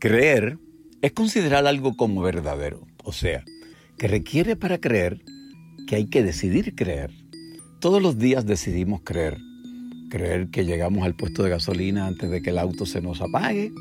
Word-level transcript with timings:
Creer 0.00 0.56
es 1.02 1.12
considerar 1.12 1.66
algo 1.66 1.94
como 1.94 2.22
verdadero, 2.22 2.86
o 3.04 3.12
sea, 3.12 3.44
que 3.98 4.08
requiere 4.08 4.56
para 4.56 4.78
creer 4.78 5.20
que 5.86 5.96
hay 5.96 6.06
que 6.06 6.22
decidir 6.22 6.74
creer. 6.74 7.10
Todos 7.80 8.00
los 8.00 8.16
días 8.16 8.46
decidimos 8.46 9.02
creer. 9.04 9.36
Creer 10.08 10.48
que 10.48 10.64
llegamos 10.64 11.04
al 11.04 11.16
puesto 11.16 11.42
de 11.42 11.50
gasolina 11.50 12.06
antes 12.06 12.30
de 12.30 12.40
que 12.40 12.48
el 12.48 12.58
auto 12.58 12.86
se 12.86 13.02
nos 13.02 13.20
apague, 13.20 13.72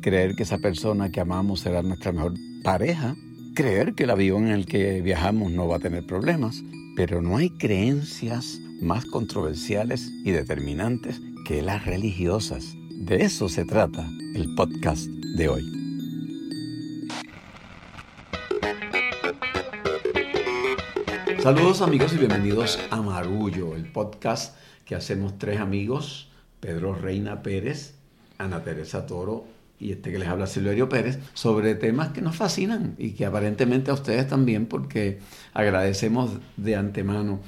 creer 0.00 0.34
que 0.34 0.44
esa 0.44 0.56
persona 0.56 1.10
que 1.10 1.20
amamos 1.20 1.60
será 1.60 1.82
nuestra 1.82 2.10
mejor 2.10 2.32
pareja, 2.62 3.14
creer 3.54 3.92
que 3.92 4.04
el 4.04 4.10
avión 4.10 4.46
en 4.46 4.52
el 4.52 4.64
que 4.64 5.02
viajamos 5.02 5.52
no 5.52 5.68
va 5.68 5.76
a 5.76 5.80
tener 5.80 6.06
problemas, 6.06 6.64
pero 6.96 7.20
no 7.20 7.36
hay 7.36 7.50
creencias 7.50 8.58
más 8.80 9.04
controversiales 9.04 10.10
y 10.24 10.30
determinantes 10.30 11.20
que 11.46 11.60
las 11.60 11.84
religiosas. 11.84 12.75
De 12.98 13.16
eso 13.22 13.48
se 13.48 13.64
trata 13.64 14.08
el 14.34 14.54
podcast 14.54 15.06
de 15.06 15.48
hoy. 15.48 15.62
Saludos 21.42 21.82
amigos 21.82 22.14
y 22.14 22.16
bienvenidos 22.16 22.80
a 22.90 23.02
Marullo, 23.02 23.76
el 23.76 23.84
podcast 23.84 24.56
que 24.84 24.94
hacemos 24.94 25.38
tres 25.38 25.60
amigos, 25.60 26.30
Pedro 26.58 26.94
Reina 26.94 27.42
Pérez, 27.42 27.94
Ana 28.38 28.64
Teresa 28.64 29.06
Toro 29.06 29.44
y 29.78 29.92
este 29.92 30.10
que 30.10 30.18
les 30.18 30.28
habla 30.28 30.46
Silverio 30.46 30.88
Pérez, 30.88 31.18
sobre 31.34 31.74
temas 31.74 32.08
que 32.08 32.22
nos 32.22 32.34
fascinan 32.34 32.94
y 32.98 33.10
que 33.10 33.26
aparentemente 33.26 33.90
a 33.90 33.94
ustedes 33.94 34.26
también 34.26 34.66
porque 34.66 35.20
agradecemos 35.52 36.30
de 36.56 36.76
antemano 36.76 37.40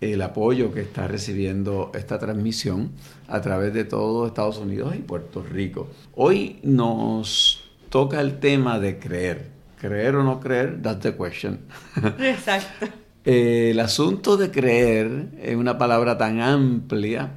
el 0.00 0.22
apoyo 0.22 0.72
que 0.72 0.80
está 0.80 1.06
recibiendo 1.06 1.92
esta 1.94 2.18
transmisión 2.18 2.92
a 3.28 3.40
través 3.40 3.74
de 3.74 3.84
todo 3.84 4.26
Estados 4.26 4.58
Unidos 4.58 4.94
y 4.96 5.02
Puerto 5.02 5.42
Rico. 5.42 5.88
Hoy 6.14 6.58
nos 6.62 7.70
toca 7.90 8.20
el 8.20 8.38
tema 8.38 8.78
de 8.78 8.98
creer. 8.98 9.50
Creer 9.78 10.16
o 10.16 10.24
no 10.24 10.40
creer, 10.40 10.80
that's 10.82 11.00
the 11.00 11.14
question. 11.16 11.60
Exacto. 12.18 12.86
el 13.24 13.78
asunto 13.80 14.36
de 14.36 14.50
creer 14.50 15.28
es 15.42 15.56
una 15.56 15.76
palabra 15.76 16.16
tan 16.16 16.40
amplia 16.40 17.32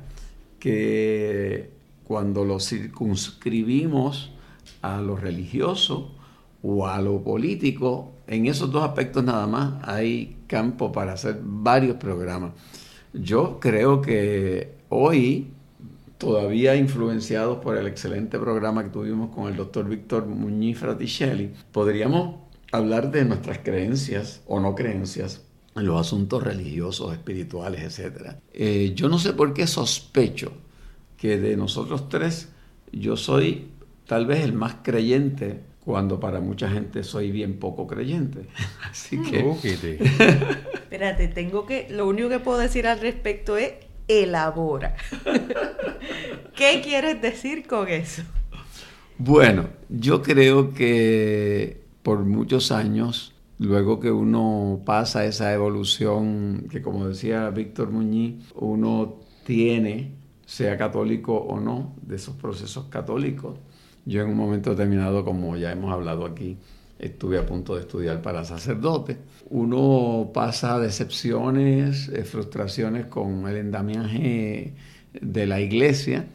que 0.59 1.71
cuando 2.05 2.45
lo 2.45 2.59
circunscribimos 2.59 4.31
a 4.81 5.01
lo 5.01 5.17
religioso 5.17 6.15
o 6.61 6.87
a 6.87 7.01
lo 7.01 7.21
político, 7.23 8.13
en 8.27 8.45
esos 8.45 8.71
dos 8.71 8.83
aspectos 8.83 9.23
nada 9.23 9.47
más 9.47 9.83
hay 9.83 10.37
campo 10.53 10.91
para 10.91 11.13
hacer 11.13 11.39
varios 11.41 11.97
programas. 11.97 12.51
Yo 13.11 13.59
creo 13.59 14.01
que 14.01 14.75
hoy, 14.89 15.47
todavía 16.19 16.75
influenciados 16.75 17.57
por 17.57 17.75
el 17.75 17.87
excelente 17.87 18.37
programa 18.37 18.83
que 18.83 18.91
tuvimos 18.91 19.33
con 19.33 19.47
el 19.49 19.55
doctor 19.55 19.89
Víctor 19.89 20.27
Muñiz 20.27 20.77
Fraticelli, 20.77 21.51
podríamos 21.71 22.35
hablar 22.71 23.09
de 23.09 23.25
nuestras 23.25 23.59
creencias 23.59 24.43
o 24.45 24.59
no 24.59 24.75
creencias 24.75 25.41
en 25.75 25.87
los 25.87 25.99
asuntos 25.99 26.43
religiosos, 26.43 27.13
espirituales, 27.13 27.81
etc. 27.81 28.35
Eh, 28.53 28.93
yo 28.95 29.09
no 29.09 29.17
sé 29.17 29.33
por 29.33 29.55
qué 29.55 29.65
sospecho 29.65 30.51
que 31.17 31.39
de 31.39 31.57
nosotros 31.57 32.09
tres 32.09 32.49
yo 32.91 33.17
soy 33.17 33.69
tal 34.05 34.27
vez 34.27 34.43
el 34.43 34.53
más 34.53 34.75
creyente 34.83 35.61
cuando 35.85 36.19
para 36.19 36.39
mucha 36.39 36.69
gente 36.69 37.03
soy 37.03 37.31
bien 37.31 37.59
poco 37.59 37.87
creyente. 37.87 38.47
Así 38.89 39.21
que... 39.21 39.49
Espérate, 40.73 41.27
tengo 41.27 41.65
que... 41.65 41.87
Lo 41.89 42.07
único 42.07 42.29
que 42.29 42.39
puedo 42.39 42.59
decir 42.59 42.87
al 42.87 42.99
respecto 42.99 43.57
es 43.57 43.73
elabora. 44.07 44.95
¿Qué 46.55 46.81
quieres 46.83 47.21
decir 47.21 47.67
con 47.67 47.87
eso? 47.87 48.23
Bueno, 49.17 49.69
yo 49.89 50.21
creo 50.21 50.73
que 50.73 51.83
por 52.01 52.25
muchos 52.25 52.71
años, 52.71 53.33
luego 53.59 53.99
que 53.99 54.11
uno 54.11 54.81
pasa 54.85 55.25
esa 55.25 55.53
evolución 55.53 56.67
que 56.69 56.81
como 56.81 57.07
decía 57.07 57.49
Víctor 57.49 57.91
Muñiz, 57.91 58.51
uno 58.55 59.19
tiene, 59.45 60.15
sea 60.45 60.77
católico 60.77 61.35
o 61.35 61.59
no, 61.59 61.95
de 62.01 62.15
esos 62.17 62.35
procesos 62.35 62.85
católicos, 62.85 63.57
yo 64.05 64.21
en 64.21 64.29
un 64.29 64.37
momento 64.37 64.71
determinado, 64.71 65.23
como 65.23 65.55
ya 65.55 65.71
hemos 65.71 65.91
hablado 65.93 66.25
aquí, 66.25 66.57
estuve 66.99 67.37
a 67.37 67.45
punto 67.45 67.75
de 67.75 67.81
estudiar 67.81 68.21
para 68.21 68.45
sacerdote. 68.45 69.17
Uno 69.49 70.31
pasa 70.33 70.79
decepciones, 70.79 72.09
eh, 72.09 72.23
frustraciones 72.23 73.05
con 73.05 73.47
el 73.47 73.57
endamiaje 73.57 74.73
de 75.21 75.47
la 75.47 75.61
iglesia 75.61 76.27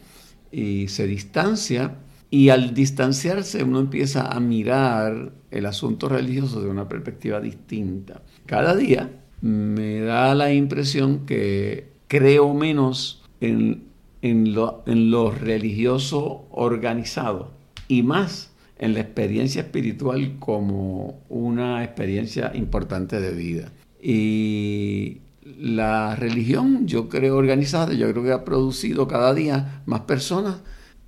y 0.51 0.89
se 0.89 1.07
distancia. 1.07 1.97
Y 2.31 2.51
al 2.51 2.75
distanciarse 2.75 3.65
uno 3.65 3.81
empieza 3.81 4.29
a 4.29 4.39
mirar 4.41 5.33
el 5.51 5.67
asunto 5.67 6.09
religioso 6.09 6.61
de 6.61 6.69
una 6.69 6.89
perspectiva 6.89 7.41
distinta. 7.41 8.23
Cada 8.45 8.77
día 8.77 9.11
me 9.41 10.01
da 10.01 10.35
la 10.35 10.53
impresión 10.53 11.25
que 11.25 11.89
creo 12.07 12.53
menos 12.53 13.23
en, 13.41 13.85
en, 14.21 14.53
lo, 14.55 14.83
en 14.87 15.11
lo 15.11 15.31
religioso 15.31 16.47
organizado 16.51 17.58
y 17.89 18.03
más 18.03 18.51
en 18.79 18.95
la 18.95 19.01
experiencia 19.01 19.63
espiritual 19.63 20.37
como 20.39 21.21
una 21.29 21.83
experiencia 21.83 22.53
importante 22.55 23.21
de 23.21 23.33
vida. 23.33 23.73
Y 24.01 25.19
la 25.59 26.15
religión, 26.15 26.87
yo 26.87 27.09
creo 27.09 27.37
organizada, 27.37 27.95
yo 27.95 28.11
creo 28.13 28.23
que 28.23 28.33
ha 28.33 28.45
producido 28.45 29.09
cada 29.09 29.35
día 29.35 29.83
más 29.87 30.03
personas 30.03 30.59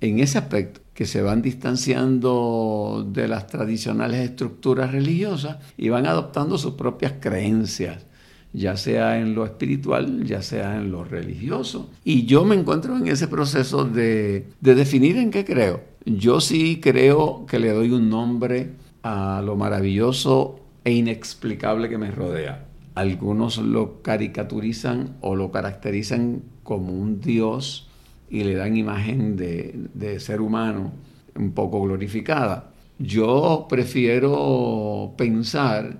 en 0.01 0.19
ese 0.19 0.39
aspecto, 0.39 0.81
que 0.93 1.05
se 1.05 1.21
van 1.21 1.41
distanciando 1.41 3.07
de 3.09 3.27
las 3.27 3.47
tradicionales 3.47 4.29
estructuras 4.29 4.91
religiosas 4.91 5.57
y 5.77 5.89
van 5.89 6.07
adoptando 6.07 6.57
sus 6.57 6.73
propias 6.73 7.13
creencias 7.19 8.05
ya 8.53 8.75
sea 8.75 9.19
en 9.19 9.33
lo 9.33 9.45
espiritual, 9.45 10.25
ya 10.25 10.41
sea 10.41 10.75
en 10.75 10.91
lo 10.91 11.03
religioso. 11.03 11.89
Y 12.03 12.25
yo 12.25 12.43
me 12.43 12.55
encuentro 12.55 12.97
en 12.97 13.07
ese 13.07 13.27
proceso 13.27 13.85
de, 13.85 14.47
de 14.59 14.75
definir 14.75 15.17
en 15.17 15.31
qué 15.31 15.45
creo. 15.45 15.90
Yo 16.05 16.41
sí 16.41 16.79
creo 16.81 17.45
que 17.45 17.59
le 17.59 17.69
doy 17.69 17.91
un 17.91 18.09
nombre 18.09 18.71
a 19.03 19.41
lo 19.45 19.55
maravilloso 19.55 20.59
e 20.83 20.93
inexplicable 20.93 21.89
que 21.89 21.97
me 21.97 22.11
rodea. 22.11 22.65
Algunos 22.95 23.57
lo 23.57 24.01
caricaturizan 24.01 25.17
o 25.21 25.35
lo 25.35 25.51
caracterizan 25.51 26.41
como 26.63 26.91
un 26.91 27.21
dios 27.21 27.87
y 28.29 28.43
le 28.43 28.55
dan 28.55 28.75
imagen 28.77 29.35
de, 29.35 30.19
ser 30.19 30.41
humano 30.41 30.91
un 31.35 31.51
poco 31.51 31.81
glorificada. 31.81 32.71
Yo 32.97 33.67
prefiero 33.69 35.13
pensar 35.17 35.99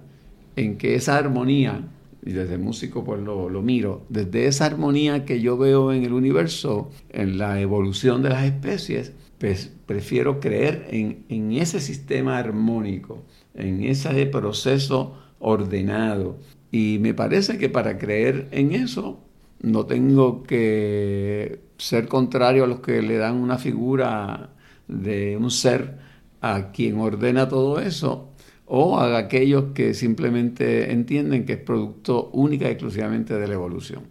en 0.56 0.78
que 0.78 0.95
esa 0.95 1.18
armonía 1.18 1.83
y 2.25 2.31
desde 2.31 2.57
músico 2.57 3.03
pues 3.03 3.22
lo, 3.22 3.50
miro, 3.62 4.03
desde 4.09 4.47
esa 4.47 4.66
armonía 4.66 5.25
que 5.25 5.41
yo 5.41 5.57
veo 5.57 5.91
en 5.91 6.03
el 6.03 6.13
universo, 6.13 6.89
en 7.09 7.38
la 7.38 7.59
evolución 7.59 8.22
de 8.22 8.29
las 8.29 8.45
especies, 8.45 9.13
pues 9.41 9.74
prefiero 9.88 10.40
creer 10.40 10.88
en, 10.91 11.25
en 11.28 11.52
ese 11.53 11.79
sistema 11.79 12.38
armónico, 12.38 13.24
en 13.56 13.84
ese 13.84 14.28
proceso 14.28 15.18
ordenado. 15.40 16.38
Y 16.72 17.00
me 17.00 17.16
parece 17.16 17.57
que 17.57 17.68
para 17.68 17.97
creer 17.97 18.50
en 18.51 18.74
eso 18.74 19.19
no 19.63 19.88
tengo 19.88 20.44
que 20.44 21.59
ser 21.80 22.07
contrario 22.07 22.66
a 22.66 22.68
los 22.68 22.81
que 22.81 23.01
le 23.01 23.18
dan 23.18 23.38
una 23.38 23.57
figura 23.57 24.51
de 24.88 25.38
un 25.38 25.50
ser 25.50 25.97
a 26.40 26.72
quien 26.72 27.00
ordena 27.00 27.50
todo 27.50 27.80
eso, 27.80 28.30
o 28.68 29.00
a 29.00 29.18
aquellos 29.18 29.74
que 29.74 29.96
simplemente 29.96 30.91
entienden 30.91 31.46
que 31.46 31.53
es 31.53 31.59
producto 31.59 32.30
única 32.34 32.68
y 32.68 32.74
exclusivamente 32.74 33.34
de 33.34 33.47
la 33.47 33.56
evolución. 33.56 34.03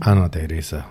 Ana 0.00 0.28
Teresa. 0.28 0.90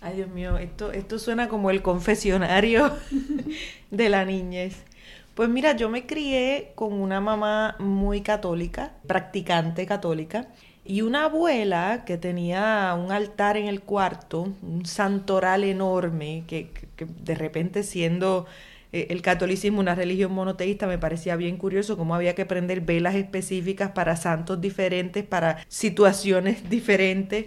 Ay, 0.00 0.16
Dios 0.16 0.30
mío, 0.30 0.56
esto, 0.56 0.92
esto 0.92 1.18
suena 1.18 1.48
como 1.48 1.70
el 1.70 1.82
confesionario 1.82 2.92
de 3.90 4.08
la 4.08 4.24
niñez. 4.24 4.84
Pues 5.34 5.48
mira, 5.48 5.76
yo 5.76 5.90
me 5.90 6.06
crié 6.06 6.72
con 6.74 6.94
una 6.94 7.20
mamá 7.20 7.76
muy 7.78 8.22
católica, 8.22 8.92
practicante 9.06 9.86
católica, 9.86 10.48
y 10.84 11.02
una 11.02 11.26
abuela 11.26 12.04
que 12.06 12.16
tenía 12.16 12.96
un 12.98 13.12
altar 13.12 13.56
en 13.58 13.66
el 13.66 13.82
cuarto, 13.82 14.54
un 14.62 14.86
santoral 14.86 15.64
enorme, 15.64 16.44
que, 16.46 16.70
que 16.96 17.04
de 17.04 17.34
repente 17.34 17.82
siendo 17.82 18.46
eh, 18.92 19.08
el 19.10 19.22
catolicismo, 19.22 19.80
una 19.80 19.94
religión 19.94 20.32
monoteísta, 20.32 20.86
me 20.86 20.98
parecía 20.98 21.36
bien 21.36 21.58
curioso 21.58 21.96
cómo 21.96 22.14
había 22.14 22.34
que 22.34 22.46
prender 22.46 22.80
velas 22.80 23.14
específicas 23.14 23.92
para 23.92 24.16
santos 24.16 24.60
diferentes, 24.60 25.24
para 25.24 25.58
situaciones 25.68 26.68
diferentes. 26.70 27.46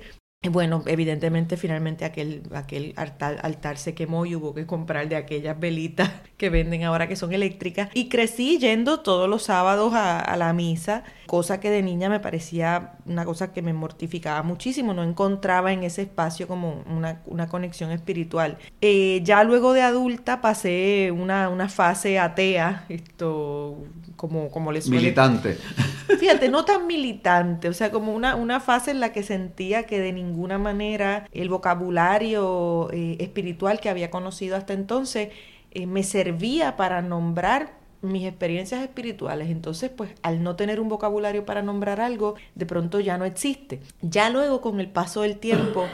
Bueno, 0.52 0.84
evidentemente 0.88 1.56
finalmente 1.56 2.04
aquel, 2.04 2.44
aquel 2.54 2.94
altar, 2.98 3.78
se 3.78 3.94
quemó 3.94 4.26
y 4.26 4.36
hubo 4.36 4.54
que 4.54 4.66
comprar 4.66 5.08
de 5.08 5.16
aquellas 5.16 5.58
velitas 5.58 6.12
que 6.38 6.50
venden 6.50 6.84
ahora 6.84 7.08
que 7.08 7.16
son 7.16 7.34
eléctricas. 7.34 7.90
Y 7.94 8.10
crecí 8.10 8.58
yendo 8.58 9.00
todos 9.00 9.30
los 9.30 9.44
sábados 9.44 9.94
a, 9.96 10.36
la 10.38 10.52
misa, 10.52 11.04
cosa 11.28 11.60
que 11.60 11.70
de 11.70 11.82
niña 11.82 12.10
me 12.10 12.20
parecía 12.20 12.94
una 13.06 13.24
cosa 13.24 13.54
que 13.54 13.62
me 13.62 13.72
mortificaba 13.72 14.44
muchísimo. 14.44 14.94
No 14.94 15.04
encontraba 15.04 15.72
en 15.72 15.84
ese 15.84 16.02
espacio 16.02 16.48
como 16.48 16.84
una, 16.90 17.48
conexión 17.48 17.92
espiritual. 17.92 18.58
Eh, 18.82 19.22
ya 19.24 19.44
luego 19.44 19.74
de 19.74 19.82
adulta 19.82 20.42
pasé 20.42 21.12
una, 21.12 21.50
una 21.50 21.70
fase 21.70 22.20
atea, 22.20 22.86
esto 22.90 23.78
como, 24.16 24.50
como 24.50 24.72
les 24.72 24.90
Militante. 24.90 25.58
Fíjate, 26.20 26.50
no 26.50 26.66
tan 26.66 26.88
militante, 26.88 27.70
o 27.70 27.74
sea, 27.74 27.92
como 27.92 28.14
una, 28.14 28.36
una 28.36 28.60
fase 28.60 28.92
en 28.92 29.00
la 29.00 29.14
que 29.14 29.24
sentía 29.24 29.84
que 29.84 30.00
de 30.00 30.14
ninguna 30.14 30.58
manera 30.58 31.28
el 31.32 31.50
vocabulario 31.50 32.90
eh, 32.92 33.18
espiritual 33.20 33.80
que 33.80 33.90
había 33.90 34.10
conocido 34.10 34.56
hasta 34.56 34.74
entonces 34.74 35.30
eh, 35.72 35.88
me 35.88 36.04
servía 36.04 36.76
para 36.76 37.02
nombrar 37.02 37.82
mis 38.02 38.28
experiencias 38.28 38.82
espirituales. 38.82 39.50
Entonces, 39.50 39.90
pues 39.90 40.12
al 40.22 40.44
no 40.44 40.56
tener 40.56 40.80
un 40.80 40.90
vocabulario 40.90 41.46
para 41.46 41.62
nombrar 41.62 42.02
algo, 42.02 42.36
de 42.54 42.66
pronto 42.66 43.00
ya 43.00 43.18
no 43.18 43.26
existe. 43.26 43.80
Ya 44.02 44.30
luego 44.30 44.62
con 44.62 44.80
el 44.80 44.90
paso 44.90 45.22
del 45.22 45.38
tiempo 45.38 45.86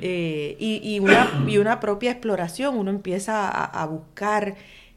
eh, 0.00 0.56
y, 0.60 1.00
una, 1.00 1.44
y, 1.48 1.56
una, 1.56 1.80
propia 1.80 2.10
exploración, 2.10 2.76
uno 2.76 2.90
empieza 2.90 3.48
a 3.48 3.86
buscar 3.86 4.54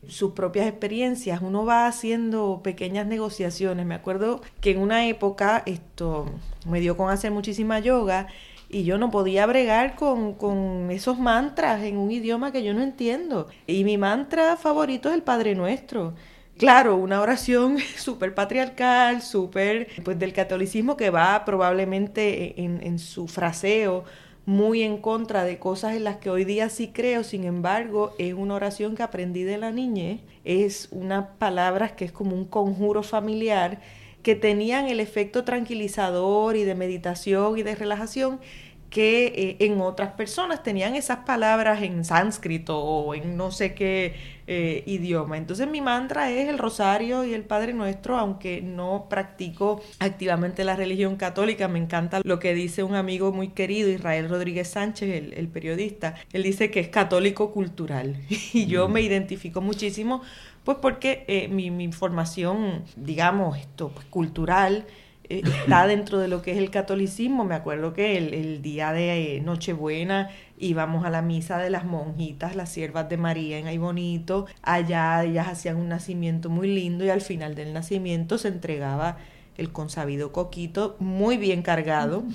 sus 0.07 0.31
propias 0.31 0.68
experiencias, 0.68 1.42
uno 1.42 1.66
va 1.66 1.88
haciendo 1.88 2.62
pequeñas 2.63 3.06
negociaciones. 3.06 3.86
Me 3.86 3.96
acuerdo 3.96 4.42
que 4.62 4.72
en 4.72 4.80
una 4.80 5.06
época 5.07 5.63
esto 5.66 6.25
me 6.66 6.80
dio 6.80 6.98
con 6.98 7.10
hacer 7.10 7.31
muchísima 7.31 7.80
yoga 7.80 8.28
y 8.69 8.84
yo 8.84 8.98
no 8.98 9.10
podía 9.12 9.46
bregar 9.46 9.96
con, 9.96 10.34
con, 10.36 10.90
esos 10.92 11.19
mantras 11.19 11.84
en 11.84 11.98
un 11.98 12.12
idioma 12.12 12.51
que 12.51 12.63
yo 12.63 12.74
no 12.74 12.81
entiendo. 12.81 13.48
Y 13.68 13.84
mi 13.84 13.98
mantra 13.98 14.57
favorito 14.57 15.10
es 15.10 15.16
el 15.16 15.24
Padre 15.24 15.56
Nuestro. 15.56 16.13
Claro, 16.57 16.95
una 16.95 17.22
oración 17.22 17.78
súper 17.98 18.36
patriarcal, 18.36 19.22
súper 19.22 19.88
pues 20.04 20.19
del 20.19 20.34
catolicismo 20.34 20.98
que 20.98 21.10
va 21.10 21.44
probablemente 21.45 22.62
en, 22.62 22.81
en 22.84 23.00
su 23.00 23.28
fraseo 23.28 24.06
muy 24.50 24.81
en 24.81 24.98
contra 24.98 25.44
de 25.44 25.60
cosas 25.60 25.96
en 25.96 26.04
las 26.04 26.18
que 26.18 26.31
hoy 26.31 26.44
día 26.44 26.69
sí 26.69 26.88
creo, 26.92 27.24
sin 27.24 27.44
embargo, 27.44 28.16
es 28.18 28.34
una 28.34 28.56
oración 28.56 28.96
que 28.96 29.04
aprendí 29.04 29.44
de 29.44 29.60
la 29.60 29.72
niñez, 29.72 30.22
es 30.44 30.88
unas 30.90 31.28
palabras 31.38 31.92
que 31.92 32.06
es 32.06 32.12
como 32.12 32.36
un 32.36 32.46
conjuro 32.46 33.04
familiar 33.04 33.80
que 34.24 34.34
tenían 34.34 34.88
el 34.88 35.01
efecto 35.01 35.44
tranquilizador 35.44 36.56
y 36.56 36.63
de 36.63 36.74
meditación 36.74 37.60
y 37.60 37.62
de 37.62 37.75
relajación 37.75 38.40
que 38.89 39.27
eh, 39.27 39.57
en 39.59 39.81
otras 39.81 40.13
personas 40.13 40.63
tenían 40.63 40.95
esas 40.95 41.19
palabras 41.19 41.81
en 41.83 42.03
sánscrito 42.03 42.80
o 42.80 43.13
en 43.13 43.38
no 43.38 43.51
sé 43.51 43.74
qué 43.74 44.15
eh, 44.47 44.83
idioma. 44.88 45.38
Entonces 45.38 45.68
mi 45.68 45.80
mantra 45.80 46.31
es 46.31 46.50
el 46.50 46.57
rosario 46.57 47.24
y 47.24 47.36
el 47.36 47.44
Padre 47.44 47.74
Nuestro, 47.74 48.18
aunque 48.18 48.63
no 48.63 49.06
practico 49.07 49.81
activamente 50.00 50.63
la 50.63 50.75
religión 50.75 51.18
católica. 51.18 51.68
Me 51.68 51.77
encanta 51.77 52.21
lo 52.24 52.39
que 52.39 52.56
dice 52.56 52.81
un 52.81 52.95
amigo 52.95 53.31
muy 53.31 53.50
querido, 53.50 53.89
Israel 53.89 54.27
Rodríguez 54.27 54.69
Sánchez, 54.69 55.33
el, 55.38 55.47
periodista. 55.50 56.15
Él 56.33 56.42
dice 56.42 56.71
que 56.71 56.80
es 56.80 56.88
católico 56.89 57.51
cultural 57.51 58.18
y 58.53 58.65
yo 58.65 58.89
me 58.89 59.01
identifico 59.01 59.62
muchísimo, 59.62 60.24
pues 60.63 60.80
porque 60.81 61.25
eh, 61.27 61.47
mi, 61.47 61.69
mi, 61.69 61.92
formación, 61.92 62.83
digamos, 62.95 63.56
esto, 63.57 63.89
pues, 63.89 64.07
cultural, 64.07 64.85
está 65.30 65.88
dentro 65.88 66.20
de 66.20 66.28
lo 66.28 66.42
que 66.42 66.52
es 66.52 66.58
el 66.58 66.72
catolicismo. 66.72 67.46
Me 67.46 67.56
acuerdo 67.56 67.94
que 67.94 68.18
el, 68.18 68.62
día 68.62 68.92
de 68.92 69.38
eh, 69.38 69.42
Nochebuena 69.42 70.30
íbamos 70.58 71.06
a 71.06 71.10
la 71.10 71.22
misa 71.22 71.58
de 71.58 71.70
las 71.70 71.86
monjitas, 71.86 72.56
las 72.56 72.70
siervas 72.70 73.08
de 73.10 73.18
María 73.18 73.60
en 73.60 73.68
Ay 73.68 73.78
Bonito. 73.78 74.46
Allá 74.62 75.24
ellas 75.24 75.48
hacían 75.48 75.78
un 75.78 75.90
nacimiento 75.90 76.50
muy 76.50 76.74
lindo 76.74 77.06
y 77.06 77.10
al 77.10 77.22
final 77.22 77.56
del 77.56 77.74
nacimiento 77.74 78.38
se 78.38 78.50
entregaba 78.50 79.18
el 79.58 79.72
consabido 79.72 80.31
coquito 80.31 80.96
muy 81.00 81.38
bien 81.38 81.62
cargado. 81.62 82.24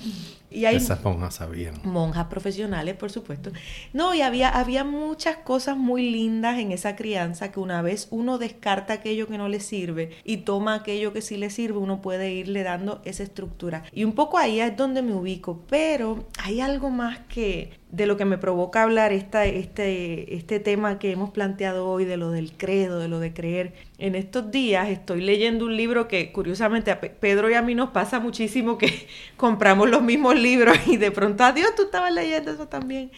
Y 0.55 0.65
hay 0.65 0.77
Esas 0.77 1.03
monjas 1.03 1.35
sabían. 1.35 1.75
Monjas 1.83 2.27
profesionales, 2.27 2.95
por 2.95 3.11
supuesto. 3.11 3.51
No, 3.93 4.13
y 4.15 4.21
había, 4.21 4.49
había 4.49 4.83
muchas 4.83 5.37
cosas 5.37 5.75
muy 5.75 6.09
lindas 6.09 6.59
en 6.59 6.71
esa 6.71 6.95
crianza 6.95 7.51
que 7.51 7.59
una 7.59 7.81
vez 7.81 8.07
uno 8.09 8.37
descarta 8.37 8.93
aquello 8.93 9.27
que 9.27 9.37
no 9.37 9.49
le 9.49 9.59
sirve 9.59 10.11
y 10.23 10.37
toma 10.37 10.75
aquello 10.75 11.11
que 11.11 11.21
sí 11.21 11.35
le 11.35 11.49
sirve, 11.49 11.77
uno 11.77 12.01
puede 12.01 12.33
irle 12.33 12.63
dando 12.63 13.01
esa 13.03 13.23
estructura. 13.23 13.83
Y 13.91 14.05
un 14.05 14.13
poco 14.13 14.37
ahí 14.37 14.61
es 14.61 14.77
donde 14.77 15.01
me 15.01 15.13
ubico, 15.13 15.61
pero 15.67 16.25
hay 16.41 16.61
algo 16.61 16.89
más 16.89 17.19
que 17.27 17.71
de 17.95 18.07
lo 18.07 18.17
que 18.17 18.25
me 18.25 18.37
provoca 18.37 18.83
hablar 18.83 19.13
esta, 19.13 19.45
este, 19.45 20.35
este 20.35 20.59
tema 20.59 20.99
que 20.99 21.11
hemos 21.11 21.29
planteado 21.29 21.87
hoy, 21.87 22.03
de 22.03 22.17
lo 22.17 22.29
del 22.31 22.51
credo, 22.57 22.99
de 22.99 23.07
lo 23.07 23.19
de 23.19 23.33
creer. 23.33 23.73
En 23.97 24.15
estos 24.15 24.51
días 24.51 24.89
estoy 24.89 25.21
leyendo 25.21 25.65
un 25.65 25.77
libro 25.77 26.09
que 26.09 26.33
curiosamente 26.33 26.91
a 26.91 26.99
Pedro 26.99 27.49
y 27.49 27.53
a 27.53 27.61
mí 27.61 27.73
nos 27.73 27.91
pasa 27.91 28.19
muchísimo 28.19 28.77
que 28.77 29.07
compramos 29.37 29.89
los 29.89 30.01
mismos 30.01 30.35
libros 30.35 30.44
y 30.85 30.97
de 30.97 31.11
pronto, 31.11 31.43
adiós, 31.43 31.73
tú 31.75 31.83
estabas 31.83 32.13
leyendo 32.13 32.51
eso 32.51 32.67
también. 32.67 33.11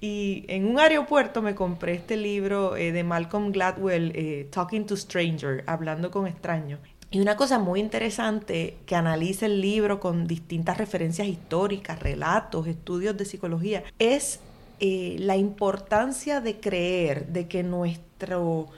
Y 0.00 0.44
en 0.48 0.66
un 0.66 0.78
aeropuerto 0.78 1.42
me 1.42 1.54
compré 1.54 1.94
este 1.94 2.16
libro 2.16 2.76
eh, 2.76 2.90
de 2.90 3.04
Malcolm 3.04 3.52
Gladwell, 3.52 4.12
eh, 4.14 4.48
Talking 4.50 4.86
to 4.86 4.96
Stranger, 4.96 5.62
hablando 5.66 6.10
con 6.10 6.26
extraños. 6.26 6.80
Y 7.10 7.20
una 7.20 7.36
cosa 7.36 7.58
muy 7.58 7.80
interesante 7.80 8.76
que 8.86 8.94
analiza 8.94 9.46
el 9.46 9.60
libro 9.60 10.00
con 10.00 10.26
distintas 10.26 10.78
referencias 10.78 11.26
históricas, 11.28 11.98
relatos, 11.98 12.66
estudios 12.66 13.16
de 13.16 13.24
psicología, 13.24 13.82
es 13.98 14.40
eh, 14.78 15.16
la 15.18 15.36
importancia 15.36 16.40
de 16.40 16.60
creer, 16.60 17.26
de 17.26 17.48
que 17.48 17.62
nuestro 17.62 18.68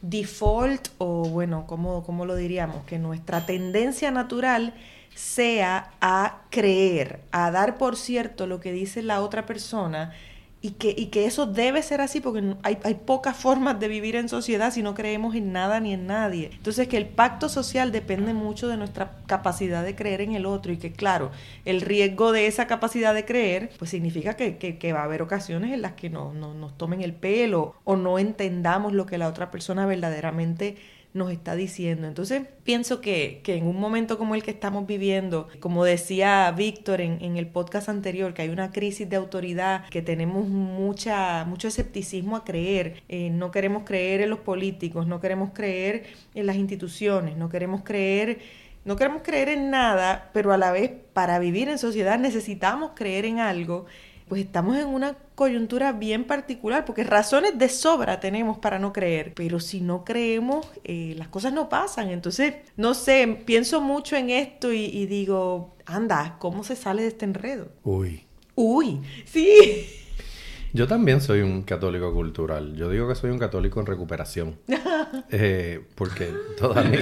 default, 0.00 0.88
o 0.98 1.28
bueno, 1.28 1.66
¿cómo, 1.66 2.04
¿cómo 2.04 2.24
lo 2.24 2.36
diríamos? 2.36 2.84
Que 2.84 2.98
nuestra 2.98 3.44
tendencia 3.44 4.10
natural 4.10 4.74
sea 5.14 5.92
a 6.00 6.42
creer, 6.50 7.20
a 7.30 7.50
dar 7.50 7.78
por 7.78 7.96
cierto 7.96 8.46
lo 8.46 8.60
que 8.60 8.72
dice 8.72 9.02
la 9.02 9.20
otra 9.20 9.46
persona 9.46 10.12
y 10.64 10.70
que, 10.70 10.94
y 10.96 11.06
que 11.06 11.26
eso 11.26 11.46
debe 11.46 11.82
ser 11.82 12.00
así 12.00 12.20
porque 12.20 12.54
hay, 12.62 12.78
hay, 12.84 12.94
pocas 12.94 13.36
formas 13.36 13.80
de 13.80 13.88
vivir 13.88 14.14
en 14.14 14.28
sociedad 14.28 14.72
si 14.72 14.80
no 14.80 14.94
creemos 14.94 15.34
en 15.34 15.52
nada 15.52 15.80
ni 15.80 15.92
en 15.92 16.06
nadie. 16.06 16.50
Entonces 16.52 16.86
que 16.86 16.96
el 16.96 17.08
pacto 17.08 17.48
social 17.48 17.90
depende 17.90 18.32
mucho 18.32 18.68
de 18.68 18.76
nuestra 18.76 19.16
capacidad 19.26 19.82
de 19.82 19.96
creer 19.96 20.20
en 20.20 20.36
el 20.36 20.46
otro 20.46 20.72
y 20.72 20.76
que 20.76 20.92
claro, 20.92 21.32
el 21.64 21.80
riesgo 21.80 22.30
de 22.30 22.46
esa 22.46 22.68
capacidad 22.68 23.12
de 23.12 23.24
creer 23.24 23.70
pues 23.76 23.90
significa 23.90 24.36
que, 24.36 24.56
que, 24.56 24.92
va 24.92 25.00
a 25.00 25.04
haber 25.04 25.20
ocasiones 25.20 25.72
en 25.72 25.82
las 25.82 25.92
que 25.92 26.10
no, 26.10 26.32
no, 26.32 26.54
nos 26.54 26.78
tomen 26.78 27.02
el 27.02 27.12
pelo 27.12 27.74
o 27.82 27.96
no 27.96 28.20
entendamos 28.20 28.92
lo 28.92 29.04
que 29.04 29.18
la 29.18 29.26
otra 29.26 29.50
persona 29.50 29.84
verdaderamente 29.84 30.76
nos 31.14 31.30
está 31.30 31.54
diciendo. 31.54 32.06
Entonces, 32.06 32.42
pienso 32.64 33.00
que, 33.00 33.40
que, 33.44 33.56
en 33.56 33.66
un 33.66 33.78
momento 33.78 34.18
como 34.18 34.34
el 34.34 34.42
que 34.42 34.50
estamos 34.50 34.86
viviendo, 34.86 35.48
como 35.60 35.84
decía 35.84 36.50
Víctor 36.56 37.00
en, 37.00 37.22
en, 37.22 37.36
el 37.36 37.46
podcast 37.46 37.88
anterior, 37.88 38.34
que 38.34 38.42
hay 38.42 38.48
una 38.48 38.70
crisis 38.70 39.08
de 39.08 39.16
autoridad, 39.16 39.88
que 39.90 40.02
tenemos 40.02 40.48
mucha, 40.48 41.44
mucho 41.44 41.68
escepticismo 41.68 42.36
a 42.36 42.44
creer, 42.44 43.02
eh, 43.08 43.30
no 43.30 43.50
queremos 43.50 43.84
creer 43.84 44.22
en 44.22 44.30
los 44.30 44.38
políticos, 44.40 45.06
no 45.06 45.20
queremos 45.20 45.50
creer 45.52 46.04
en 46.34 46.46
las 46.46 46.56
instituciones, 46.56 47.36
no 47.36 47.48
queremos 47.48 47.82
creer... 47.82 48.62
No 48.84 48.96
queremos 48.96 49.22
creer 49.22 49.48
en 49.48 49.70
nada, 49.70 50.30
pero 50.32 50.52
a 50.52 50.56
la 50.56 50.72
vez 50.72 50.90
para 51.12 51.38
vivir 51.38 51.68
en 51.68 51.78
sociedad 51.78 52.18
necesitamos 52.18 52.90
creer 52.96 53.26
en 53.26 53.38
algo 53.38 53.86
pues 54.32 54.46
estamos 54.46 54.78
en 54.78 54.88
una 54.88 55.14
coyuntura 55.34 55.92
bien 55.92 56.24
particular, 56.24 56.86
porque 56.86 57.04
razones 57.04 57.58
de 57.58 57.68
sobra 57.68 58.18
tenemos 58.18 58.56
para 58.56 58.78
no 58.78 58.90
creer, 58.90 59.34
pero 59.34 59.60
si 59.60 59.82
no 59.82 60.06
creemos, 60.06 60.66
eh, 60.84 61.14
las 61.18 61.28
cosas 61.28 61.52
no 61.52 61.68
pasan. 61.68 62.08
Entonces, 62.08 62.54
no 62.78 62.94
sé, 62.94 63.42
pienso 63.44 63.82
mucho 63.82 64.16
en 64.16 64.30
esto 64.30 64.72
y, 64.72 65.04
digo, 65.04 65.76
anda, 65.84 66.36
¿cómo 66.38 66.64
se 66.64 66.76
sale 66.76 67.02
de 67.02 67.08
este 67.08 67.26
enredo? 67.26 67.72
Uy. 67.84 68.24
Uy, 68.54 69.02
sí. 69.26 69.86
Yo 70.72 70.88
también 70.88 71.20
soy 71.20 71.42
un 71.42 71.62
católico 71.64 72.14
cultural. 72.14 72.74
Yo 72.74 72.88
digo 72.88 73.06
que 73.08 73.14
soy 73.14 73.32
un 73.32 73.38
católico 73.38 73.80
en 73.80 73.86
recuperación. 73.86 74.58
Eh, 75.28 75.84
porque 75.94 76.32
toda 76.56 76.82
mi, 76.84 76.96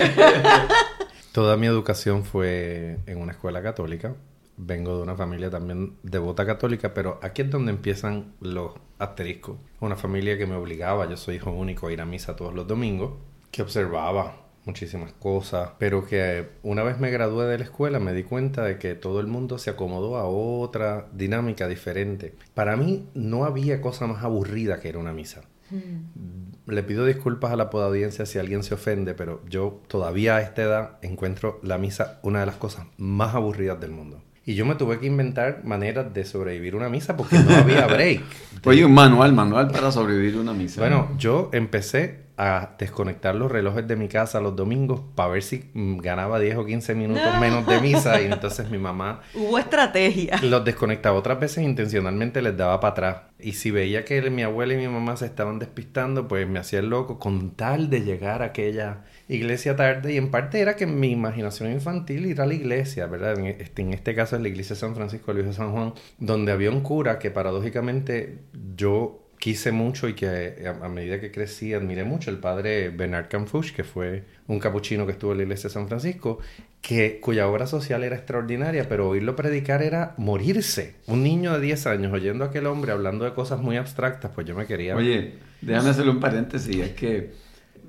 toda 1.33 1.57
mi 1.57 1.69
educación 1.69 2.25
fue 2.25 2.99
en 3.07 3.19
una 3.19 3.33
escuela 3.33 3.63
católica 3.63 4.17
vengo 4.61 4.97
de 4.97 5.03
una 5.03 5.17
familia 5.17 5.51
también 5.51 5.97
devota 6.03 6.47
católica, 6.47 6.95
pero 6.95 7.19
aquí 7.23 7.43
es 7.43 7.51
donde 7.51 7.73
empiezan 7.73 8.35
los 8.41 8.73
asteriscos. 8.99 9.57
Una 9.81 9.97
familia 9.97 10.37
que 10.39 10.47
me 10.47 10.57
obligaba, 10.57 11.09
yo 11.09 11.17
soy 11.17 11.37
hijo 11.37 11.51
único, 11.51 11.87
a 11.87 11.93
ir 11.93 12.01
a 12.01 12.07
misa 12.07 12.37
todos 12.37 12.55
los 12.55 12.67
domingos, 12.67 13.13
que 13.51 13.63
observaba 13.63 14.37
muchísimas 14.65 15.13
cosas, 15.15 15.71
pero 15.79 16.07
que 16.07 16.51
una 16.63 16.83
vez 16.83 17.01
me 17.01 17.11
gradué 17.11 17.47
de 17.47 17.59
la 17.59 17.65
escuela 17.65 17.99
me 17.99 18.13
di 18.13 18.23
cuenta 18.23 18.63
de 18.63 18.79
que 18.79 18.95
todo 18.95 19.21
el 19.21 19.27
mundo 19.27 19.59
se 19.59 19.71
acomodó 19.71 20.17
a 20.17 20.27
otra 20.27 21.09
dinámica 21.13 21.67
diferente. 21.67 22.35
Para 22.55 22.77
mí 22.77 23.09
no 23.15 23.45
había 23.45 23.81
cosa 23.81 24.07
más 24.07 24.23
aburrida 24.23 24.81
que 24.81 24.91
ir 24.91 24.97
a 24.97 24.99
una 24.99 25.13
misa. 25.13 25.43
Hmm. 25.71 26.51
Le 26.67 26.83
pido 26.83 27.07
disculpas 27.07 27.53
a 27.53 27.57
la 27.57 27.65
audiencia 27.65 28.27
si 28.27 28.39
alguien 28.39 28.63
se 28.63 28.75
ofende, 28.75 29.15
pero 29.15 29.41
yo 29.49 29.81
todavía 29.89 30.37
a 30.37 30.43
esta 30.43 30.63
edad 30.63 30.99
encuentro 31.03 31.59
la 31.63 31.79
misa 31.79 32.21
una 32.23 32.41
de 32.41 32.47
las 32.47 32.57
cosas 32.57 32.87
más 32.99 33.35
aburridas 33.35 33.81
del 33.81 33.93
mundo. 33.93 34.23
Y 34.47 34.55
yo 34.55 34.65
me 34.65 34.75
tuve 34.75 34.99
que 34.99 35.07
inventar 35.07 35.63
maneras 35.65 36.13
de 36.15 36.25
sobrevivir 36.25 36.75
una 36.75 36.89
misa 36.89 37.17
porque 37.17 37.39
no 37.39 37.55
había 37.55 37.87
break. 37.89 38.23
Oye, 38.65 38.85
un 38.85 38.95
manual, 38.95 39.33
manual 39.33 39.69
para 39.69 39.93
sobrevivir 39.93 40.37
una 40.37 40.53
misa. 40.53 40.81
Bueno, 40.81 41.11
yo 41.19 41.51
empecé 41.53 42.30
a 42.43 42.75
desconectar 42.79 43.35
los 43.35 43.53
relojes 43.53 43.87
de 43.87 43.97
mi 43.97 44.09
casa 44.09 44.41
los 44.41 44.57
domingos 44.57 45.03
para 45.15 45.29
ver 45.29 45.43
si 45.43 45.71
mm, 45.75 45.99
ganaba 45.99 46.41
10 46.41 46.57
o 46.57 46.65
15 46.65 46.95
minutos 46.95 47.39
menos 47.39 47.67
de 47.67 47.79
misa 47.83 48.19
y 48.23 48.25
entonces 48.33 48.71
mi 48.71 48.79
mamá 48.79 49.21
Hubo 49.35 49.59
estrategia. 49.59 50.41
los 50.43 50.65
desconectaba 50.65 51.19
otras 51.19 51.39
veces 51.39 51.63
intencionalmente 51.63 52.41
les 52.41 52.57
daba 52.57 52.81
para 52.81 52.93
atrás 52.93 53.17
y 53.39 53.53
si 53.53 53.71
veía 53.71 54.07
que 54.07 54.31
mi 54.31 54.43
abuela 54.43 54.73
y 54.73 54.79
mi 54.79 54.89
mamá 54.89 55.19
se 55.19 55.27
estaban 55.27 55.59
despistando 55.59 56.29
pues 56.29 56.49
me 56.49 56.59
hacía 56.59 56.79
el 56.79 56.89
loco 56.89 57.19
con 57.19 57.51
tal 57.51 57.91
de 57.91 58.01
llegar 58.01 58.41
a 58.41 58.47
aquella 58.47 59.05
iglesia 59.29 59.77
tarde 59.77 60.15
y 60.15 60.17
en 60.17 60.31
parte 60.31 60.61
era 60.61 60.77
que 60.77 60.87
mi 60.87 61.11
imaginación 61.11 61.71
infantil 61.71 62.25
ir 62.25 62.41
a 62.41 62.47
la 62.47 62.55
iglesia, 62.55 63.07
¿verdad? 63.07 63.39
En 63.39 63.47
este, 63.47 63.83
en 63.83 63.93
este 63.93 64.15
caso 64.15 64.37
es 64.37 64.43
la 64.43 64.49
iglesia 64.49 64.75
de 64.75 64.81
San 64.81 64.95
Francisco 64.95 65.27
de 65.33 65.35
Luis 65.35 65.47
de 65.47 65.53
San 65.53 65.73
Juan 65.73 65.93
donde 66.19 66.53
había 66.53 66.71
un 66.71 66.81
cura 66.81 67.19
que 67.19 67.31
paradójicamente 67.31 68.39
yo 68.77 69.27
quise 69.41 69.73
mucho 69.73 70.07
y 70.07 70.13
que 70.13 70.67
a, 70.67 70.85
a, 70.85 70.89
medida 70.89 71.19
que 71.19 71.33
crecí 71.33 71.73
admiré 71.73 72.05
mucho 72.05 72.31
el 72.31 72.37
padre 72.37 72.91
Bernard 72.91 73.29
Canfuch, 73.29 73.73
que 73.73 73.85
fue 73.85 74.23
un 74.47 74.61
capuchino 74.61 75.07
que 75.07 75.13
estuvo 75.13 75.33
en 75.33 75.39
la 75.39 75.43
iglesia 75.45 75.69
de 75.69 75.75
San 75.75 75.89
Francisco, 75.89 76.39
que, 76.83 77.21
cuya 77.21 77.49
obra 77.49 77.67
social 77.67 78.05
era 78.05 78.17
extraordinaria, 78.17 78.87
pero 78.87 79.09
oírlo 79.09 79.35
predicar 79.35 79.83
era 79.83 80.15
morirse. 80.19 80.97
Un 81.07 81.23
niño 81.23 81.55
de 81.55 81.61
10 81.61 81.87
años 81.87 82.13
oyendo 82.13 82.45
a 82.45 82.49
aquel 82.49 82.67
hombre 82.67 82.93
hablando 82.93 83.25
de 83.25 83.33
cosas 83.33 83.61
muy 83.61 83.79
abstractas, 83.79 84.31
pues 84.35 84.47
yo 84.47 84.55
me 84.55 84.67
quería... 84.67 84.95
Oye, 84.95 85.33
déjame 85.63 85.89
hacerle 85.89 86.11
un 86.11 86.21
paréntesis, 86.21 86.77
es 86.77 86.93
que 86.93 87.33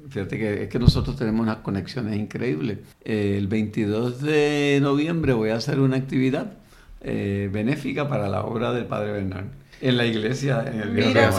fíjate 0.09 0.37
que 0.37 0.63
es 0.63 0.69
que 0.69 0.79
nosotros 0.79 1.17
tenemos 1.17 1.41
unas 1.41 1.57
conexiones 1.57 2.15
increíbles. 2.15 2.79
El 3.03 3.47
22 3.47 4.21
de 4.21 4.79
noviembre 4.81 5.33
voy 5.33 5.49
a 5.49 5.57
hacer 5.57 5.81
una 5.81 5.97
actividad 5.97 6.53
eh, 7.01 7.49
benéfica 7.51 8.07
para 8.07 8.29
la 8.29 8.43
obra 8.45 8.71
del 8.71 8.85
padre 8.85 9.11
Bernard 9.11 9.60
en 9.81 9.97
la 9.97 10.05
iglesia 10.05 10.63
en 10.71 10.79
el 10.79 10.91
Mira, 10.91 11.31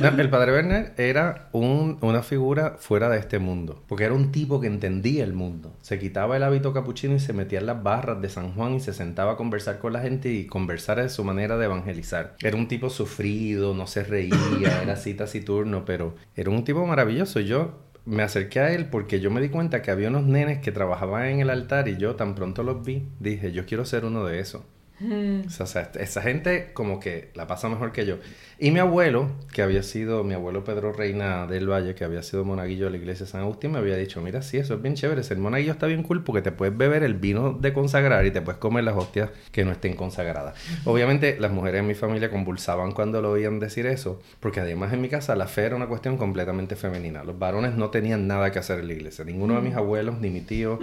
no, 0.00 0.08
El 0.08 0.30
padre 0.30 0.52
Werner 0.52 0.92
era 0.96 1.48
un, 1.52 1.98
una 2.00 2.22
figura 2.22 2.76
fuera 2.78 3.08
de 3.08 3.18
este 3.18 3.38
mundo, 3.38 3.82
porque 3.88 4.04
era 4.04 4.14
un 4.14 4.32
tipo 4.32 4.60
que 4.60 4.66
entendía 4.66 5.24
el 5.24 5.32
mundo. 5.32 5.74
Se 5.80 5.98
quitaba 5.98 6.36
el 6.36 6.42
hábito 6.42 6.72
capuchino 6.72 7.14
y 7.14 7.20
se 7.20 7.32
metía 7.32 7.60
en 7.60 7.66
las 7.66 7.82
barras 7.82 8.20
de 8.20 8.28
San 8.28 8.54
Juan 8.54 8.74
y 8.74 8.80
se 8.80 8.92
sentaba 8.92 9.32
a 9.32 9.36
conversar 9.36 9.78
con 9.78 9.92
la 9.92 10.00
gente 10.00 10.30
y 10.32 10.46
conversar 10.46 11.00
de 11.00 11.08
su 11.08 11.24
manera 11.24 11.56
de 11.56 11.64
evangelizar. 11.64 12.36
Era 12.42 12.56
un 12.56 12.68
tipo 12.68 12.90
sufrido, 12.90 13.74
no 13.74 13.86
se 13.86 14.04
reía, 14.04 14.34
era 14.82 14.94
así 14.94 15.14
taciturno, 15.14 15.84
pero 15.84 16.14
era 16.36 16.50
un 16.50 16.64
tipo 16.64 16.86
maravilloso. 16.86 17.40
Yo 17.40 17.90
me 18.04 18.22
acerqué 18.22 18.60
a 18.60 18.72
él 18.72 18.86
porque 18.86 19.20
yo 19.20 19.30
me 19.30 19.40
di 19.40 19.48
cuenta 19.48 19.82
que 19.82 19.90
había 19.90 20.08
unos 20.08 20.24
nenes 20.24 20.58
que 20.58 20.72
trabajaban 20.72 21.26
en 21.26 21.40
el 21.40 21.50
altar 21.50 21.88
y 21.88 21.96
yo 21.96 22.16
tan 22.16 22.34
pronto 22.34 22.62
los 22.62 22.84
vi, 22.84 23.08
dije, 23.18 23.52
yo 23.52 23.66
quiero 23.66 23.84
ser 23.84 24.04
uno 24.04 24.24
de 24.24 24.40
esos. 24.40 24.62
O 25.02 25.66
sea, 25.66 25.90
esa 25.98 26.22
gente 26.22 26.70
como 26.74 27.00
que 27.00 27.30
la 27.34 27.46
pasa 27.46 27.68
mejor 27.68 27.92
que 27.92 28.04
yo. 28.04 28.18
Y 28.58 28.70
mi 28.70 28.80
abuelo, 28.80 29.30
que 29.54 29.62
había 29.62 29.82
sido, 29.82 30.22
mi 30.22 30.34
abuelo 30.34 30.64
Pedro 30.64 30.92
Reina 30.92 31.46
del 31.46 31.70
Valle, 31.70 31.94
que 31.94 32.04
había 32.04 32.22
sido 32.22 32.44
monaguillo 32.44 32.84
de 32.84 32.90
la 32.90 32.96
iglesia 32.98 33.24
de 33.24 33.32
San 33.32 33.40
Agustín, 33.40 33.72
me 33.72 33.78
había 33.78 33.96
dicho, 33.96 34.20
mira, 34.20 34.42
sí, 34.42 34.58
eso 34.58 34.74
es 34.74 34.82
bien 34.82 34.94
chévere, 34.96 35.22
ser 35.22 35.38
monaguillo 35.38 35.72
está 35.72 35.86
bien 35.86 36.02
cool 36.02 36.22
porque 36.22 36.42
te 36.42 36.52
puedes 36.52 36.76
beber 36.76 37.02
el 37.02 37.14
vino 37.14 37.52
de 37.52 37.72
consagrar 37.72 38.26
y 38.26 38.30
te 38.30 38.42
puedes 38.42 38.58
comer 38.58 38.84
las 38.84 38.96
hostias 38.96 39.30
que 39.50 39.64
no 39.64 39.72
estén 39.72 39.96
consagradas. 39.96 40.54
Obviamente 40.84 41.38
las 41.40 41.52
mujeres 41.52 41.80
en 41.80 41.86
mi 41.86 41.94
familia 41.94 42.30
convulsaban 42.30 42.92
cuando 42.92 43.22
lo 43.22 43.30
oían 43.30 43.60
decir 43.60 43.86
eso, 43.86 44.20
porque 44.40 44.60
además 44.60 44.92
en 44.92 45.00
mi 45.00 45.08
casa 45.08 45.34
la 45.36 45.46
fe 45.46 45.62
era 45.62 45.76
una 45.76 45.86
cuestión 45.86 46.18
completamente 46.18 46.76
femenina. 46.76 47.24
Los 47.24 47.38
varones 47.38 47.74
no 47.74 47.88
tenían 47.88 48.26
nada 48.26 48.52
que 48.52 48.58
hacer 48.58 48.80
en 48.80 48.88
la 48.88 48.92
iglesia. 48.92 49.24
Ninguno 49.24 49.54
de 49.54 49.62
mis 49.62 49.74
abuelos 49.74 50.20
ni 50.20 50.28
mi 50.28 50.42
tío 50.42 50.78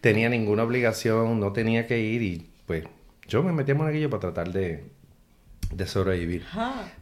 tenía 0.00 0.28
ninguna 0.28 0.64
obligación, 0.64 1.38
no 1.38 1.52
tenía 1.52 1.86
que 1.86 2.00
ir 2.00 2.22
y 2.22 2.50
pues 2.66 2.84
yo 3.30 3.44
me 3.44 3.52
metí 3.52 3.70
a 3.70 3.74
monaguillo 3.76 4.10
para 4.10 4.20
tratar 4.20 4.52
de, 4.52 4.84
de 5.72 5.86
sobrevivir. 5.86 6.44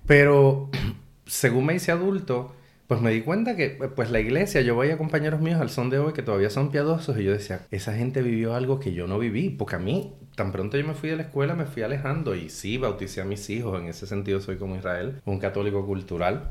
Pero 0.06 0.70
según 1.26 1.66
me 1.66 1.74
hice 1.74 1.90
adulto, 1.90 2.54
pues 2.86 3.00
me 3.00 3.10
di 3.10 3.22
cuenta 3.22 3.56
que 3.56 3.70
pues 3.96 4.10
la 4.10 4.20
iglesia, 4.20 4.60
yo 4.60 4.74
voy 4.74 4.90
a 4.90 4.98
compañeros 4.98 5.40
míos 5.40 5.60
al 5.60 5.70
son 5.70 5.88
de 5.88 5.98
hoy 5.98 6.12
que 6.12 6.22
todavía 6.22 6.50
son 6.50 6.70
piadosos 6.70 7.18
y 7.18 7.24
yo 7.24 7.32
decía, 7.32 7.66
esa 7.70 7.94
gente 7.94 8.20
vivió 8.20 8.54
algo 8.54 8.78
que 8.78 8.92
yo 8.92 9.06
no 9.06 9.18
viví, 9.18 9.48
porque 9.48 9.76
a 9.76 9.78
mí, 9.78 10.14
tan 10.34 10.52
pronto 10.52 10.76
yo 10.76 10.86
me 10.86 10.94
fui 10.94 11.08
de 11.08 11.16
la 11.16 11.22
escuela, 11.22 11.54
me 11.54 11.64
fui 11.64 11.82
alejando 11.82 12.34
y 12.34 12.50
sí, 12.50 12.76
bauticé 12.76 13.22
a 13.22 13.24
mis 13.24 13.48
hijos, 13.48 13.80
en 13.80 13.88
ese 13.88 14.06
sentido 14.06 14.40
soy 14.40 14.56
como 14.56 14.76
Israel, 14.76 15.20
un 15.24 15.38
católico 15.38 15.84
cultural. 15.86 16.50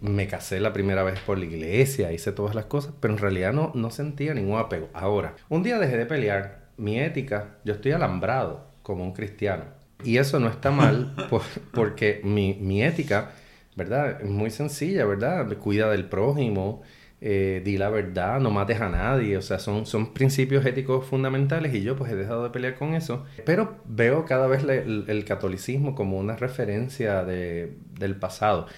Me 0.00 0.28
casé 0.28 0.60
la 0.60 0.72
primera 0.72 1.02
vez 1.02 1.18
por 1.20 1.36
la 1.36 1.44
iglesia, 1.44 2.12
hice 2.12 2.32
todas 2.32 2.54
las 2.54 2.66
cosas, 2.66 2.94
pero 3.00 3.12
en 3.12 3.18
realidad 3.18 3.52
no, 3.52 3.72
no 3.74 3.90
sentía 3.90 4.32
ningún 4.32 4.58
apego. 4.58 4.88
Ahora, 4.94 5.34
un 5.48 5.62
día 5.62 5.78
dejé 5.78 5.98
de 5.98 6.06
pelear, 6.06 6.70
mi 6.76 6.98
ética, 6.98 7.56
yo 7.64 7.74
estoy 7.74 7.92
alambrado 7.92 8.69
como 8.82 9.04
un 9.04 9.12
cristiano. 9.12 9.64
Y 10.04 10.18
eso 10.18 10.40
no 10.40 10.48
está 10.48 10.70
mal 10.70 11.14
porque 11.72 12.20
mi, 12.24 12.54
mi, 12.54 12.82
ética, 12.82 13.32
¿verdad? 13.76 14.22
Es 14.22 14.28
muy 14.28 14.50
sencilla, 14.50 15.04
¿verdad? 15.04 15.46
Cuida 15.58 15.90
del 15.90 16.06
prójimo, 16.06 16.82
eh, 17.20 17.60
di 17.62 17.76
la 17.76 17.90
verdad, 17.90 18.40
no 18.40 18.50
mates 18.50 18.80
a 18.80 18.88
nadie, 18.88 19.36
o 19.36 19.42
sea, 19.42 19.58
son, 19.58 19.84
son 19.84 20.14
principios 20.14 20.64
éticos 20.64 21.04
fundamentales 21.04 21.74
y 21.74 21.82
yo 21.82 21.94
pues 21.94 22.10
he 22.10 22.16
dejado 22.16 22.44
de 22.44 22.50
pelear 22.50 22.76
con 22.76 22.94
eso, 22.94 23.26
pero 23.44 23.76
veo 23.84 24.24
cada 24.24 24.46
vez 24.46 24.64
el, 24.64 25.04
el, 25.06 25.24
catolicismo 25.26 25.94
como 25.94 26.18
una 26.18 26.36
referencia 26.36 27.22
de, 27.24 27.74
del 27.98 28.16
pasado. 28.16 28.68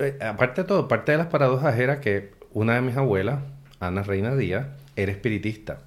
Eh, 0.00 0.18
aparte 0.20 0.62
de 0.62 0.68
todo, 0.68 0.88
parte 0.88 1.12
de 1.12 1.18
las 1.18 1.28
paradojas 1.28 1.78
era 1.78 2.00
que 2.00 2.32
una 2.52 2.74
de 2.74 2.80
mis 2.80 2.96
abuelas, 2.96 3.40
Ana 3.78 4.02
Reina 4.02 4.34
Díaz, 4.34 4.66
era 4.96 5.12
espiritista. 5.12 5.78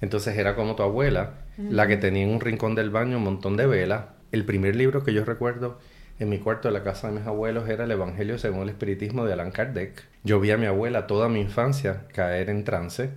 Entonces 0.00 0.36
era 0.36 0.56
como 0.56 0.74
tu 0.74 0.82
abuela, 0.82 1.34
la 1.56 1.86
que 1.86 1.96
tenía 1.96 2.24
en 2.24 2.30
un 2.30 2.40
rincón 2.40 2.74
del 2.74 2.90
baño 2.90 3.18
un 3.18 3.24
montón 3.24 3.56
de 3.56 3.66
velas. 3.66 4.06
El 4.32 4.44
primer 4.44 4.76
libro 4.76 5.04
que 5.04 5.12
yo 5.12 5.24
recuerdo 5.24 5.78
en 6.18 6.28
mi 6.28 6.38
cuarto 6.38 6.68
de 6.68 6.74
la 6.74 6.84
casa 6.84 7.08
de 7.08 7.18
mis 7.18 7.26
abuelos 7.26 7.68
era 7.68 7.84
el 7.84 7.90
Evangelio 7.90 8.38
según 8.38 8.62
el 8.62 8.68
Espiritismo 8.70 9.24
de 9.24 9.32
Allan 9.32 9.50
Kardec. 9.50 10.04
Yo 10.24 10.40
vi 10.40 10.50
a 10.50 10.56
mi 10.56 10.66
abuela 10.66 11.06
toda 11.06 11.28
mi 11.28 11.40
infancia 11.40 12.06
caer 12.12 12.50
en 12.50 12.64
trance. 12.64 13.10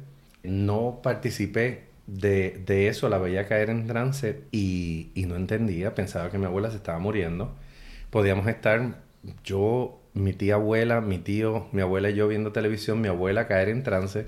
No 0.43 1.01
participé 1.03 1.85
de, 2.07 2.61
de 2.65 2.87
eso, 2.87 3.09
la 3.09 3.17
veía 3.17 3.47
caer 3.47 3.69
en 3.69 3.87
trance 3.87 4.43
y, 4.51 5.11
y 5.15 5.25
no 5.25 5.35
entendía. 5.35 5.95
Pensaba 5.95 6.29
que 6.29 6.37
mi 6.37 6.45
abuela 6.45 6.69
se 6.71 6.77
estaba 6.77 6.99
muriendo. 6.99 7.55
Podíamos 8.09 8.47
estar 8.47 9.01
yo, 9.43 10.01
mi 10.13 10.33
tía 10.33 10.55
abuela, 10.55 11.01
mi 11.01 11.17
tío, 11.19 11.67
mi 11.71 11.81
abuela 11.81 12.09
y 12.09 12.15
yo 12.15 12.27
viendo 12.27 12.51
televisión, 12.51 13.01
mi 13.01 13.07
abuela 13.07 13.47
caer 13.47 13.69
en 13.69 13.83
trance. 13.83 14.27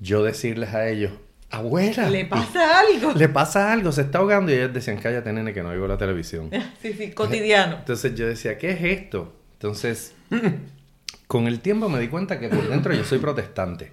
Yo 0.00 0.22
decirles 0.22 0.74
a 0.74 0.88
ellos, 0.88 1.12
abuela. 1.50 2.10
Le 2.10 2.24
pasa 2.24 2.80
algo. 2.80 3.12
Le 3.12 3.28
pasa 3.28 3.72
algo, 3.72 3.92
se 3.92 4.02
está 4.02 4.18
ahogando. 4.18 4.52
Y 4.52 4.56
ellos 4.56 4.72
decían, 4.72 4.98
cállate, 4.98 5.32
nene, 5.32 5.52
que 5.52 5.62
no 5.62 5.70
oigo 5.70 5.86
la 5.86 5.98
televisión. 5.98 6.50
sí, 6.82 6.92
sí, 6.92 7.12
cotidiano. 7.12 7.76
Entonces 7.78 8.14
yo 8.14 8.26
decía, 8.26 8.58
¿qué 8.58 8.70
es 8.70 8.82
esto? 8.82 9.34
Entonces, 9.54 10.14
con 11.26 11.46
el 11.46 11.60
tiempo 11.60 11.88
me 11.88 12.00
di 12.00 12.08
cuenta 12.08 12.38
que 12.38 12.48
por 12.48 12.68
dentro 12.68 12.94
yo 12.94 13.04
soy 13.04 13.18
protestante. 13.18 13.92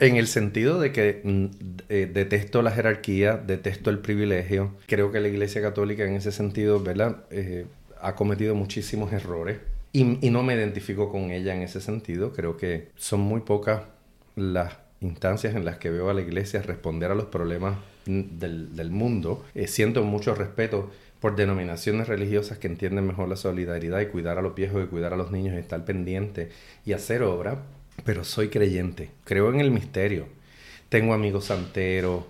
en 0.00 0.16
el 0.16 0.26
sentido 0.26 0.78
de 0.78 0.92
que 0.92 1.20
mm, 1.24 1.46
eh, 1.88 2.10
detesto 2.12 2.62
la 2.62 2.70
jerarquía, 2.70 3.36
detesto 3.36 3.90
el 3.90 3.98
privilegio. 3.98 4.74
Creo 4.86 5.10
que 5.10 5.20
la 5.20 5.28
Iglesia 5.28 5.62
Católica 5.62 6.04
en 6.04 6.14
ese 6.14 6.32
sentido, 6.32 6.80
¿verdad? 6.82 7.24
Eh, 7.30 7.66
ha 8.00 8.14
cometido 8.14 8.54
muchísimos 8.54 9.12
errores. 9.12 9.58
Y, 9.94 10.26
y 10.26 10.30
no 10.30 10.42
me 10.42 10.54
identifico 10.54 11.10
con 11.12 11.30
ella 11.30 11.54
en 11.54 11.62
ese 11.62 11.80
sentido. 11.80 12.32
Creo 12.32 12.56
que 12.56 12.88
son 12.96 13.20
muy 13.20 13.42
pocas 13.42 13.82
las 14.36 14.81
instancias 15.02 15.54
en 15.54 15.64
las 15.64 15.78
que 15.78 15.90
veo 15.90 16.10
a 16.10 16.14
la 16.14 16.20
iglesia 16.20 16.62
responder 16.62 17.10
a 17.10 17.14
los 17.14 17.26
problemas 17.26 17.78
del, 18.06 18.90
mundo. 18.90 19.44
Eh, 19.54 19.66
siento 19.66 20.02
mucho 20.02 20.34
respeto 20.34 20.90
por 21.20 21.36
denominaciones 21.36 22.08
religiosas 22.08 22.58
que 22.58 22.66
entienden 22.66 23.06
mejor 23.06 23.28
la 23.28 23.36
solidaridad 23.36 24.00
y 24.00 24.06
cuidar 24.06 24.38
a 24.38 24.42
los 24.42 24.54
viejos 24.54 24.84
y 24.84 24.88
cuidar 24.88 25.12
a 25.12 25.16
los 25.16 25.30
niños 25.30 25.54
y 25.54 25.58
estar 25.58 25.84
pendiente 25.84 26.50
y 26.84 26.92
hacer 26.92 27.22
obra, 27.22 27.62
pero 28.04 28.24
soy 28.24 28.48
creyente, 28.48 29.10
creo 29.24 29.52
en 29.52 29.60
el 29.60 29.70
misterio. 29.70 30.26
Tengo 30.88 31.14
amigos 31.14 31.46
santeros, 31.46 32.24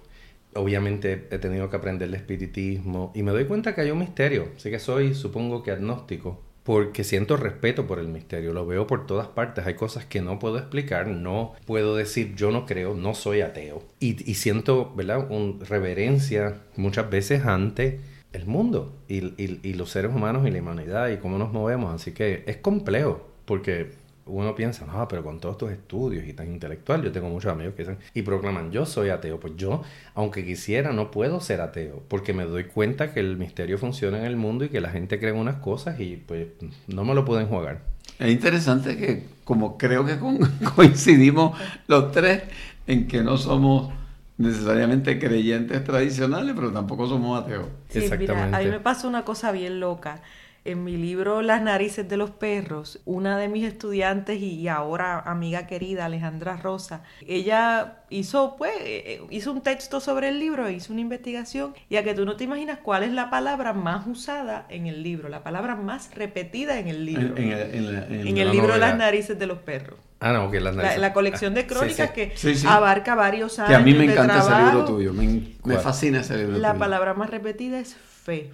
obviamente 0.55 1.27
he 1.31 1.39
tenido 1.39 1.71
que 1.71 1.77
aprender 1.77 2.09
el 2.09 2.15
espiritismo 2.15 3.13
y 3.15 3.23
me 3.23 3.33
doy 3.33 3.47
cuenta 3.47 3.75
que 3.75 3.81
hay 3.81 3.91
un 3.91 3.99
misterio, 3.99 4.49
así 4.57 4.71
que 4.71 4.79
soy, 4.79 5.15
supongo 5.15 5.63
que 5.63 5.71
agnóstico, 5.71 6.41
porque 6.63 7.05
siento 7.05 7.37
respeto 7.37 7.87
por 7.87 7.99
el 7.99 8.09
misterio, 8.09 8.53
lo 8.53 8.67
veo 8.67 8.87
por 8.87 9.07
todas 9.07 9.29
partes, 9.29 9.67
hay 9.67 9.75
cosas 9.75 10.05
que 10.05 10.21
no 10.21 10.39
puedo 10.39 10.59
explicar, 10.59 11.09
no 11.09 11.55
puedo 11.67 11.97
decir 11.97 12.35
yo 12.37 12.51
no 12.51 12.67
creo, 12.67 12.95
no 12.95 13.15
soy 13.15 13.41
ateo, 13.41 13.83
y, 13.99 14.15
siento, 14.35 14.93
¿verdad?, 14.95 15.31
un 15.31 15.61
reverencia 15.61 16.61
muchas 16.77 17.11
veces 17.11 17.45
ante 17.45 18.01
el 18.33 18.47
mundo 18.47 18.95
y, 19.09 19.25
y, 19.43 19.61
y 19.63 19.75
los 19.75 19.91
seres 19.91 20.15
humanos 20.15 20.47
y 20.47 20.51
la 20.51 20.61
humanidad 20.61 21.11
y 21.11 21.19
cómo 21.19 21.39
nos 21.39 21.53
movemos, 21.53 21.95
así 21.95 22.13
que 22.13 22.45
es 22.47 22.57
complejo, 22.59 23.29
porque 23.45 24.02
uno 24.27 24.55
piensa, 24.55 24.87
no, 24.87 25.07
pero 25.09 25.23
con 25.23 25.41
todos 25.41 25.59
tus 25.59 25.71
estudios 25.71 26.27
y 26.27 26.33
tan 26.33 26.53
intelectual, 26.53 27.03
yo 27.03 27.13
tengo 27.13 27.29
muchos 27.29 27.53
amigos 27.53 27.75
que 27.75 27.83
dicen 27.83 27.99
y 28.15 28.23
proclaman, 28.23 28.71
yo 28.71 28.87
soy 28.87 29.11
ateo. 29.11 29.41
Pues 29.41 29.55
yo, 29.57 29.83
aunque 30.15 30.45
quisiera, 30.45 30.93
no 30.93 31.11
puedo 31.11 31.41
ser 31.41 31.61
ateo, 31.61 32.03
porque 32.09 32.33
me 32.33 32.45
doy 32.45 32.65
cuenta 32.65 33.13
que 33.13 33.21
el 33.21 33.37
misterio 33.37 33.79
funciona 33.79 34.19
en 34.19 34.25
el 34.25 34.37
mundo 34.37 34.65
y 34.65 34.69
que 34.69 34.81
la 34.81 34.91
gente 34.91 35.19
cree 35.19 35.33
en 35.33 35.39
unas 35.39 35.57
cosas 35.57 35.99
y 36.01 36.17
pues 36.17 36.49
no 36.87 37.05
me 37.05 37.15
lo 37.15 37.25
pueden 37.25 37.49
jugar. 37.49 37.83
Es 38.19 38.31
interesante 38.31 38.97
que 38.97 39.25
como 39.45 39.79
creo 39.79 40.05
que 40.05 40.17
coincidimos 40.77 41.59
los 41.89 42.13
tres 42.13 42.43
en 42.87 43.09
que 43.09 43.23
no 43.23 43.37
somos 43.37 43.93
necesariamente 44.39 45.19
creyentes 45.19 45.83
tradicionales, 45.85 46.55
pero 46.55 46.73
tampoco 46.73 47.07
somos 47.09 47.43
ateos. 47.43 47.67
Sí, 47.89 48.09
Mira, 48.19 48.45
a 48.45 48.59
mí 48.59 48.67
me 48.67 48.81
pasa 48.81 49.07
una 49.09 49.25
cosa 49.25 49.53
bien 49.53 49.81
loca. 49.81 50.21
En 50.65 50.85
mi 50.85 50.97
libro 50.97 51.43
Las 51.43 51.61
narices 51.61 52.09
de 52.09 52.17
los 52.17 52.31
perros, 52.31 53.01
una 53.05 53.37
de 53.37 53.49
mis 53.49 53.65
estudiantes 53.65 54.41
y 54.41 54.69
ahora 54.69 55.19
amiga 55.19 55.67
querida, 55.67 56.05
Alejandra 56.05 56.57
Rosa, 56.57 57.03
ella 57.27 57.97
hizo, 58.11 58.55
pues, 58.57 58.73
eh, 58.81 59.23
hizo 59.31 59.51
un 59.51 59.63
texto 59.63 59.99
sobre 59.99 60.29
el 60.29 60.39
libro, 60.39 60.71
hizo 60.71 60.93
una 60.93 61.03
investigación 61.03 61.75
y 61.89 61.97
a 61.97 62.05
que 62.05 62.15
tú 62.15 62.25
no 62.25 62.37
te 62.37 62.45
imaginas 62.45 62.79
cuál 62.81 63.03
es 63.03 63.11
la 63.11 63.29
palabra 63.29 63.73
más 63.73 64.07
usada 64.07 64.67
en 64.69 64.87
el 64.87 65.03
libro, 65.03 65.29
la 65.29 65.43
palabra 65.43 65.75
más 65.75 66.15
repetida 66.15 66.79
en 66.79 66.87
el 66.87 67.07
libro. 67.07 67.37
En, 67.37 68.39
el 68.39 68.51
libro 68.53 68.77
Las 68.77 68.97
narices 68.97 69.37
de 69.37 69.47
los 69.49 69.59
perros. 69.59 69.99
Ah, 70.21 70.33
no, 70.33 70.49
que 70.49 70.61
las 70.61 70.77
narices. 70.77 71.01
La, 71.01 71.13
colección 71.13 71.55
de 71.55 71.67
crónicas 71.67 72.13
que 72.13 72.33
abarca 72.69 73.17
varios 73.17 73.59
años. 73.59 73.71
Que 73.71 73.75
a 73.75 73.81
mí 73.81 73.95
me 73.95 74.05
encanta 74.05 74.39
ese 74.39 74.65
libro 74.65 74.85
tuyo, 74.85 75.13
me, 75.13 75.79
fascina 75.79 76.21
ese 76.21 76.39
libro 76.39 76.59
La 76.59 76.75
palabra 76.75 77.15
más 77.15 77.31
repetida 77.31 77.81
es 77.81 77.97
fe. 77.97 78.53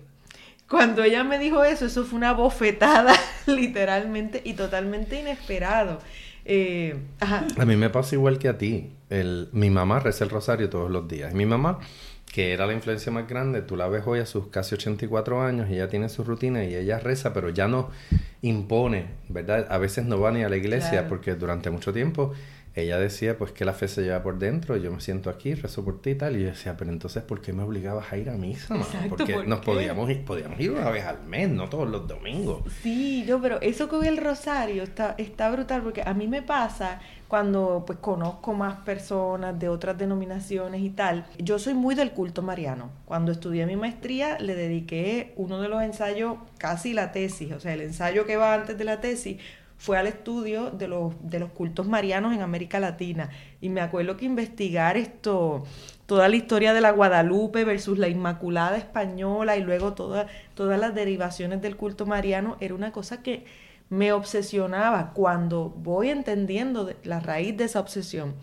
Cuando 0.68 1.02
ella 1.02 1.24
me 1.24 1.38
dijo 1.38 1.64
eso, 1.64 1.86
eso 1.86 2.04
fue 2.04 2.18
una 2.18 2.32
bofetada, 2.32 3.14
literalmente, 3.46 4.42
y 4.44 4.52
totalmente 4.52 5.18
inesperado. 5.18 5.98
Eh, 6.44 6.96
a 7.20 7.64
mí 7.64 7.76
me 7.76 7.90
pasa 7.90 8.14
igual 8.14 8.38
que 8.38 8.48
a 8.48 8.58
ti. 8.58 8.90
El, 9.10 9.48
mi 9.52 9.70
mamá 9.70 10.00
reza 10.00 10.24
el 10.24 10.30
rosario 10.30 10.68
todos 10.68 10.90
los 10.90 11.08
días. 11.08 11.32
Mi 11.32 11.46
mamá, 11.46 11.78
que 12.32 12.52
era 12.52 12.66
la 12.66 12.74
influencia 12.74 13.10
más 13.10 13.26
grande, 13.26 13.62
tú 13.62 13.76
la 13.76 13.88
ves 13.88 14.02
hoy 14.06 14.20
a 14.20 14.26
sus 14.26 14.48
casi 14.48 14.74
84 14.74 15.42
años 15.42 15.70
y 15.70 15.74
ella 15.74 15.88
tiene 15.88 16.08
su 16.08 16.24
rutina 16.24 16.64
y 16.64 16.74
ella 16.74 16.98
reza, 16.98 17.32
pero 17.32 17.48
ya 17.48 17.68
no 17.68 17.90
impone, 18.42 19.06
¿verdad? 19.28 19.66
A 19.70 19.78
veces 19.78 20.04
no 20.04 20.20
va 20.20 20.30
ni 20.30 20.42
a 20.42 20.48
la 20.48 20.56
iglesia 20.56 21.08
porque 21.08 21.34
durante 21.34 21.70
mucho 21.70 21.92
tiempo 21.92 22.32
ella 22.80 22.98
decía 22.98 23.36
pues 23.36 23.52
que 23.52 23.64
la 23.64 23.72
fe 23.72 23.88
se 23.88 24.02
lleva 24.02 24.22
por 24.22 24.38
dentro, 24.38 24.76
yo 24.76 24.90
me 24.90 25.00
siento 25.00 25.30
aquí, 25.30 25.54
rezo 25.54 25.84
por 25.84 26.00
ti 26.00 26.10
y 26.10 26.14
tal, 26.14 26.36
y 26.36 26.42
yo 26.42 26.46
decía, 26.48 26.76
pero 26.76 26.90
entonces 26.90 27.22
¿por 27.22 27.40
qué 27.40 27.52
me 27.52 27.62
obligabas 27.62 28.12
a 28.12 28.16
ir 28.16 28.30
a 28.30 28.34
misa? 28.34 28.76
Porque 29.08 29.44
nos 29.46 29.60
podíamos 29.60 30.10
ir, 30.10 30.24
podíamos 30.24 30.58
ir 30.60 30.72
una 30.72 30.90
vez 30.90 31.04
al 31.04 31.22
mes, 31.24 31.48
no 31.48 31.68
todos 31.68 31.88
los 31.88 32.06
domingos. 32.06 32.62
Sí, 32.82 33.24
yo, 33.26 33.40
pero 33.40 33.60
eso 33.60 33.88
con 33.88 34.04
el 34.04 34.16
rosario 34.16 34.82
está, 34.82 35.14
está 35.18 35.50
brutal, 35.50 35.82
porque 35.82 36.02
a 36.04 36.14
mí 36.14 36.28
me 36.28 36.42
pasa 36.42 37.00
cuando 37.28 37.84
pues 37.86 37.98
conozco 37.98 38.54
más 38.54 38.76
personas 38.80 39.58
de 39.58 39.68
otras 39.68 39.96
denominaciones 39.98 40.80
y 40.80 40.90
tal. 40.90 41.26
Yo 41.38 41.58
soy 41.58 41.74
muy 41.74 41.94
del 41.94 42.12
culto 42.12 42.42
mariano. 42.42 42.90
Cuando 43.04 43.32
estudié 43.32 43.66
mi 43.66 43.76
maestría 43.76 44.38
le 44.38 44.54
dediqué 44.54 45.34
uno 45.36 45.60
de 45.60 45.68
los 45.68 45.82
ensayos, 45.82 46.38
casi 46.56 46.94
la 46.94 47.12
tesis, 47.12 47.52
o 47.52 47.60
sea, 47.60 47.74
el 47.74 47.82
ensayo 47.82 48.24
que 48.24 48.36
va 48.36 48.54
antes 48.54 48.78
de 48.78 48.84
la 48.84 49.00
tesis, 49.00 49.38
fue 49.78 49.96
al 49.96 50.08
estudio 50.08 50.72
de 50.72 50.88
los, 50.88 51.14
de 51.22 51.38
los 51.38 51.50
cultos 51.52 51.86
marianos 51.86 52.34
en 52.34 52.42
América 52.42 52.80
Latina. 52.80 53.30
Y 53.60 53.68
me 53.68 53.80
acuerdo 53.80 54.16
que 54.16 54.26
investigar 54.26 54.96
esto, 54.96 55.64
toda 56.04 56.28
la 56.28 56.36
historia 56.36 56.74
de 56.74 56.80
la 56.80 56.90
Guadalupe 56.90 57.64
versus 57.64 57.96
la 57.96 58.08
Inmaculada 58.08 58.76
Española 58.76 59.56
y 59.56 59.62
luego 59.62 59.94
todas 59.94 60.28
las 60.56 60.94
derivaciones 60.94 61.62
del 61.62 61.76
culto 61.76 62.06
mariano 62.06 62.56
era 62.60 62.74
una 62.74 62.90
cosa 62.90 63.22
que 63.22 63.46
me 63.88 64.12
obsesionaba 64.12 65.12
cuando 65.14 65.70
voy 65.70 66.10
entendiendo 66.10 66.90
la 67.04 67.20
raíz 67.20 67.56
de 67.56 67.64
esa 67.64 67.80
obsesión. 67.80 68.34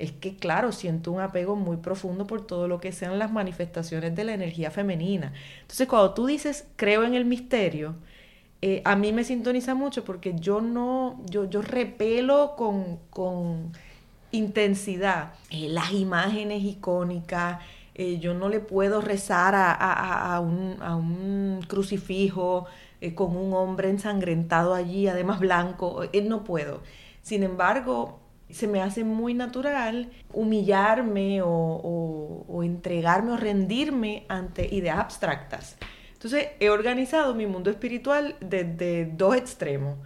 Es 0.00 0.12
que, 0.12 0.34
claro, 0.36 0.72
siento 0.72 1.12
un 1.12 1.20
apego 1.20 1.56
muy 1.56 1.76
profundo 1.76 2.26
por 2.26 2.46
todo 2.46 2.66
lo 2.68 2.80
que 2.80 2.90
sean 2.90 3.18
las 3.18 3.30
manifestaciones 3.30 4.16
de 4.16 4.24
la 4.24 4.32
energía 4.32 4.70
femenina. 4.70 5.32
Entonces, 5.60 5.86
cuando 5.86 6.14
tú 6.14 6.26
dices 6.26 6.66
creo 6.76 7.04
en 7.04 7.14
el 7.14 7.26
misterio, 7.26 7.94
eh, 8.62 8.82
a 8.84 8.94
mí 8.94 9.12
me 9.12 9.24
sintoniza 9.24 9.74
mucho 9.74 10.04
porque 10.04 10.34
yo 10.38 10.60
no, 10.60 11.20
yo, 11.26 11.48
yo 11.48 11.62
repelo 11.62 12.54
con, 12.56 12.98
con 13.08 13.72
intensidad 14.32 15.32
eh, 15.50 15.68
las 15.70 15.92
imágenes 15.92 16.62
icónicas, 16.62 17.62
eh, 17.94 18.18
yo 18.18 18.34
no 18.34 18.48
le 18.48 18.60
puedo 18.60 19.00
rezar 19.00 19.54
a, 19.54 19.72
a, 19.72 20.36
a, 20.36 20.40
un, 20.40 20.76
a 20.80 20.94
un, 20.94 21.60
crucifijo 21.66 22.66
con 23.14 23.34
un 23.34 23.54
hombre 23.54 23.88
ensangrentado 23.88 24.74
allí, 24.74 25.08
además 25.08 25.40
blanco, 25.40 26.02
no 26.24 26.44
puedo. 26.44 26.82
Sin 27.22 27.42
embargo, 27.42 28.20
se 28.50 28.66
me 28.66 28.82
hace 28.82 29.04
muy 29.04 29.32
natural 29.32 30.10
humillarme 30.34 31.40
o, 31.40 31.48
o, 31.48 32.44
o 32.46 32.62
entregarme 32.62 33.32
o 33.32 33.36
rendirme 33.38 34.26
ante 34.28 34.74
ideas 34.74 34.98
abstractas. 34.98 35.78
Entonces 36.20 36.48
he 36.60 36.68
organizado 36.68 37.34
mi 37.34 37.46
mundo 37.46 37.70
espiritual 37.70 38.36
desde 38.40 39.06
dos 39.06 39.34
extremos. 39.34 39.96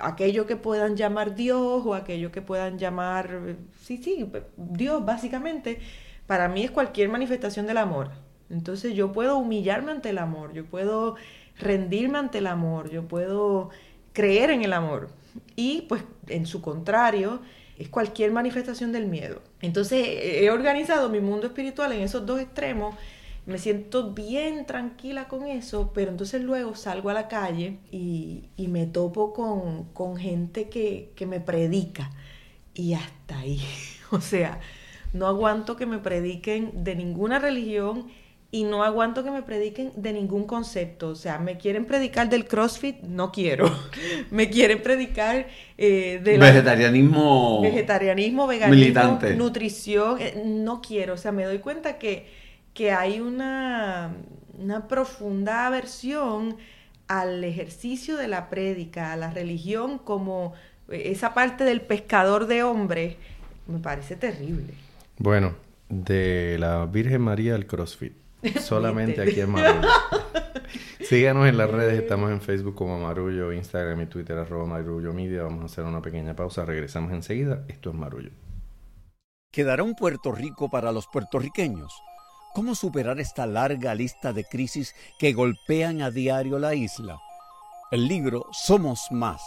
Aquello 0.00 0.44
que 0.44 0.56
puedan 0.56 0.96
llamar 0.96 1.36
Dios 1.36 1.86
o 1.86 1.94
aquello 1.94 2.32
que 2.32 2.42
puedan 2.42 2.80
llamar, 2.80 3.54
sí, 3.80 3.96
sí, 3.98 4.28
Dios 4.56 5.04
básicamente, 5.04 5.78
para 6.26 6.48
mí 6.48 6.64
es 6.64 6.72
cualquier 6.72 7.10
manifestación 7.10 7.68
del 7.68 7.76
amor. 7.76 8.10
Entonces 8.50 8.94
yo 8.94 9.12
puedo 9.12 9.36
humillarme 9.36 9.92
ante 9.92 10.10
el 10.10 10.18
amor, 10.18 10.52
yo 10.52 10.64
puedo 10.64 11.14
rendirme 11.60 12.18
ante 12.18 12.38
el 12.38 12.48
amor, 12.48 12.90
yo 12.90 13.06
puedo 13.06 13.70
creer 14.12 14.50
en 14.50 14.64
el 14.64 14.72
amor. 14.72 15.10
Y 15.54 15.82
pues 15.82 16.02
en 16.26 16.44
su 16.44 16.60
contrario, 16.60 17.40
es 17.78 17.88
cualquier 17.88 18.32
manifestación 18.32 18.90
del 18.90 19.06
miedo. 19.06 19.40
Entonces 19.60 20.04
he 20.08 20.50
organizado 20.50 21.08
mi 21.08 21.20
mundo 21.20 21.46
espiritual 21.46 21.92
en 21.92 22.00
esos 22.00 22.26
dos 22.26 22.40
extremos 22.40 22.96
me 23.44 23.58
siento 23.58 24.12
bien 24.12 24.66
tranquila 24.66 25.26
con 25.26 25.46
eso, 25.46 25.92
pero 25.92 26.10
entonces 26.10 26.42
luego 26.42 26.76
salgo 26.76 27.10
a 27.10 27.14
la 27.14 27.28
calle 27.28 27.78
y, 27.90 28.44
me 28.56 28.86
topo 28.86 29.32
con, 29.32 30.16
gente 30.16 30.68
que, 30.68 31.12
me 31.26 31.40
predica 31.40 32.10
y 32.74 32.94
hasta 32.94 33.38
ahí. 33.38 33.60
O 34.14 34.20
sea, 34.20 34.60
no 35.14 35.26
aguanto 35.26 35.74
que 35.74 35.86
me 35.86 35.96
prediquen 35.96 36.84
de 36.84 36.94
ninguna 36.94 37.38
religión 37.38 38.08
y 38.50 38.64
no 38.64 38.84
aguanto 38.84 39.24
que 39.24 39.30
me 39.30 39.42
prediquen 39.42 39.90
de 39.96 40.12
ningún 40.12 40.44
concepto. 40.44 41.08
O 41.08 41.14
sea, 41.14 41.38
me 41.38 41.56
quieren 41.56 41.86
predicar 41.86 42.28
del 42.28 42.44
CrossFit, 42.44 43.00
no 43.04 43.32
quiero. 43.32 43.74
me 44.30 44.50
quieren 44.50 44.82
predicar 44.82 45.46
eh, 45.78 46.20
del 46.22 46.40
vegetarianismo, 46.40 47.62
vegetarianismo, 47.62 48.46
veganismo, 48.46 49.18
nutrición, 49.34 50.20
eh, 50.20 50.42
no 50.44 50.82
quiero. 50.82 51.14
O 51.14 51.16
sea, 51.16 51.32
me 51.32 51.46
doy 51.46 51.60
cuenta 51.60 51.96
que 51.96 52.41
que 52.74 52.92
hay 52.92 53.20
una, 53.20 54.14
una 54.58 54.88
profunda 54.88 55.66
aversión 55.66 56.56
al 57.08 57.44
ejercicio 57.44 58.16
de 58.16 58.28
la 58.28 58.48
prédica, 58.48 59.12
a 59.12 59.16
la 59.16 59.30
religión 59.30 59.98
como 59.98 60.54
esa 60.88 61.34
parte 61.34 61.64
del 61.64 61.80
pescador 61.80 62.46
de 62.46 62.62
hombres, 62.62 63.16
me 63.66 63.78
parece 63.78 64.16
terrible. 64.16 64.74
Bueno, 65.18 65.54
de 65.88 66.56
la 66.58 66.86
Virgen 66.86 67.22
María 67.22 67.54
al 67.54 67.66
CrossFit. 67.66 68.14
Solamente 68.60 69.20
aquí 69.22 69.40
en 69.40 69.50
Marullo. 69.50 69.88
Síganos 71.00 71.46
en 71.48 71.58
las 71.58 71.70
redes, 71.70 72.00
estamos 72.00 72.30
en 72.30 72.40
Facebook 72.40 72.74
como 72.74 72.98
Marullo, 72.98 73.52
Instagram 73.52 74.00
y 74.00 74.06
Twitter 74.06 74.38
arroba 74.38 74.66
Marullo 74.66 75.12
Media. 75.12 75.42
Vamos 75.42 75.62
a 75.62 75.66
hacer 75.66 75.84
una 75.84 76.00
pequeña 76.00 76.34
pausa, 76.34 76.64
regresamos 76.64 77.12
enseguida. 77.12 77.64
Esto 77.68 77.90
es 77.90 77.96
Marullo. 77.96 78.30
¿Quedará 79.52 79.82
un 79.82 79.94
Puerto 79.94 80.32
Rico 80.32 80.70
para 80.70 80.92
los 80.92 81.06
puertorriqueños? 81.06 81.92
¿Cómo 82.54 82.74
superar 82.74 83.18
esta 83.18 83.46
larga 83.46 83.94
lista 83.94 84.34
de 84.34 84.44
crisis 84.44 84.94
que 85.18 85.32
golpean 85.32 86.02
a 86.02 86.10
diario 86.10 86.58
la 86.58 86.74
isla? 86.74 87.18
El 87.90 88.06
libro 88.06 88.44
Somos 88.52 89.06
Más, 89.10 89.40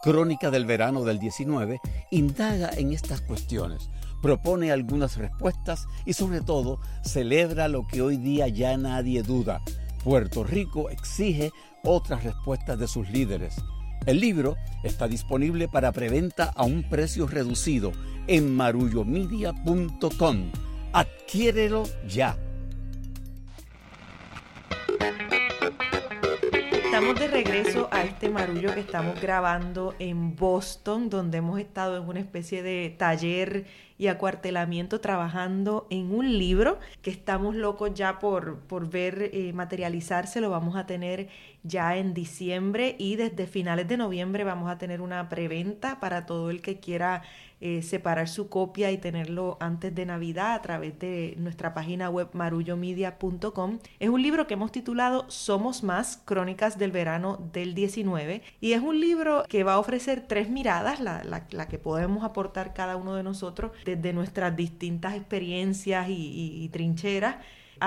Crónica 0.00 0.48
del 0.48 0.64
Verano 0.64 1.02
del 1.02 1.18
19, 1.18 1.80
indaga 2.12 2.70
en 2.76 2.92
estas 2.92 3.20
cuestiones, 3.20 3.90
propone 4.22 4.70
algunas 4.70 5.16
respuestas 5.16 5.86
y 6.06 6.12
sobre 6.12 6.40
todo 6.40 6.78
celebra 7.02 7.66
lo 7.66 7.84
que 7.84 8.00
hoy 8.00 8.16
día 8.16 8.46
ya 8.46 8.76
nadie 8.76 9.24
duda. 9.24 9.60
Puerto 10.04 10.44
Rico 10.44 10.88
exige 10.88 11.50
otras 11.82 12.22
respuestas 12.22 12.78
de 12.78 12.86
sus 12.86 13.10
líderes. 13.10 13.56
El 14.06 14.20
libro 14.20 14.54
está 14.84 15.08
disponible 15.08 15.66
para 15.66 15.90
preventa 15.90 16.52
a 16.54 16.62
un 16.62 16.88
precio 16.88 17.26
reducido 17.26 17.90
en 18.28 18.54
marullomedia.com. 18.54 20.52
Adquiérelo 20.92 21.82
ya. 22.06 22.36
Estamos 27.02 27.20
de 27.20 27.26
regreso 27.26 27.88
a 27.90 28.04
este 28.04 28.28
marullo 28.28 28.72
que 28.72 28.78
estamos 28.78 29.20
grabando 29.20 29.96
en 29.98 30.36
Boston, 30.36 31.10
donde 31.10 31.38
hemos 31.38 31.58
estado 31.58 31.96
en 31.96 32.08
una 32.08 32.20
especie 32.20 32.62
de 32.62 32.94
taller 32.96 33.66
y 33.98 34.06
acuartelamiento 34.06 35.00
trabajando 35.00 35.88
en 35.90 36.14
un 36.14 36.38
libro 36.38 36.78
que 37.02 37.10
estamos 37.10 37.56
locos 37.56 37.92
ya 37.94 38.20
por, 38.20 38.60
por 38.60 38.88
ver 38.88 39.30
eh, 39.32 39.52
materializarse. 39.52 40.40
Lo 40.40 40.50
vamos 40.50 40.76
a 40.76 40.86
tener 40.86 41.28
ya 41.64 41.96
en 41.96 42.14
diciembre 42.14 42.94
y 43.00 43.16
desde 43.16 43.48
finales 43.48 43.88
de 43.88 43.96
noviembre 43.96 44.44
vamos 44.44 44.70
a 44.70 44.78
tener 44.78 45.00
una 45.00 45.28
preventa 45.28 45.98
para 45.98 46.24
todo 46.24 46.50
el 46.50 46.62
que 46.62 46.78
quiera 46.78 47.22
eh, 47.64 47.80
separar 47.82 48.28
su 48.28 48.48
copia 48.48 48.90
y 48.90 48.98
tenerlo 48.98 49.56
antes 49.60 49.94
de 49.94 50.04
Navidad 50.04 50.54
a 50.54 50.62
través 50.62 50.98
de 50.98 51.34
nuestra 51.38 51.74
página 51.74 52.10
web 52.10 52.28
marullomedia.com. 52.32 53.78
Es 54.00 54.08
un 54.08 54.20
libro 54.20 54.48
que 54.48 54.54
hemos 54.54 54.72
titulado 54.72 55.30
Somos 55.30 55.84
Más, 55.84 56.20
Crónicas 56.24 56.76
del 56.76 56.90
Verano 56.90 57.38
del 57.52 57.74
19 57.74 58.42
y 58.60 58.72
es 58.72 58.82
un 58.82 59.00
libro 59.00 59.44
que 59.48 59.62
va 59.62 59.74
a 59.74 59.78
ofrecer 59.78 60.24
tres 60.26 60.50
miradas, 60.50 60.98
la, 60.98 61.22
la, 61.22 61.46
la 61.52 61.68
que 61.68 61.78
podemos 61.78 62.24
aportar 62.24 62.74
cada 62.74 62.96
uno 62.96 63.14
de 63.14 63.22
nosotros 63.22 63.70
desde 63.84 64.12
nuestras 64.12 64.56
distintas 64.56 65.14
experiencias 65.14 66.08
y, 66.08 66.68
trincheras 66.72 67.36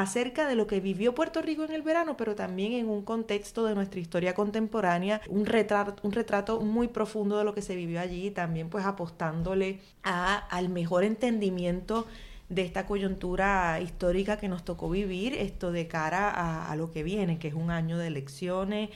acerca 0.02 0.48
de 0.48 0.56
lo 0.56 0.68
que 0.68 0.80
vivió 0.80 1.16
Puerto 1.16 1.42
Rico 1.42 1.64
en 1.64 1.72
el 1.72 1.82
verano, 1.82 2.18
pero 2.18 2.36
también 2.36 2.74
en 2.74 2.90
un 2.90 3.04
contexto 3.04 3.66
de 3.66 3.76
nuestra 3.76 4.00
historia 4.00 4.34
contemporánea, 4.34 5.22
un 5.30 5.46
retrato, 5.46 6.62
muy 6.62 6.88
profundo 6.88 7.38
de 7.38 7.44
lo 7.44 7.54
que 7.54 7.62
se 7.62 7.76
vivió 7.76 8.00
allí, 8.00 8.32
también 8.32 8.70
pues 8.70 8.86
apostándole 8.86 9.80
a, 10.04 10.36
al 10.36 10.70
mejor 10.70 11.04
entendimiento 11.04 12.06
de 12.50 12.62
esta 12.62 12.86
coyuntura 12.86 13.80
histórica 13.82 14.38
que 14.38 14.48
nos 14.48 14.64
tocó 14.64 14.90
vivir, 14.90 15.34
esto 15.34 15.72
de 15.72 15.88
cara 15.88 16.30
a, 16.70 16.76
lo 16.76 16.92
que 16.92 17.04
viene, 17.04 17.40
que 17.40 17.48
es 17.48 17.54
un 17.54 17.72
año 17.72 17.98
de 17.98 18.08
elecciones 18.08 18.90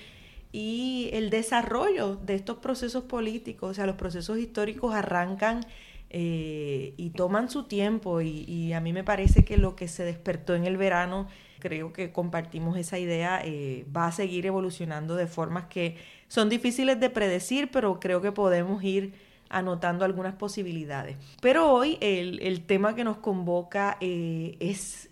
y 0.51 1.09
el 1.13 1.29
desarrollo 1.29 2.15
de 2.15 2.35
estos 2.35 2.57
procesos 2.57 3.03
políticos, 3.03 3.71
o 3.71 3.73
sea, 3.73 3.85
los 3.85 3.95
procesos 3.95 4.38
históricos 4.38 4.93
arrancan 4.93 5.65
eh, 6.09 6.93
y 6.97 7.11
toman 7.11 7.49
su 7.49 7.63
tiempo 7.63 8.21
y, 8.21 8.73
a 8.73 8.81
mí 8.81 8.93
me 8.93 9.03
parece 9.03 9.45
que 9.45 9.57
lo 9.57 9.75
que 9.75 9.87
se 9.87 10.03
despertó 10.03 10.55
en 10.55 10.65
el 10.65 10.77
verano, 10.77 11.27
creo 11.59 11.93
que 11.93 12.11
compartimos 12.11 12.77
esa 12.77 12.97
idea, 12.97 13.41
eh, 13.43 13.85
va 13.95 14.07
a 14.07 14.11
seguir 14.11 14.45
evolucionando 14.45 15.15
de 15.15 15.27
formas 15.27 15.65
que 15.65 15.97
son 16.27 16.49
difíciles 16.49 16.99
de 16.99 17.09
predecir, 17.09 17.69
pero 17.71 17.99
creo 17.99 18.21
que 18.21 18.31
podemos 18.31 18.83
ir 18.83 19.13
anotando 19.49 20.05
algunas 20.05 20.35
posibilidades. 20.35 21.17
Pero 21.41 21.71
hoy 21.71 21.97
el, 22.01 22.61
tema 22.65 22.95
que 22.95 23.03
nos 23.03 23.17
convoca 23.17 23.97
eh, 23.99 24.55
es 24.59 25.08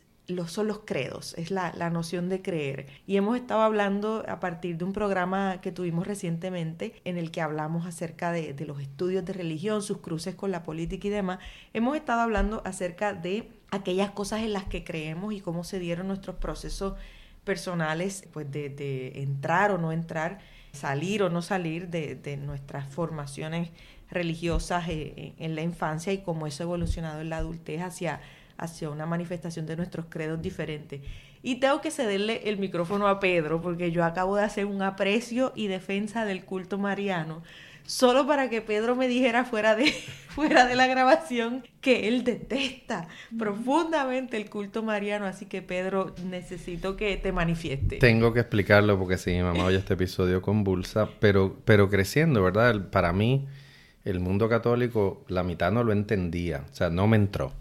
son 0.48 0.68
los 0.68 0.80
credos, 0.80 1.34
es 1.38 1.52
la, 1.52 1.72
noción 1.90 2.30
de 2.30 2.42
creer. 2.42 2.88
Y 3.06 3.18
hemos 3.18 3.38
estado 3.38 3.62
hablando 3.62 4.24
a 4.28 4.40
partir 4.40 4.78
de 4.78 4.84
un 4.84 4.94
programa 4.94 5.62
que 5.62 5.72
tuvimos 5.72 6.06
recientemente 6.06 7.02
en 7.06 7.18
el 7.18 7.32
que 7.32 7.42
hablamos 7.42 7.86
acerca 7.86 8.32
de, 8.32 8.54
de, 8.54 8.66
los 8.66 8.82
estudios 8.82 9.26
de 9.26 9.34
religión, 9.34 9.82
sus 9.82 10.00
cruces 10.00 10.36
con 10.36 10.52
la 10.52 10.63
política 10.63 11.08
y 11.08 11.12
demás. 11.12 11.40
Hemos 11.74 11.96
estado 11.96 12.22
hablando 12.22 12.62
acerca 12.66 13.13
de 13.13 13.50
aquellas 13.72 14.12
cosas 14.12 14.42
en 14.42 14.54
las 14.54 14.66
que 14.66 14.84
creemos 14.84 15.34
y 15.34 15.40
cómo 15.40 15.63
se 15.63 15.80
dieron 15.80 16.08
nuestros 16.08 16.36
procesos 16.36 16.96
personales, 17.44 18.28
pues 18.34 18.52
de, 18.52 18.70
de 18.70 19.22
entrar 19.22 19.72
o 19.72 19.78
no 19.78 19.94
entrar, 19.94 20.40
salir 20.74 21.24
o 21.24 21.30
no 21.30 21.42
salir 21.42 21.88
de, 21.88 22.16
de 22.16 22.36
nuestras 22.36 22.88
formaciones 22.88 23.72
religiosas 24.10 24.88
eh, 24.90 25.34
en 25.38 25.56
la 25.56 25.62
infancia 25.62 26.13
y 26.13 26.20
cómo 26.20 26.48
eso 26.48 26.63
ha 26.63 26.66
evolucionado 26.66 27.22
en 27.22 27.30
la 27.30 27.38
adultez 27.38 27.82
hacia, 27.82 28.22
hacia 28.58 28.89
una 28.89 29.06
manifestación 29.06 29.65
de 29.65 29.76
nuestros 29.76 30.08
credos 30.10 30.41
diferentes. 30.41 31.02
Y 31.43 31.56
tengo 31.56 31.82
que 31.82 31.91
cederle 31.91 32.41
el 32.46 32.58
micrófono 32.58 33.08
a 33.08 33.20
Pedro 33.20 33.62
porque 33.62 33.91
yo 33.91 34.04
acabo 34.04 34.36
de 34.36 34.43
hacer 34.43 34.65
un 34.65 34.82
aprecio 34.82 35.54
y 35.56 35.67
defensa 35.67 36.26
del 36.26 36.43
culto 36.43 36.78
mariano 36.78 37.43
solo 37.88 38.28
para 38.28 38.50
que 38.50 38.62
Pedro 38.62 38.96
me 38.96 39.08
dijera 39.08 39.46
fuera 39.46 39.76
de, 39.76 39.91
fuera 40.28 40.67
de 40.67 40.76
la 40.76 40.86
grabación 40.86 41.63
que 41.82 42.08
él 42.08 42.24
detesta 42.24 43.08
profundamente 43.38 44.38
el 44.38 44.50
culto 44.50 44.84
mariano. 44.84 45.26
Así 45.26 45.48
que 45.48 45.63
Pedro, 45.63 46.13
necesito 46.24 46.96
que 46.96 47.17
te 47.17 47.32
manifieste. 47.32 47.98
Tengo 47.98 48.34
que 48.34 48.41
explicarlo 48.41 49.00
porque 49.00 49.17
si 49.17 49.32
mi 49.32 49.41
mamá 49.41 49.65
oye 49.65 49.78
este 49.78 49.96
episodio 49.96 50.41
convulsa, 50.43 51.10
pero, 51.20 51.58
pero 51.65 51.89
creciendo, 51.89 52.43
¿verdad? 52.43 52.89
Para 52.91 53.13
mí 53.13 53.48
el 54.04 54.20
mundo 54.20 54.48
católico, 54.48 55.26
la 55.28 55.43
mitad 55.43 55.72
no 55.72 55.84
lo 55.84 55.91
entendía, 55.91 56.65
o 56.70 56.76
sea, 56.76 56.89
no 56.89 57.08
me 57.08 57.17
entró. 57.17 57.54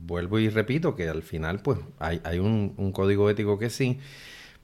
Vuelvo 0.00 0.38
y 0.38 0.48
repito 0.48 0.96
que 0.96 1.08
al 1.08 1.22
final, 1.22 1.60
pues, 1.60 1.78
hay, 1.98 2.20
hay 2.24 2.38
un, 2.38 2.92
código 2.92 3.28
ético 3.30 3.58
que 3.58 3.70
sí, 3.70 3.98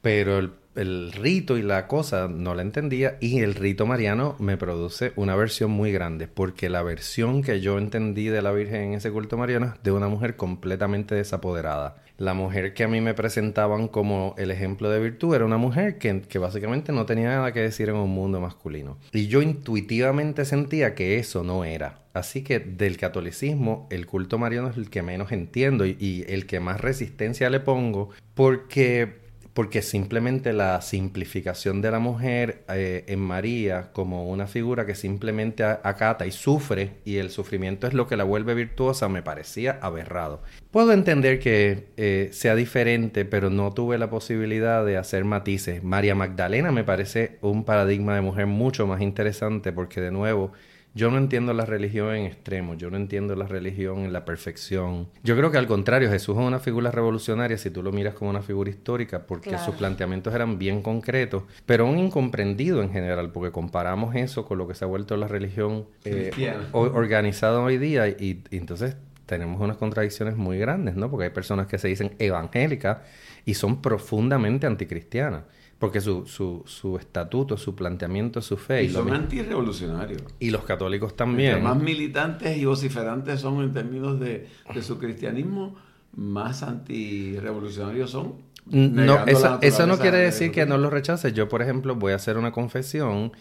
pero 0.00 0.38
el, 0.38 0.52
el, 0.74 1.12
rito 1.12 1.56
y 1.56 1.62
la 1.62 1.86
cosa 1.86 2.28
no 2.28 2.54
la 2.54 2.62
entendía 2.62 3.18
y 3.20 3.40
el 3.40 3.54
rito 3.54 3.86
mariano 3.86 4.36
me 4.38 4.56
produce 4.56 5.12
una 5.16 5.36
versión 5.36 5.70
muy 5.70 5.92
grande, 5.92 6.28
porque 6.28 6.68
la 6.68 6.82
versión 6.82 7.42
que 7.42 7.60
yo 7.60 7.78
entendí 7.78 8.26
de 8.26 8.42
la 8.42 8.52
Virgen 8.52 8.82
en 8.82 8.92
ese 8.94 9.10
culto 9.10 9.36
mariano 9.36 9.66
es 9.66 9.82
de 9.82 9.92
una 9.92 10.08
mujer 10.08 10.36
completamente 10.36 11.14
desapoderada 11.14 12.02
la 12.18 12.34
mujer 12.34 12.74
que 12.74 12.82
a 12.82 12.88
mí 12.88 13.00
me 13.00 13.14
presentaban 13.14 13.86
como 13.86 14.34
el 14.38 14.50
ejemplo 14.50 14.90
de 14.90 14.98
virtud 14.98 15.36
era 15.36 15.44
una 15.44 15.56
mujer 15.56 15.98
que, 15.98 16.20
que, 16.20 16.38
básicamente 16.38 16.92
no 16.92 17.06
tenía 17.06 17.28
nada 17.28 17.52
que 17.52 17.60
decir 17.60 17.88
en 17.88 17.94
un 17.94 18.10
mundo 18.10 18.40
masculino. 18.40 18.98
Y 19.12 19.28
yo 19.28 19.40
intuitivamente 19.40 20.44
sentía 20.44 20.96
que 20.96 21.18
eso 21.18 21.44
no 21.44 21.64
era. 21.64 22.00
Así 22.14 22.42
que 22.42 22.58
del 22.58 22.96
catolicismo, 22.96 23.86
el 23.90 24.06
culto 24.06 24.36
mariano 24.36 24.68
es 24.68 24.76
el 24.76 24.90
que 24.90 25.02
menos 25.02 25.30
entiendo 25.30 25.86
y, 25.86 25.96
y 26.00 26.24
el 26.26 26.46
que 26.46 26.58
más 26.58 26.80
resistencia 26.80 27.48
le 27.50 27.60
pongo 27.60 28.10
porque 28.34 29.27
porque 29.58 29.82
simplemente 29.82 30.52
la 30.52 30.80
simplificación 30.80 31.82
de 31.82 31.90
la 31.90 31.98
mujer 31.98 32.62
eh, 32.68 33.02
en 33.08 33.18
María 33.18 33.90
como 33.92 34.30
una 34.30 34.46
figura 34.46 34.86
que 34.86 34.94
simplemente 34.94 35.64
acata 35.64 36.26
y 36.26 36.30
sufre 36.30 36.92
y 37.04 37.16
el 37.16 37.30
sufrimiento 37.30 37.88
es 37.88 37.92
lo 37.92 38.06
que 38.06 38.16
la 38.16 38.22
vuelve 38.22 38.54
virtuosa 38.54 39.08
me 39.08 39.20
parecía 39.20 39.80
aberrado. 39.82 40.44
Puedo 40.70 40.92
entender 40.92 41.40
que 41.40 41.88
eh, 41.96 42.28
sea 42.30 42.54
diferente, 42.54 43.24
pero 43.24 43.50
no 43.50 43.72
tuve 43.72 43.98
la 43.98 44.08
posibilidad 44.08 44.86
de 44.86 44.96
hacer 44.96 45.24
matices. 45.24 45.82
María 45.82 46.14
Magdalena 46.14 46.70
me 46.70 46.84
parece 46.84 47.38
un 47.40 47.64
paradigma 47.64 48.14
de 48.14 48.20
mujer 48.20 48.46
mucho 48.46 48.86
más 48.86 49.00
interesante 49.00 49.72
porque 49.72 50.00
de 50.00 50.12
nuevo 50.12 50.52
yo 50.94 51.10
no 51.10 51.18
entiendo 51.18 51.52
la 51.52 51.64
religión 51.64 52.14
en 52.14 52.26
extremo, 52.26 52.74
yo 52.74 52.90
no 52.90 52.96
entiendo 52.96 53.36
la 53.36 53.46
religión 53.46 54.00
en 54.00 54.12
la 54.12 54.24
perfección. 54.24 55.08
Yo 55.22 55.36
creo 55.36 55.50
que 55.50 55.58
al 55.58 55.66
contrario, 55.66 56.10
Jesús 56.10 56.36
es 56.36 56.42
una 56.42 56.58
figura 56.58 56.90
revolucionaria 56.90 57.56
si 57.58 57.70
tú 57.70 57.82
lo 57.82 57.92
miras 57.92 58.14
como 58.14 58.30
una 58.30 58.42
figura 58.42 58.70
histórica, 58.70 59.26
porque 59.26 59.56
sus 59.58 59.74
planteamientos 59.76 60.34
eran 60.34 60.58
bien 60.58 60.82
concretos, 60.82 61.44
pero 61.66 61.86
un 61.86 61.98
incomprendido 61.98 62.82
en 62.82 62.90
general, 62.90 63.30
porque 63.30 63.52
comparamos 63.52 64.14
eso 64.16 64.44
con 64.44 64.58
lo 64.58 64.66
que 64.66 64.74
se 64.74 64.84
ha 64.84 64.88
vuelto 64.88 65.16
la 65.16 65.28
religión 65.28 65.86
eh, 66.04 66.32
organizada 66.72 67.60
hoy 67.60 67.78
día 67.78 68.08
y, 68.08 68.42
y 68.50 68.56
entonces 68.56 68.96
tenemos 69.26 69.60
unas 69.60 69.76
contradicciones 69.76 70.36
muy 70.36 70.58
grandes, 70.58 70.96
¿no? 70.96 71.10
Porque 71.10 71.24
hay 71.24 71.30
personas 71.30 71.66
que 71.66 71.78
se 71.78 71.88
dicen 71.88 72.12
evangélicas 72.18 72.98
y 73.44 73.54
son 73.54 73.82
profundamente 73.82 74.66
anticristianas 74.66 75.42
porque 75.78 76.00
su, 76.00 76.26
su, 76.26 76.62
su 76.66 76.96
estatuto, 76.98 77.56
su 77.56 77.74
planteamiento, 77.74 78.42
su 78.42 78.56
fe. 78.56 78.84
Y, 78.84 78.90
son 78.90 79.12
antirrevolucionarios. 79.12 80.22
Y 80.40 80.50
los 80.50 80.64
católicos 80.64 81.16
también. 81.16 81.54
Los 81.54 81.62
más 81.62 81.80
militantes 81.80 82.56
y 82.56 82.64
vociferantes 82.64 83.40
son 83.40 83.62
en 83.62 83.72
términos 83.72 84.18
de, 84.18 84.48
de 84.74 84.82
su 84.82 84.98
cristianismo, 84.98 85.76
más 86.16 86.62
antirrevolucionarios 86.62 88.10
son. 88.10 88.48
No, 88.66 89.24
eso, 89.26 89.58
eso 89.62 89.86
no 89.86 89.98
quiere 89.98 90.18
decir 90.18 90.50
que 90.50 90.66
no 90.66 90.76
los 90.78 90.92
rechace. 90.92 91.32
Yo, 91.32 91.48
por 91.48 91.62
ejemplo, 91.62 91.94
voy 91.94 92.12
a 92.12 92.16
hacer 92.16 92.36
una 92.36 92.52
confesión 92.52 93.32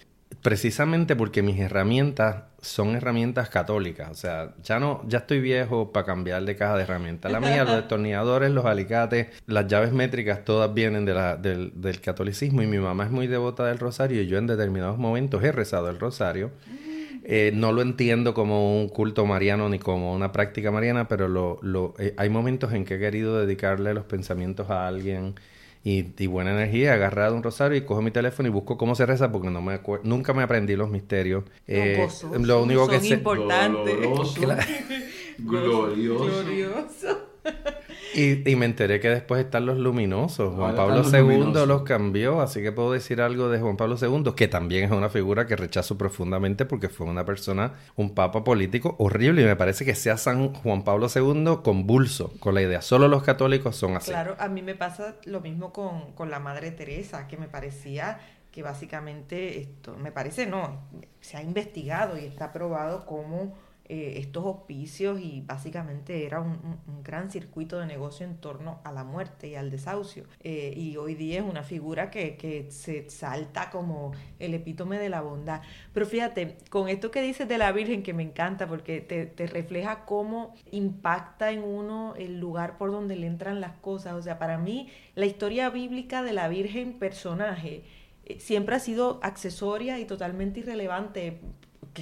precisamente 0.48 1.18
porque 1.18 1.44
mis 1.44 1.60
herramientas 1.60 2.44
son 2.62 2.96
herramientas 2.96 3.50
católicas. 3.50 4.10
O 4.10 4.14
sea, 4.14 4.54
ya 4.64 4.80
no, 4.80 5.02
ya 5.06 5.18
estoy 5.18 5.42
viejo 5.42 5.92
para 5.92 6.06
cambiar 6.06 6.46
de 6.46 6.56
caja 6.56 6.78
de 6.78 6.84
herramientas. 6.84 7.30
La 7.30 7.42
mía, 7.42 7.66
los 7.66 7.76
destornilladores, 7.82 8.50
los 8.52 8.64
alicates, 8.64 9.28
las 9.46 9.68
llaves 9.68 9.92
métricas, 9.92 10.46
todas 10.46 10.74
vienen 10.74 11.04
de 11.04 11.14
la, 11.14 11.36
del, 11.36 11.74
del, 11.76 12.00
catolicismo. 12.00 12.62
Y 12.62 12.66
mi 12.66 12.78
mamá 12.78 13.04
es 13.04 13.12
muy 13.12 13.28
devota 13.28 13.66
del 13.66 13.78
rosario 13.78 14.22
y 14.22 14.28
yo 14.28 14.38
en 14.38 14.48
determinados 14.48 14.98
momentos 14.98 15.44
he 15.44 15.52
rezado 15.52 15.90
el 15.90 16.00
rosario. 16.00 16.52
Eh, 17.26 17.52
no 17.54 17.74
lo 17.74 17.82
entiendo 17.82 18.34
como 18.34 18.80
un 18.80 18.88
culto 18.88 19.26
mariano 19.26 19.68
ni 19.68 19.80
como 19.80 20.14
una 20.14 20.32
práctica 20.32 20.72
mariana, 20.72 21.10
pero 21.10 21.28
lo, 21.28 21.60
lo, 21.62 21.94
eh, 22.00 22.14
hay 22.16 22.30
momentos 22.30 22.72
en 22.72 22.86
que 22.86 22.96
he 22.96 23.00
querido 23.00 23.38
dedicarle 23.38 23.94
los 23.94 24.06
pensamientos 24.06 24.70
a 24.70 24.88
alguien 24.88 25.36
y, 25.90 26.28
buena 26.28 26.52
energía, 26.52 26.94
agarrado 26.94 27.34
un 27.34 27.44
rosario 27.44 27.78
y 27.78 27.82
cojo 27.82 28.02
mi 28.02 28.12
teléfono 28.12 28.50
y 28.50 28.52
busco 28.52 28.78
cómo 28.78 28.94
se 28.94 29.06
reza 29.06 29.32
porque 29.32 29.50
no 29.50 29.62
me 29.62 29.80
nunca 30.04 30.34
me 30.34 30.44
aprendí 30.44 30.76
los 30.76 30.90
misterios. 30.90 31.46
Eh, 31.66 32.06
lo 32.42 32.64
único 32.64 32.90
que 32.90 33.00
sé... 33.00 33.14
importante. 33.14 33.96
Glorioso. 35.38 36.26
Glorioso. 36.26 37.28
Y, 38.18 38.56
me 38.56 38.66
enteré 38.66 39.00
que 39.00 39.10
después 39.10 39.46
están 39.46 39.68
los 39.68 39.78
luminosos. 39.78 40.56
Juan 40.56 40.76
Pablo 40.76 41.04
II 41.04 41.68
los 41.68 41.84
cambió, 41.84 42.42
así 42.42 42.64
que 42.64 42.72
puedo 42.72 42.92
decir 42.92 43.22
algo 43.22 43.48
de 43.50 43.60
Juan 43.60 43.78
Pablo 43.78 43.96
II, 44.02 44.34
que 44.36 44.48
también 44.48 44.86
es 44.86 44.92
una 44.92 45.10
figura 45.10 45.46
que 45.46 45.56
rechazo 45.56 46.00
profundamente 46.00 46.66
porque 46.66 46.90
fue 46.90 47.06
una 47.06 47.26
persona, 47.26 47.74
un 47.96 48.16
papa 48.16 48.44
político 48.44 48.96
horrible. 48.98 49.44
Y 49.44 49.46
me 49.46 49.56
parece 49.56 49.86
que 49.86 49.94
sea 49.94 50.18
San 50.18 50.52
Juan 50.52 50.84
Pablo 50.84 51.10
II 51.14 51.60
convulso 51.64 52.34
con 52.40 52.56
la 52.56 52.64
idea. 52.64 52.82
Solo 52.82 53.08
los 53.08 53.22
católicos 53.22 53.76
son 53.76 53.96
así. 53.96 54.10
Claro, 54.10 54.36
a 54.40 54.48
mí 54.48 54.64
me 54.64 54.74
pasa 54.74 55.18
lo 55.26 55.40
mismo 55.40 55.72
con, 55.72 56.14
con 56.14 56.32
la 56.32 56.40
Madre 56.40 56.72
Teresa, 56.72 57.28
que 57.28 57.38
me 57.38 57.48
parecía 57.48 58.20
que 58.52 58.64
básicamente 58.64 59.60
esto, 59.60 59.96
me 59.98 60.12
parece 60.12 60.48
no, 60.48 60.82
se 61.22 61.38
ha 61.38 61.44
investigado 61.44 62.18
y 62.18 62.26
está 62.26 62.52
probado 62.52 63.06
como 63.06 63.56
eh, 63.90 64.16
estos 64.18 64.46
hospicios 64.46 65.22
y 65.22 65.42
básicamente 65.46 66.26
era 66.26 66.42
un, 66.42 66.78
gran 67.04 67.32
circuito 67.32 67.80
de 67.80 67.86
negocio 67.86 68.26
en 68.26 68.36
torno 68.36 68.82
a 68.84 68.92
la 68.92 69.06
muerte 69.06 69.48
y 69.48 69.56
al 69.56 69.72
desahucio. 69.72 70.26
Eh, 70.42 70.74
y 70.76 70.98
hoy 70.98 71.16
día 71.16 71.40
es 71.40 71.46
una 71.46 71.64
figura 71.64 72.12
que, 72.12 72.36
que, 72.36 72.70
se 72.70 73.10
salta 73.10 73.70
como 73.70 74.12
el 74.40 74.54
epítome 74.54 75.00
de 75.00 75.08
la 75.08 75.22
bondad. 75.22 75.62
Pero 75.94 76.06
fíjate, 76.06 76.58
con 76.70 76.90
esto 76.90 77.12
que 77.12 77.22
dices 77.22 77.48
de 77.48 77.58
la 77.58 77.72
Virgen, 77.72 78.04
que 78.04 78.14
me 78.14 78.24
encanta 78.24 78.68
porque 78.68 79.00
te, 79.00 79.26
te 79.26 79.48
refleja 79.48 80.04
cómo 80.04 80.54
impacta 80.72 81.52
en 81.52 81.64
uno 81.64 82.14
el 82.18 82.42
lugar 82.42 82.78
por 82.78 82.92
donde 82.92 83.16
le 83.16 83.28
entran 83.28 83.62
las 83.62 83.74
cosas. 83.78 84.16
O 84.16 84.22
sea, 84.22 84.38
para 84.38 84.58
mí 84.58 84.90
la 85.16 85.26
historia 85.26 85.70
bíblica 85.70 86.24
de 86.24 86.34
la 86.34 86.50
Virgen 86.50 87.00
personaje 87.00 87.84
eh, 88.26 88.40
siempre 88.42 88.76
ha 88.76 88.80
sido 88.80 89.22
accesoria 89.24 89.98
y 90.00 90.06
totalmente 90.06 90.60
irrelevante 90.60 91.40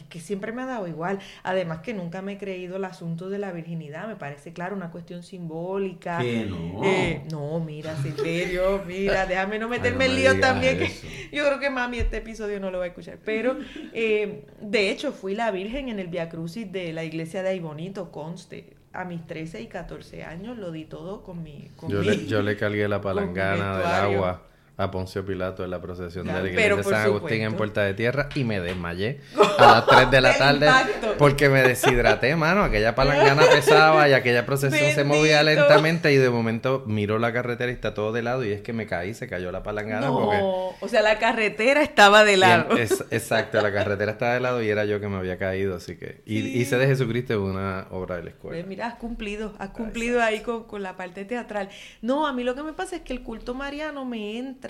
que, 0.03 0.19
siempre 0.19 0.51
me 0.51 0.63
ha 0.63 0.65
dado 0.65 0.87
igual. 0.87 1.19
Además 1.43 1.79
que 1.79 1.93
nunca 1.93 2.21
me 2.21 2.33
he 2.33 2.37
creído 2.37 2.77
el 2.77 2.85
asunto 2.85 3.29
de 3.29 3.39
la 3.39 3.51
virginidad, 3.51 4.07
me 4.07 4.15
parece, 4.15 4.53
claro, 4.53 4.75
una 4.75 4.91
cuestión 4.91 5.23
simbólica. 5.23 6.19
¿Qué 6.19 6.45
no? 6.45 6.83
Eh, 6.83 7.23
no, 7.31 7.59
mira, 7.59 7.95
Silverio, 7.97 8.83
mira, 8.85 9.25
déjame 9.25 9.59
no 9.59 9.69
meterme 9.69 10.05
en 10.05 10.15
lío 10.15 10.39
también, 10.39 10.77
que 10.77 10.91
yo 11.31 11.45
creo 11.45 11.59
que 11.59 11.69
mami 11.69 11.99
este 11.99 12.17
episodio 12.17 12.59
no 12.59 12.71
lo 12.71 12.79
va 12.79 12.85
a 12.85 12.87
escuchar. 12.87 13.19
Pero, 13.23 13.57
eh, 13.93 14.45
de 14.61 14.89
hecho, 14.89 15.11
fui 15.11 15.35
la 15.35 15.51
virgen 15.51 15.89
en 15.89 15.99
el 15.99 16.07
Via 16.07 16.29
Crucis 16.29 16.71
de 16.71 16.93
la 16.93 17.03
iglesia 17.03 17.43
de 17.43 17.49
Aibonito, 17.49 18.11
conste. 18.11 18.73
A 18.93 19.03
mis 19.03 19.27
13 19.27 19.59
y 19.61 19.67
14 19.67 20.23
años 20.23 20.57
lo 20.57 20.71
di 20.71 20.85
todo 20.85 21.21
con 21.21 21.43
mi... 21.43 21.69
Con 21.75 21.89
yo, 21.89 22.01
le, 22.01 22.25
yo 22.27 22.41
le 22.41 22.55
cargué 22.55 22.87
la 22.87 23.01
palangana 23.01 23.77
del 23.77 23.87
agua 23.87 24.45
a 24.77 24.91
Poncio 24.91 25.25
Pilato 25.25 25.63
en 25.63 25.71
la 25.71 25.81
procesión 25.81 26.27
de 26.27 26.33
la 26.33 26.39
iglesia 26.47 26.75
de 26.75 26.83
San 26.83 27.01
Agustín 27.01 27.41
en 27.41 27.55
Puerta 27.55 27.81
de 27.83 27.93
Tierra 27.93 28.29
y 28.35 28.43
me 28.43 28.59
desmayé 28.59 29.21
a 29.57 29.65
las 29.65 29.85
3 29.85 30.11
de 30.11 30.21
la 30.21 30.37
tarde 30.37 30.69
porque 31.17 31.49
me 31.49 31.61
deshidraté, 31.61 32.35
mano. 32.35 32.63
Aquella 32.63 32.93
palangana 32.93 33.43
pesaba 33.51 34.09
y 34.09 34.13
aquella 34.13 34.45
procesión 34.45 34.91
se 34.91 35.03
movía 35.03 35.43
lentamente 35.43 36.11
y 36.11 36.17
de 36.17 36.29
momento 36.29 36.83
miró 36.85 37.19
la 37.19 37.31
carretera 37.31 37.71
y 37.71 37.75
está 37.75 37.93
todo 37.93 38.11
de 38.11 38.21
lado 38.21 38.43
y 38.43 38.51
es 38.51 38.61
que 38.61 38.73
me 38.73 38.85
caí, 38.85 39.13
se 39.13 39.27
cayó 39.27 39.51
la 39.51 39.63
palangana. 39.63 40.07
No, 40.07 40.73
o 40.79 40.87
sea, 40.87 41.01
la 41.01 41.19
carretera 41.19 41.81
estaba 41.81 42.23
de 42.25 42.37
lado. 42.37 42.77
exacto, 42.77 43.61
la 43.61 43.71
carretera 43.71 44.11
estaba 44.11 44.33
de 44.33 44.39
lado 44.41 44.61
y 44.61 44.69
era 44.69 44.83
yo 44.85 44.99
que 44.99 45.07
me 45.07 45.17
había 45.17 45.37
caído, 45.37 45.75
así 45.75 45.95
que... 45.95 46.21
Y 46.25 46.39
hice 46.59 46.77
de 46.77 46.87
Jesucristo 46.87 47.41
una 47.41 47.87
obra 47.91 48.17
de 48.17 48.23
la 48.23 48.29
escuela. 48.31 48.57
Pues 48.57 48.67
mira, 48.67 48.87
has 48.87 48.95
cumplido, 48.95 49.53
has 49.57 49.69
cumplido 49.69 50.21
ahí 50.21 50.41
con, 50.41 50.65
con 50.65 50.83
la 50.83 50.97
parte 50.97 51.23
teatral. 51.23 51.69
No, 52.01 52.27
a 52.27 52.33
mí 52.33 52.43
lo 52.43 52.55
que 52.55 52.63
me 52.63 52.73
pasa 52.73 52.97
es 52.97 53.01
que 53.03 53.13
el 53.13 53.21
culto 53.21 53.53
mariano 53.53 54.05
me 54.05 54.37
entra 54.37 54.64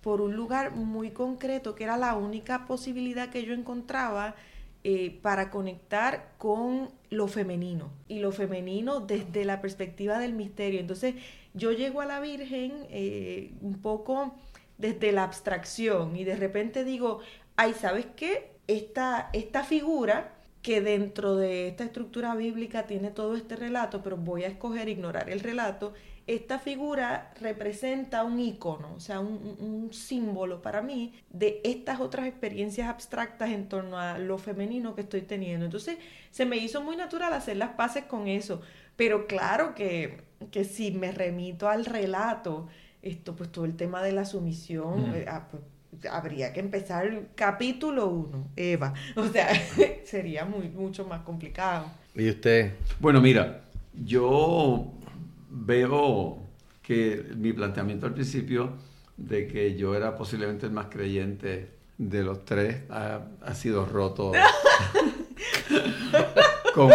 por 0.00 0.20
un 0.20 0.34
lugar 0.34 0.72
muy 0.72 1.10
concreto, 1.10 1.74
que 1.74 1.84
era 1.84 1.96
la 1.96 2.14
única 2.14 2.66
posibilidad 2.66 3.28
que 3.28 3.44
yo 3.44 3.52
encontraba 3.52 4.34
eh, 4.82 5.18
para 5.22 5.50
conectar 5.50 6.32
con 6.38 6.88
lo 7.10 7.28
femenino 7.28 7.92
y 8.08 8.20
lo 8.20 8.32
femenino 8.32 9.00
desde 9.00 9.44
la 9.44 9.60
perspectiva 9.60 10.18
del 10.18 10.32
misterio. 10.32 10.80
Entonces 10.80 11.16
yo 11.52 11.72
llego 11.72 12.00
a 12.00 12.06
la 12.06 12.20
Virgen 12.20 12.86
eh, 12.88 13.52
un 13.60 13.82
poco 13.82 14.34
desde 14.78 15.12
la 15.12 15.24
abstracción 15.24 16.16
y 16.16 16.24
de 16.24 16.36
repente 16.36 16.84
digo, 16.84 17.20
ay, 17.56 17.74
¿sabes 17.74 18.06
qué? 18.16 18.52
Esta, 18.68 19.28
esta 19.34 19.64
figura 19.64 20.32
que 20.62 20.80
dentro 20.80 21.36
de 21.36 21.68
esta 21.68 21.84
estructura 21.84 22.34
bíblica 22.34 22.86
tiene 22.86 23.10
todo 23.10 23.36
este 23.36 23.56
relato, 23.56 24.02
pero 24.02 24.16
voy 24.16 24.44
a 24.44 24.48
escoger 24.48 24.88
ignorar 24.88 25.28
el 25.28 25.40
relato 25.40 25.92
esta 26.34 26.60
figura 26.60 27.32
representa 27.40 28.22
un 28.22 28.38
icono, 28.38 28.94
o 28.94 29.00
sea, 29.00 29.18
un, 29.18 29.90
símbolo 29.92 30.62
para 30.62 30.80
mí 30.80 31.12
de 31.28 31.60
estas 31.64 31.98
otras 31.98 32.28
experiencias 32.28 32.88
abstractas 32.88 33.50
en 33.50 33.68
torno 33.68 33.98
a 33.98 34.16
lo 34.18 34.38
femenino 34.38 34.94
que 34.94 35.00
estoy 35.00 35.22
teniendo. 35.22 35.64
Entonces, 35.64 35.98
se 36.30 36.46
me 36.46 36.56
hizo 36.56 36.82
muy 36.82 36.96
natural 36.96 37.32
hacer 37.32 37.56
las 37.56 37.70
paces 37.70 38.04
con 38.04 38.28
eso, 38.28 38.62
pero 38.94 39.26
claro 39.26 39.74
que, 39.74 40.20
que 40.52 40.62
si 40.62 40.92
me 40.92 41.10
remito 41.10 41.68
al 41.68 41.84
relato, 41.84 42.68
esto, 43.02 43.34
pues 43.34 43.50
todo 43.50 43.64
el 43.64 43.74
tema 43.74 44.00
de 44.00 44.12
la 44.12 44.24
sumisión, 44.24 45.12
eh, 45.16 45.24
ah, 45.26 45.48
pues, 45.50 45.62
habría 46.08 46.52
que 46.52 46.60
empezar 46.60 47.26
capítulo 47.34 48.06
1, 48.06 48.50
Eva. 48.54 48.94
O 49.16 49.26
sea, 49.26 49.48
sería 50.04 50.44
muy, 50.44 50.68
mucho 50.68 51.04
más 51.06 51.22
complicado. 51.22 51.86
¿Y 52.14 52.28
usted? 52.28 52.74
Bueno, 53.00 53.20
mira, 53.20 53.62
yo 53.94 54.92
veo 55.50 56.38
que 56.82 57.26
mi 57.36 57.52
planteamiento 57.52 58.06
al 58.06 58.14
principio 58.14 58.72
de 59.16 59.46
que 59.46 59.76
yo 59.76 59.94
era 59.94 60.16
posiblemente 60.16 60.66
el 60.66 60.72
más 60.72 60.86
creyente 60.86 61.68
de 61.98 62.22
los 62.22 62.44
tres 62.46 62.84
ha, 62.88 63.20
sido 63.54 63.84
roto 63.84 64.32
con 66.74 66.90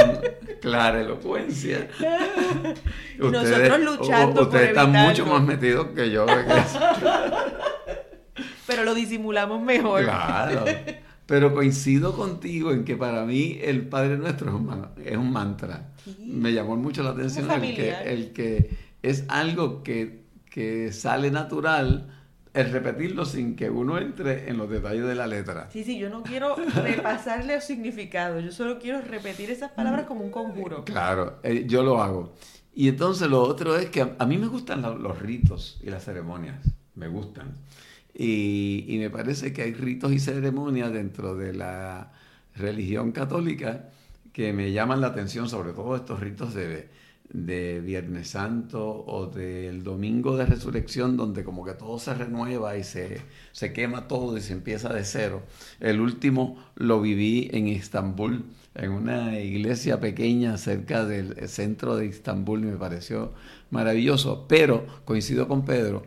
clara 0.62 1.02
elocuencia. 1.02 1.88
Nosotros 3.20 3.80
luchando 3.80 4.41
ustedes 4.44 4.70
están 4.70 4.91
mucho 4.91 5.26
más 5.28 5.44
metidos 5.44 5.88
que 5.96 6.10
yo. 6.10 6.26
Pero 8.68 8.84
lo 8.84 8.96
disimulamos 8.96 9.62
mejor. 9.62 10.04
Claro. 10.04 10.65
Pero 11.26 11.54
coincido 11.54 12.16
contigo 12.16 12.72
en 12.72 12.86
que 12.86 12.96
para 12.96 13.26
mí 13.26 13.58
el 13.62 13.88
Padre 13.88 14.18
Nuestro 14.18 14.50
es 15.04 15.18
un, 15.18 15.32
mantra. 15.32 15.94
Me 16.20 16.54
llamó 16.54 16.76
mucho 16.76 17.02
la 17.02 17.12
atención 17.12 17.50
el 17.52 17.76
que, 17.76 17.96
el 18.06 18.32
que 18.32 18.70
es 19.02 19.26
algo 19.28 19.82
que, 19.82 20.26
que 20.52 20.92
sale 20.92 21.32
natural 21.32 22.12
el 22.56 22.72
repetirlo 22.72 23.26
sin 23.26 23.56
que 23.56 23.70
uno 23.70 23.98
entre 23.98 24.50
en 24.50 24.58
los 24.58 24.70
detalles 24.70 25.06
de 25.06 25.16
la 25.16 25.28
letra. 25.28 25.70
Sí, 25.72 25.84
sí, 25.84 25.98
yo 25.98 26.10
no 26.10 26.24
quiero 26.24 26.56
repasarle 26.56 27.56
los 27.56 27.66
significados, 27.66 28.44
yo 28.44 28.52
solo 28.52 28.80
quiero 28.80 29.02
repetir 29.02 29.52
esas 29.52 29.72
palabras 29.72 30.06
como 30.06 30.24
un 30.24 30.32
conjuro. 30.32 30.86
Claro, 30.86 31.40
eh, 31.44 31.66
yo 31.68 31.84
lo 31.84 32.02
hago. 32.02 32.34
Y 32.74 32.88
entonces 32.88 33.30
lo 33.30 33.42
otro 33.42 33.78
es 33.78 33.90
que 33.90 34.16
a, 34.18 34.26
mí 34.26 34.38
me 34.38 34.48
gustan 34.48 34.82
los 34.82 35.20
ritos 35.20 35.80
y 35.84 35.90
las 35.90 36.06
ceremonias, 36.06 36.66
me 36.96 37.08
gustan. 37.08 37.56
Y, 38.17 38.95
me 38.97 39.10
parece 39.10 39.51
que 39.51 39.63
hay 39.63 39.73
ritos 39.73 40.13
y 40.13 40.19
ceremonias 40.19 40.91
dentro 40.93 41.36
de 41.36 41.54
la 41.54 42.13
religión 42.56 43.12
católica 43.12 43.89
que 44.32 44.54
me 44.54 44.71
llaman 44.71 45.01
la 45.01 45.08
atención, 45.08 45.49
sobre 45.49 45.73
todo 45.73 45.95
estos 45.97 46.21
ritos 46.21 46.54
de, 46.54 46.89
de 47.30 47.82
Viernes 47.82 48.30
Santo 48.30 49.04
o 49.06 49.28
del 49.28 49.84
Domingo 49.84 50.38
de 50.38 50.45
Resurrección, 50.45 51.17
donde 51.17 51.43
como 51.43 51.65
que 51.65 51.73
todo 51.73 51.99
se 51.99 52.13
renueva 52.13 52.78
y 52.78 52.84
se, 52.86 53.21
se 53.51 53.73
quema 53.73 54.08
todo 54.08 54.38
y 54.38 54.41
se 54.41 54.54
empieza 54.54 54.93
de 54.93 55.04
cero. 55.04 55.43
El 55.82 55.99
último 55.99 56.58
lo 56.75 57.01
viví 57.01 57.49
en 57.51 57.67
Estambul, 57.67 58.45
en 58.75 58.91
una 58.91 59.39
iglesia 59.39 59.99
pequeña 59.99 60.58
cerca 60.58 61.06
del 61.06 61.49
centro 61.49 61.97
de 61.97 62.08
Estambul 62.08 62.63
y 62.63 62.67
me 62.67 62.78
pareció 62.78 63.34
maravilloso, 63.71 64.45
pero 64.47 64.86
coincido 65.04 65.49
con 65.49 65.65
Pedro 65.65 66.04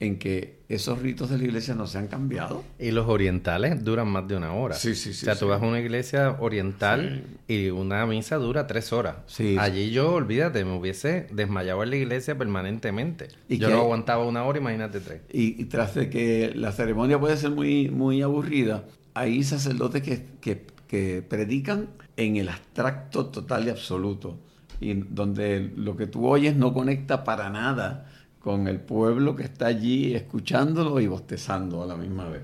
en 0.00 0.18
que 0.18 0.58
esos 0.68 1.00
ritos 1.00 1.30
de 1.30 1.38
la 1.38 1.44
iglesia 1.44 1.74
no 1.74 1.86
se 1.86 1.98
han 1.98 2.06
cambiado. 2.06 2.62
Y 2.78 2.92
los 2.92 3.08
orientales 3.08 3.82
duran 3.82 4.08
más 4.08 4.28
de 4.28 4.36
una 4.36 4.52
hora. 4.52 4.74
Sí, 4.74 4.94
sí, 4.94 5.12
sí. 5.12 5.22
O 5.22 5.24
sea, 5.24 5.36
tú 5.36 5.48
vas 5.48 5.60
a 5.60 5.66
una 5.66 5.80
iglesia 5.80 6.36
oriental 6.38 7.24
y 7.48 7.70
una 7.70 8.06
misa 8.06 8.36
dura 8.36 8.66
tres 8.66 8.92
horas. 8.92 9.16
Sí. 9.26 9.56
Allí 9.58 9.90
yo, 9.90 10.12
olvídate, 10.12 10.64
me 10.64 10.76
hubiese 10.76 11.26
desmayado 11.32 11.82
en 11.82 11.90
la 11.90 11.96
iglesia 11.96 12.38
permanentemente. 12.38 13.28
¿Y 13.48 13.58
yo 13.58 13.70
no 13.70 13.78
aguantaba 13.78 14.24
una 14.24 14.44
hora, 14.44 14.58
imagínate 14.58 15.00
tres. 15.00 15.22
Y, 15.32 15.64
tras 15.64 15.94
de 15.94 16.08
que 16.08 16.52
la 16.54 16.70
ceremonia 16.70 17.18
puede 17.18 17.36
ser 17.36 17.50
muy, 17.50 17.90
muy 17.90 18.22
aburrida, 18.22 18.84
hay 19.14 19.42
sacerdotes 19.42 20.02
que, 20.02 20.26
que, 20.40 20.64
que 20.86 21.22
predican 21.28 21.88
en 22.16 22.36
el 22.36 22.50
abstracto 22.50 23.26
total 23.26 23.66
y 23.66 23.70
absoluto. 23.70 24.38
Y 24.80 24.94
donde 24.94 25.72
lo 25.74 25.96
que 25.96 26.06
tú 26.06 26.28
oyes 26.28 26.54
no 26.54 26.72
conecta 26.72 27.24
para 27.24 27.50
nada 27.50 28.06
con 28.48 28.66
el 28.66 28.80
pueblo 28.80 29.36
que 29.36 29.42
está 29.42 29.66
allí 29.66 30.14
escuchándolo 30.14 31.00
y 31.00 31.06
bostezando 31.06 31.82
a 31.82 31.86
la 31.86 31.96
misma 31.96 32.30
vez. 32.30 32.40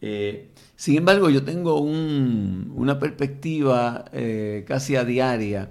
Eh, 0.00 0.50
sin 0.74 0.96
embargo, 0.96 1.30
yo 1.30 1.44
tengo 1.44 1.78
una 1.78 2.98
perspectiva 2.98 4.06
eh, 4.12 4.64
casi 4.66 4.96
a 4.96 5.04
diaria 5.04 5.70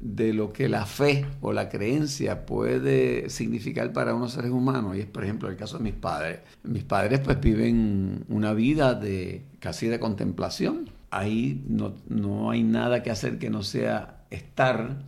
de 0.00 0.32
lo 0.32 0.52
que 0.52 0.68
la 0.68 0.86
fe 0.86 1.24
o 1.40 1.52
la 1.52 1.68
creencia 1.68 2.44
puede 2.44 3.30
significar 3.30 3.92
para 3.92 4.12
unos 4.12 4.32
seres 4.32 4.50
humanos. 4.50 4.96
Y 4.96 5.02
es, 5.02 5.06
por 5.06 5.22
ejemplo, 5.22 5.48
el 5.48 5.54
caso 5.54 5.78
de 5.78 5.84
mis 5.84 5.94
padres. 5.94 6.40
Mis 6.64 6.82
padres 6.82 7.20
pues 7.20 7.40
viven 7.40 8.24
una 8.28 8.52
vida 8.54 8.94
de 8.94 9.44
casi 9.60 9.86
de 9.86 10.00
contemplación. 10.00 10.90
Ahí 11.12 11.62
no, 11.68 11.94
no 12.08 12.50
hay 12.50 12.64
nada 12.64 13.04
que 13.04 13.12
hacer 13.12 13.38
que 13.38 13.50
no 13.50 13.62
sea 13.62 14.24
estar 14.30 15.04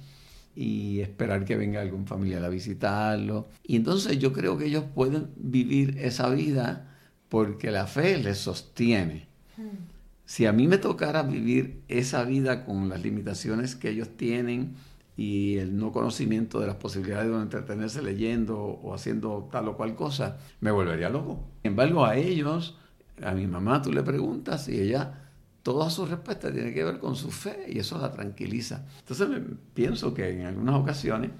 y 0.54 1.00
esperar 1.00 1.44
que 1.44 1.56
venga 1.56 1.80
algún 1.80 2.06
familiar 2.06 2.44
a 2.44 2.48
visitarlo. 2.48 3.48
Y 3.62 3.76
entonces 3.76 4.18
yo 4.18 4.32
creo 4.32 4.56
que 4.56 4.66
ellos 4.66 4.84
pueden 4.94 5.30
vivir 5.36 5.98
esa 5.98 6.28
vida 6.30 6.94
porque 7.28 7.70
la 7.70 7.86
fe 7.86 8.18
les 8.18 8.38
sostiene. 8.38 9.26
Hmm. 9.56 9.94
Si 10.24 10.46
a 10.46 10.52
mí 10.52 10.68
me 10.68 10.78
tocara 10.78 11.22
vivir 11.22 11.82
esa 11.88 12.24
vida 12.24 12.64
con 12.64 12.88
las 12.88 13.02
limitaciones 13.02 13.74
que 13.74 13.90
ellos 13.90 14.16
tienen 14.16 14.74
y 15.16 15.56
el 15.56 15.76
no 15.76 15.92
conocimiento 15.92 16.60
de 16.60 16.66
las 16.66 16.76
posibilidades 16.76 17.30
de 17.30 17.36
entretenerse 17.36 18.02
leyendo 18.02 18.58
o 18.58 18.94
haciendo 18.94 19.48
tal 19.52 19.68
o 19.68 19.76
cual 19.76 19.94
cosa, 19.94 20.38
me 20.60 20.70
volvería 20.70 21.10
loco. 21.10 21.44
Sin 21.62 21.72
embargo, 21.72 22.04
a 22.04 22.16
ellos, 22.16 22.78
a 23.22 23.32
mi 23.32 23.46
mamá 23.46 23.82
tú 23.82 23.92
le 23.92 24.02
preguntas 24.02 24.68
y 24.68 24.80
ella 24.80 25.23
toda 25.64 25.88
su 25.88 26.04
respuesta 26.04 26.52
tiene 26.52 26.72
que 26.72 26.84
ver 26.84 26.98
con 26.98 27.16
su 27.16 27.30
fe 27.30 27.64
y 27.68 27.78
eso 27.78 27.98
la 27.98 28.12
tranquiliza. 28.12 28.84
Entonces 29.00 29.28
pienso 29.72 30.12
que 30.12 30.28
en 30.28 30.46
algunas 30.46 30.76
ocasiones, 30.76 31.30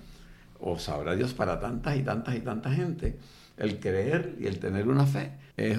o 0.59 0.79
sabrá 0.79 1.15
Dios 1.15 1.35
para 1.35 1.61
tantas 1.61 1.97
y 1.97 2.03
tantas 2.03 2.35
y 2.35 2.41
tanta 2.41 2.73
gente, 2.73 3.19
el 3.59 3.79
creer 3.79 4.35
y 4.41 4.47
el 4.47 4.59
tener 4.59 4.89
una 4.89 5.05
fe 5.05 5.33
es 5.59 5.79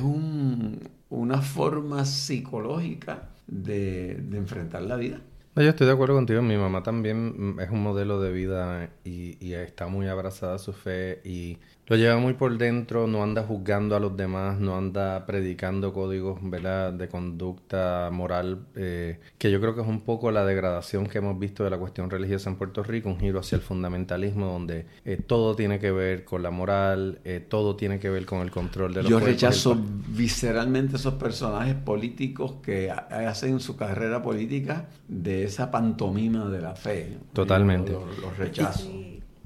una 1.10 1.42
forma 1.42 2.06
psicológica 2.06 3.30
de, 3.48 4.12
enfrentar 4.34 4.84
la 4.84 4.96
vida. 4.96 5.22
yo 5.56 5.64
estoy 5.64 5.88
de 5.88 5.94
acuerdo 5.94 6.14
contigo. 6.14 6.44
Mi 6.44 6.56
mamá 6.56 6.84
también 6.84 7.58
es 7.60 7.72
un 7.72 7.82
modelo 7.82 8.22
de 8.22 8.32
vida 8.32 8.92
y, 9.04 9.44
y, 9.44 9.54
está 9.54 9.88
muy 9.88 10.08
abrazada 10.08 10.56
a 10.56 10.60
su 10.60 10.72
fe. 10.72 11.20
Y 11.26 11.58
lo 11.88 11.96
lleva 11.96 12.18
muy 12.18 12.34
por 12.34 12.58
dentro, 12.58 13.08
no 13.08 13.22
anda 13.22 13.44
juzgando 13.44 13.96
a 13.96 14.00
los 14.00 14.18
demás, 14.18 14.60
no 14.60 14.76
anda 14.76 15.26
predicando 15.26 15.94
códigos 15.94 16.40
¿verdad? 16.42 16.94
de 16.94 17.08
conducta 17.08 18.10
moral, 18.12 18.66
eh, 18.76 19.20
que 19.38 19.52
yo 19.52 19.62
creo 19.62 19.76
que 19.76 19.82
es 19.82 19.88
un 19.88 20.02
poco 20.02 20.32
la 20.32 20.46
degradación 20.46 21.06
que 21.08 21.20
hemos 21.20 21.38
visto 21.38 21.64
de 21.64 21.70
la 21.70 21.78
cuestión 21.78 22.10
religiosa 22.10 22.50
en 22.50 22.56
Puerto 22.56 22.84
Rico, 22.84 23.10
un 23.10 23.20
giro 23.20 23.40
hacia 23.40 23.58
el 23.58 23.62
fundamentalismo 23.62 24.48
donde 24.48 24.86
eh, 25.06 25.22
todo 25.26 25.56
tiene 25.56 25.80
que 25.80 25.92
ver 25.92 26.26
con 26.26 26.42
la 26.42 26.50
moral, 26.50 27.20
eh, 27.24 27.46
todo 27.48 27.76
tiene 27.76 28.00
que 28.00 28.10
ver 28.10 28.26
con 28.26 28.42
el 28.42 28.50
control 28.50 28.94
de 28.94 29.04
los 29.04 29.12
Yo 29.12 29.20
rechazo 29.20 29.78
visceralmente 30.08 30.96
esos 30.96 31.16
personajes 31.16 31.76
políticos 31.76 32.56
que 32.64 32.90
hacen 32.90 33.60
su 33.60 33.76
carrera 33.76 34.24
política 34.24 34.88
de 35.08 35.44
esa 35.44 35.70
pantomima 35.70 36.50
de 36.50 36.62
la 36.62 36.76
fe. 36.76 37.18
Totalmente. 37.34 37.92
Los, 37.92 38.38
rechazo. 38.38 38.90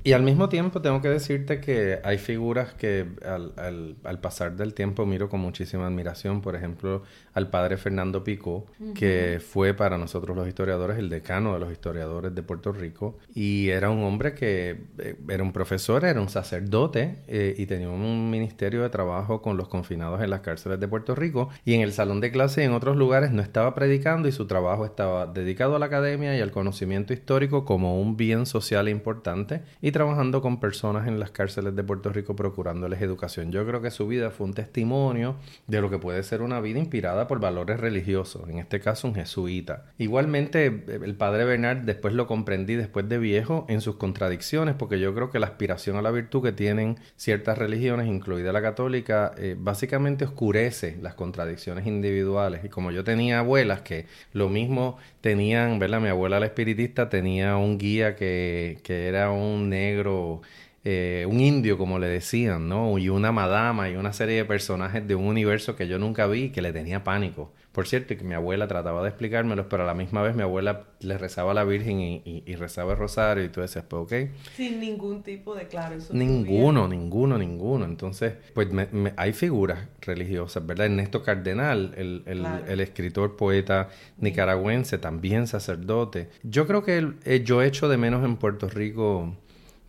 Y 0.03 0.13
al 0.13 0.23
mismo 0.23 0.49
tiempo 0.49 0.81
tengo 0.81 1.01
que 1.01 1.09
decirte 1.09 1.59
que 1.59 1.99
hay 2.03 2.17
figuras 2.17 2.73
que 2.73 3.05
al, 3.25 3.95
al, 4.03 4.19
pasar 4.19 4.55
del 4.55 4.73
tiempo 4.73 5.05
miro 5.05 5.29
con 5.29 5.41
muchísima 5.41 5.87
admiración. 5.87 6.41
Por 6.41 6.55
ejemplo, 6.55 7.03
al 7.33 7.49
padre 7.49 7.77
Fernando 7.77 8.23
Pico, 8.23 8.67
que 8.95 9.41
fue 9.45 9.73
para 9.73 9.97
nosotros 9.97 10.35
los 10.35 10.47
historiadores 10.47 10.97
el 10.97 11.09
decano 11.09 11.53
de 11.53 11.59
los 11.59 11.71
historiadores 11.71 12.33
de 12.33 12.43
Puerto 12.43 12.71
Rico. 12.71 13.17
Y 13.33 13.69
era 13.69 13.89
un 13.89 14.03
hombre 14.03 14.33
que 14.33 14.77
eh, 14.99 15.15
era 15.27 15.43
un 15.43 15.51
profesor, 15.51 16.05
era 16.05 16.21
un 16.21 16.29
sacerdote 16.29 17.17
eh, 17.27 17.55
y 17.57 17.65
tenía 17.65 17.89
un 17.89 18.29
ministerio 18.29 18.83
de 18.83 18.89
trabajo 18.89 19.41
con 19.41 19.57
los 19.57 19.67
confinados 19.67 20.21
en 20.21 20.29
las 20.29 20.41
cárceles 20.41 20.79
de 20.79 20.87
Puerto 20.87 21.13
Rico. 21.15 21.49
Y 21.65 21.73
en 21.73 21.81
el 21.81 21.91
salón 21.91 22.21
de 22.21 22.31
clase 22.31 22.61
y 22.61 22.65
en 22.65 22.73
otros 22.73 22.95
lugares 22.95 23.31
no 23.31 23.41
estaba 23.41 23.75
predicando 23.75 24.27
y 24.27 24.31
su 24.31 24.47
trabajo 24.47 24.85
estaba 24.85 25.27
dedicado 25.27 25.75
a 25.75 25.79
la 25.79 25.87
academia 25.87 26.37
y 26.37 26.41
al 26.41 26.51
conocimiento 26.51 27.13
histórico 27.13 27.65
como 27.65 27.99
un 28.01 28.15
bien 28.15 28.45
social 28.45 28.87
importante 28.87 29.61
y 29.81 29.88
trabajando 29.91 30.41
con 30.41 30.59
personas 30.59 31.07
en 31.07 31.19
las 31.19 31.31
cárceles 31.31 31.75
de 31.75 31.83
Puerto 31.83 32.11
Rico 32.11 32.35
procurándoles 32.35 33.01
educación. 33.01 33.51
Yo 33.51 33.65
creo 33.65 33.81
que 33.81 33.91
su 33.91 34.07
vida 34.07 34.31
fue 34.31 34.47
un 34.47 34.53
testimonio 34.53 35.35
de 35.67 35.81
lo 35.81 35.89
que 35.89 35.97
puede 35.97 36.23
ser 36.23 36.41
una 36.41 36.59
vida 36.59 36.79
inspirada 36.79 37.27
por 37.27 37.39
valores 37.39 37.79
religiosos, 37.79 38.47
en 38.49 38.59
este 38.59 38.79
caso 38.79 39.07
un 39.07 39.15
jesuita. 39.15 39.85
Igualmente, 39.97 40.65
el 40.65 41.15
padre 41.15 41.45
Bernard 41.45 41.79
después 41.79 42.13
lo 42.13 42.27
comprendí 42.27 42.75
después 42.75 43.07
de 43.09 43.17
viejo 43.17 43.65
en 43.69 43.81
sus 43.81 43.95
contradicciones, 43.95 44.75
porque 44.75 44.99
yo 44.99 45.13
creo 45.13 45.29
que 45.29 45.39
la 45.39 45.47
aspiración 45.47 45.97
a 45.97 46.01
la 46.01 46.11
virtud 46.11 46.43
que 46.43 46.51
tienen 46.51 46.97
ciertas 47.15 47.57
religiones, 47.57 48.07
incluida 48.07 48.51
la 48.51 48.61
católica, 48.61 49.33
eh, 49.37 49.55
básicamente 49.57 50.25
oscurece 50.25 50.97
las 51.01 51.15
contradicciones 51.15 51.87
individuales. 51.87 52.63
Y 52.63 52.69
como 52.69 52.91
yo 52.91 53.03
tenía 53.03 53.39
abuelas 53.39 53.81
que 53.81 54.07
lo 54.33 54.49
mismo 54.49 54.97
tenían, 55.21 55.79
¿verdad? 55.79 56.01
Mi 56.01 56.09
abuela 56.09 56.39
la 56.39 56.45
espiritista 56.47 57.09
tenía 57.09 57.57
un 57.57 57.77
guía 57.77 58.15
que, 58.15 58.79
que 58.83 59.07
era 59.07 59.31
un 59.31 59.69
negro 59.69 60.41
eh, 60.85 61.25
un 61.29 61.41
indio, 61.41 61.77
como 61.77 61.99
le 61.99 62.07
decían, 62.07 62.69
¿no? 62.69 62.97
Y 62.97 63.09
una 63.09 63.31
madama 63.31 63.89
y 63.89 63.95
una 63.95 64.13
serie 64.13 64.35
de 64.37 64.45
personajes 64.45 65.05
de 65.07 65.15
un 65.15 65.25
universo 65.25 65.75
que 65.75 65.87
yo 65.87 65.99
nunca 65.99 66.25
vi 66.27 66.45
y 66.45 66.49
que 66.51 66.61
le 66.61 66.71
tenía 66.71 67.03
pánico. 67.03 67.51
Por 67.79 67.87
cierto, 67.87 68.13
y 68.13 68.17
que 68.17 68.25
mi 68.25 68.33
abuela 68.33 68.67
trataba 68.67 69.01
de 69.03 69.07
explicármelos, 69.07 69.67
pero 69.69 69.83
a 69.83 69.85
la 69.85 69.93
misma 69.93 70.21
vez 70.21 70.35
mi 70.35 70.41
abuela 70.41 70.87
le 70.99 71.17
rezaba 71.17 71.51
a 71.51 71.53
la 71.53 71.63
Virgen 71.63 72.01
y, 72.01 72.55
rezaba 72.55 72.91
el 72.91 72.97
rosario 72.97 73.41
y 73.45 73.47
tú 73.47 73.61
decías, 73.61 73.85
pues 73.87 74.01
ok. 74.03 74.35
Sin 74.57 74.81
ningún 74.81 75.23
tipo 75.23 75.55
de 75.55 75.65
claro. 75.65 75.95
ninguno, 76.11 76.89
ninguno, 76.89 77.37
ninguno. 77.37 77.85
Entonces, 77.85 78.33
pues 78.53 78.67
hay 79.15 79.31
figuras 79.31 79.87
religiosas, 80.01 80.67
¿verdad? 80.67 80.87
Ernesto 80.87 81.23
Cardenal, 81.23 81.93
el, 81.95 82.23
el, 82.25 82.81
escritor, 82.81 83.37
poeta 83.37 83.87
nicaragüense, 84.17 84.97
también 84.97 85.47
sacerdote. 85.47 86.27
Yo 86.43 86.67
creo 86.67 86.83
que 86.83 87.13
eh, 87.23 87.43
yo 87.45 87.61
echo 87.61 87.87
de 87.87 87.95
menos 87.95 88.25
en 88.25 88.35
Puerto 88.35 88.67
Rico 88.67 89.37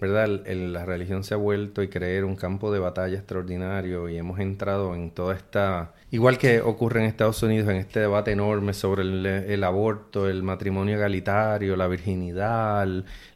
¿verdad? 0.01 0.29
la 0.47 0.87
religión 0.87 1.25
se 1.25 1.35
ha 1.35 1.37
vuelto 1.37 1.83
y 1.83 1.89
creer 1.89 2.25
un 2.25 2.35
campo 2.35 2.73
de 2.73 2.79
batalla 2.79 3.19
extraordinario 3.19 4.09
y 4.09 4.17
hemos 4.17 4.41
entrado 4.41 4.95
en 4.95 5.11
toda 5.11 5.35
esta, 5.37 5.93
igual 6.11 6.39
que 6.39 6.63
ocurre 6.63 7.01
en 7.01 7.07
Estados 7.07 7.43
Unidos, 7.43 7.69
en 7.69 7.77
este 7.77 8.01
debate 8.01 8.33
enorme 8.33 8.73
sobre 8.73 9.03
el, 9.03 9.63
aborto, 9.65 10.29
el 10.29 10.43
matrimonio 10.43 10.97
egalitario, 10.97 11.77
la 11.77 11.87
virginidad, 11.87 12.89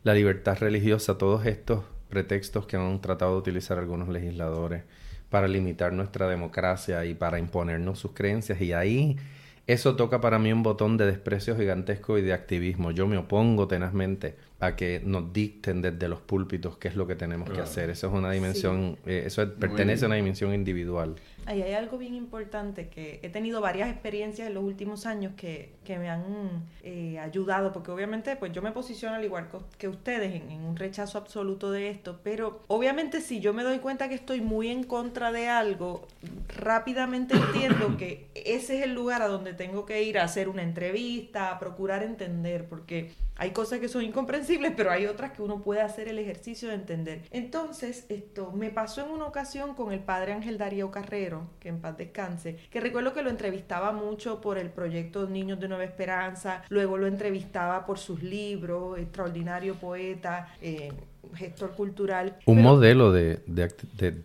la 0.03 0.15
libertad 0.15 0.57
religiosa, 0.59 1.19
todos 1.19 1.45
estos 1.45 1.85
pretextos 2.09 2.67
que 2.67 2.77
han 2.77 3.01
tratado 3.03 3.33
de 3.33 3.39
utilizar 3.39 3.79
algunos 3.79 4.09
legisladores 4.09 4.85
para 5.29 5.49
limitar 5.49 5.93
nuestra 5.93 6.29
democracia 6.29 7.05
y 7.05 7.15
para 7.15 7.39
imponernos 7.39 7.99
sus 7.99 8.13
creencias 8.13 8.61
y 8.63 8.73
ahí 8.73 9.19
eso 9.67 9.97
toca 9.97 10.21
para 10.21 10.39
mí 10.39 10.53
un 10.53 10.63
botón 10.63 10.99
de 10.99 11.07
desprecio 11.07 11.57
gigantesco 11.57 12.19
y 12.19 12.23
de 12.23 12.35
activismo. 12.35 12.91
Yo 12.91 13.07
me 13.07 13.17
opongo 13.17 13.67
tenazmente 13.67 14.37
a 14.67 14.77
que 14.77 15.01
nos 15.05 15.33
dicten 15.33 15.83
desde 15.83 16.09
los 16.09 16.21
púlpitos 16.21 16.77
qué 16.79 16.89
es 16.89 16.97
lo 16.97 17.07
que 17.07 17.15
tenemos 17.15 17.51
que 17.51 17.61
hacer. 17.61 17.91
Eso 17.91 18.09
es 18.09 18.13
una 18.13 18.31
dimensión, 18.31 18.99
eh, 19.07 19.25
eso 19.27 19.49
pertenece 19.55 20.05
a 20.05 20.09
una 20.09 20.17
dimensión 20.17 20.55
individual. 20.55 21.17
Ahí 21.47 21.61
hay 21.61 21.75
algo 21.75 21.99
bien 21.99 22.15
importante 22.15 22.89
que 22.89 23.21
he 23.23 23.29
tenido 23.29 23.61
varias 23.61 23.91
experiencias 23.91 24.49
en 24.49 24.55
los 24.55 24.65
últimos 24.65 25.05
años 25.05 25.35
que, 25.37 25.73
que 25.85 25.99
me 25.99 26.09
han 26.09 26.65
eh, 26.83 27.19
ayudado, 27.19 27.73
porque 27.73 27.91
obviamente 27.91 28.37
pues 28.37 28.53
yo 28.53 28.63
me 28.63 28.73
posiciono 28.73 29.17
al 29.17 29.25
igual 29.25 29.49
que 29.77 29.89
ustedes 29.89 30.35
en, 30.35 30.65
un 30.65 30.77
rechazo 30.77 31.19
absoluto 31.19 31.71
de 31.71 31.91
esto, 31.91 32.21
pero 32.25 32.63
obviamente 32.69 33.21
si 33.21 33.41
yo 33.41 33.53
me 33.53 33.63
doy 33.63 33.79
cuenta 33.79 34.09
que 34.09 34.15
estoy 34.15 34.41
muy 34.41 34.69
en 34.69 34.85
contra 34.85 35.33
de 35.33 35.49
algo, 35.49 36.09
rápidamente 36.57 37.37
entiendo 37.37 37.97
que 37.99 38.27
ese 38.35 38.79
es 38.79 38.85
el 38.85 38.95
lugar 38.95 39.21
a 39.21 39.29
donde 39.29 39.53
tengo 39.53 39.85
que 39.85 40.03
ir 40.03 40.19
a 40.19 40.25
hacer 40.25 40.49
una 40.49 40.63
entrevista, 40.63 41.51
a 41.51 41.59
procurar 41.59 42.03
entender, 42.03 42.67
porque 42.67 43.13
hay 43.37 43.51
cosas 43.51 43.81
que 43.81 43.89
son 43.89 44.03
incomprensibles, 44.03 44.73
pero 44.77 44.91
hay 44.91 45.07
otras 45.07 45.33
que 45.33 45.43
uno 45.43 45.61
puede 45.61 45.81
hacer 45.81 46.09
el 46.09 46.19
ejercicio 46.19 46.69
de 46.69 46.75
entender. 46.75 47.23
Entonces, 47.31 48.07
esto 48.09 48.53
me 48.53 48.71
pasó 48.71 49.05
en 49.05 49.11
una 49.11 49.27
ocasión 49.27 49.75
con 49.75 49.93
el 49.93 50.01
padre 50.01 50.33
Ángel 50.33 50.59
Darío 50.59 50.91
Carrero, 50.91 51.49
que 51.59 51.69
en 51.69 51.81
paz 51.81 51.97
descanse, 51.97 52.57
que 52.71 52.81
recuerdo 52.81 53.13
que 53.13 53.23
lo 53.23 53.31
entrevistaba 53.31 53.93
mucho 53.93 54.41
por 54.41 54.59
el 54.59 54.71
proyecto 54.71 55.29
Niños 55.29 55.59
de 55.59 55.69
Nueva 55.69 55.85
Esperanza, 55.85 56.63
luego 56.69 56.97
lo 56.97 57.07
entrevistaba 57.07 57.85
por 57.87 57.99
sus 57.99 58.23
libros, 58.23 58.99
extraordinario 58.99 59.75
poeta. 59.75 60.49
Eh, 60.61 60.93
gestor 61.35 61.73
cultural. 61.73 62.37
Un 62.47 62.63
modelo 62.63 63.11
de, 63.11 63.41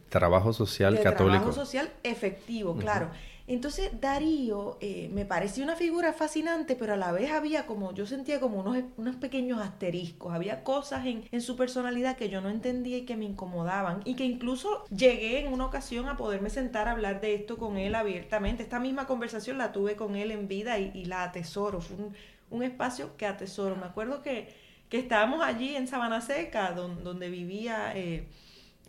trabajo 0.09 0.53
social 0.53 0.95
de 0.95 1.01
católico. 1.01 1.37
Trabajo 1.37 1.53
social 1.53 1.89
efectivo, 2.03 2.75
claro. 2.75 3.09
Entonces 3.49 3.89
Darío 3.99 4.77
eh, 4.79 5.09
me 5.11 5.25
parecía 5.25 5.63
una 5.63 5.75
figura 5.75 6.13
fascinante, 6.13 6.75
pero 6.75 6.93
a 6.93 6.97
la 6.97 7.11
vez 7.11 7.31
había 7.31 7.65
como, 7.65 7.95
yo 7.95 8.05
sentía 8.05 8.39
como 8.39 8.59
unos, 8.59 8.77
unos 8.95 9.15
pequeños 9.15 9.59
asteriscos, 9.59 10.35
había 10.35 10.63
cosas 10.63 11.07
en, 11.07 11.27
en, 11.31 11.41
su 11.41 11.57
personalidad 11.57 12.15
que 12.15 12.29
yo 12.29 12.41
no 12.41 12.51
entendía 12.51 12.99
y 12.99 13.05
que 13.05 13.17
me 13.17 13.25
incomodaban 13.25 14.01
y 14.05 14.13
que 14.13 14.23
incluso 14.23 14.85
llegué 14.95 15.39
en 15.39 15.51
una 15.51 15.65
ocasión 15.65 16.07
a 16.09 16.15
poderme 16.15 16.51
sentar 16.51 16.87
a 16.87 16.91
hablar 16.91 17.21
de 17.21 17.33
esto 17.33 17.57
con 17.57 17.77
él 17.77 17.95
abiertamente. 17.95 18.61
Esta 18.61 18.79
misma 18.79 19.07
conversación 19.07 19.57
la 19.57 19.71
tuve 19.71 19.95
con 19.95 20.15
él 20.15 20.29
en 20.29 20.47
vida 20.47 20.77
y, 20.77 21.05
la 21.05 21.23
atesoro, 21.23 21.81
fue 21.81 21.97
un, 21.97 22.13
un, 22.51 22.61
espacio 22.61 23.17
que 23.17 23.25
atesoro. 23.25 23.75
Me 23.75 23.87
acuerdo 23.87 24.21
que, 24.21 24.53
que 24.89 24.99
estábamos 24.99 25.43
allí 25.43 25.75
en 25.75 25.87
Sabana 25.87 26.21
Seca, 26.21 26.73
donde, 26.73 27.29
vivía... 27.29 27.93
Eh, 27.95 28.27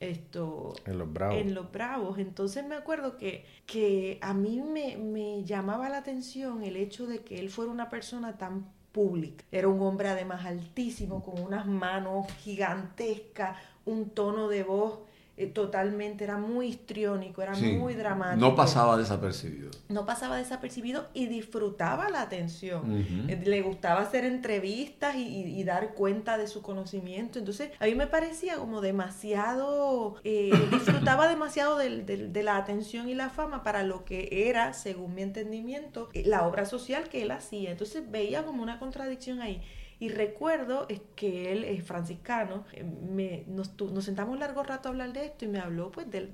esto 0.01 0.75
en 0.87 0.99
los 0.99 1.13
bravos. 1.13 1.37
En 1.37 1.55
los 1.55 1.71
bravos. 1.71 2.19
Entonces 2.19 2.67
me 2.67 2.75
acuerdo 2.75 3.17
que, 3.17 3.45
que 3.67 4.19
a 4.23 4.35
mí 4.35 4.61
me, 4.63 4.97
me 4.97 5.45
llamaba 5.45 5.89
la 5.89 5.99
atención 5.99 6.65
el 6.65 6.77
hecho 6.77 7.07
de 7.07 7.21
que 7.21 7.39
él 7.39 7.51
fuera 7.51 7.71
una 7.71 7.89
persona 7.89 8.37
tan 8.39 8.67
pública. 8.93 9.45
Era 9.53 9.69
un 9.69 9.81
hombre 9.83 10.09
además 10.09 10.45
altísimo, 10.45 11.23
con 11.23 11.41
unas 11.41 11.67
manos 11.67 12.27
gigantescas, 12.43 13.57
un 13.85 14.11
tono 14.11 14.49
de 14.49 14.65
voz 14.65 15.01
eh, 15.41 15.47
totalmente, 15.47 16.23
era 16.23 16.37
muy 16.37 16.67
histriónico, 16.67 17.41
era 17.41 17.55
muy 17.55 17.95
dramático. 17.95 18.39
No 18.39 18.55
pasaba 18.55 18.99
desapercibido. 18.99 19.71
No 19.89 20.05
pasaba 20.05 20.37
desapercibido 20.37 21.09
y 21.15 21.29
disfrutaba 21.29 22.11
la 22.11 22.21
atención. 22.21 23.07
Eh, 23.27 23.41
le 23.43 23.63
gustaba 23.63 24.03
hacer 24.03 24.27
entrevistas 24.27 25.17
y, 25.17 25.65
dar 25.65 25.95
cuenta 25.95 26.37
de 26.37 26.47
su 26.47 26.61
conocimiento. 26.61 27.39
Entonces, 27.39 27.71
a 27.81 27.87
mí 27.87 27.95
me 27.95 28.07
parecía 28.07 28.57
como 28.57 28.83
demasiado, 28.83 30.17
eh, 30.25 30.51
disfrutaba 30.73 31.27
demasiado 31.27 31.79
de, 31.79 32.43
la 32.43 32.59
atención 32.59 33.09
y 33.09 33.15
la 33.15 33.31
fama 33.31 33.63
para 33.63 33.83
lo 33.83 34.05
que 34.05 34.47
era, 34.51 34.75
según 34.75 35.15
mi 35.15 35.23
entendimiento, 35.23 36.11
la 36.13 36.47
obra 36.47 36.67
social 36.67 37.09
que 37.09 37.23
él 37.23 37.31
hacía. 37.31 37.71
Entonces, 37.71 38.11
veía 38.11 38.45
como 38.45 38.63
una 38.63 38.79
contradicción 38.79 39.41
ahí. 39.41 39.63
Y 40.01 40.09
recuerdo 40.09 40.89
que 41.15 41.53
él 41.53 41.63
es 41.63 41.85
franciscano, 41.85 42.65
eh, 42.73 42.83
me, 42.83 43.45
nos, 43.47 43.79
nos, 43.79 44.03
sentamos 44.03 44.39
largo 44.39 44.63
rato 44.63 44.89
a 44.89 44.93
hablar 44.93 45.13
de 45.13 45.27
esto 45.27 45.45
y 45.45 45.49
me 45.49 45.61
habló 45.61 45.93
pues 45.93 46.11
de, 46.11 46.31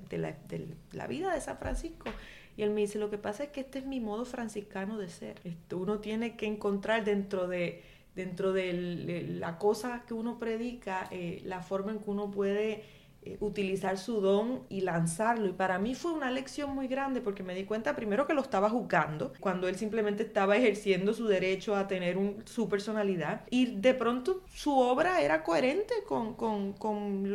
la, 0.93 1.07
vida 1.07 1.33
de 1.33 1.41
San 1.41 1.57
Francisco. 1.57 2.09
Y 2.55 2.63
él 2.63 2.69
me 2.69 2.81
dice, 2.81 2.97
lo 2.97 3.09
que 3.09 3.17
pasa 3.17 3.43
es 3.43 3.49
que 3.49 3.59
este 3.59 3.79
es 3.79 3.85
mi 3.85 3.99
modo 3.99 4.23
franciscano 4.23 4.97
de 4.97 5.09
ser. 5.09 5.41
Esto, 5.43 5.77
uno 5.79 5.99
tiene 5.99 6.37
que 6.37 6.45
encontrar 6.45 7.03
dentro 7.03 7.49
de, 7.49 7.83
dentro 8.15 8.53
de 8.53 9.25
la 9.37 9.57
cosa 9.57 10.05
que 10.07 10.13
uno 10.13 10.39
predica, 10.39 11.09
eh, 11.11 11.41
la 11.43 11.61
forma 11.61 11.91
en 11.91 11.99
que 11.99 12.09
uno 12.09 12.31
puede 12.31 12.85
eh, 13.23 13.37
utilizar 13.39 13.97
su 13.97 14.21
don 14.21 14.63
y 14.69 14.81
lanzarlo. 14.81 15.47
Y 15.47 15.53
para 15.53 15.79
mí 15.79 15.95
fue 15.95 16.13
una 16.13 16.31
lección 16.31 16.73
muy 16.73 16.87
grande 16.87 17.21
porque 17.21 17.43
me 17.43 17.55
di 17.55 17.65
cuenta 17.65 17.95
primero 17.95 18.27
que 18.27 18.33
lo 18.33 18.41
estaba 18.41 18.69
juzgando, 18.69 19.33
cuando 19.39 19.67
él 19.67 19.75
simplemente 19.75 20.23
estaba 20.23 20.55
ejerciendo 20.55 21.13
su 21.13 21.27
derecho 21.27 21.75
a 21.75 21.87
tener 21.87 22.17
su 22.45 22.69
personalidad. 22.69 23.41
Y 23.49 23.77
de 23.77 23.93
pronto 23.93 24.43
su 24.53 24.77
obra 24.77 25.21
era 25.21 25.43
coherente 25.43 25.93
con, 26.07 26.35
con, 26.35 26.73
con 26.73 27.25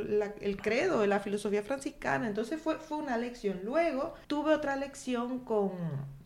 el 0.40 0.56
credo 0.60 1.00
de 1.00 1.06
la 1.06 1.20
filosofía 1.20 1.62
franciscana. 1.62 2.26
Entonces 2.26 2.60
fue, 2.60 2.76
fue 2.78 2.98
una 2.98 3.16
lección. 3.16 3.60
Luego 3.64 4.14
tuve 4.26 4.54
otra 4.54 4.76
lección 4.76 5.40
con 5.40 5.72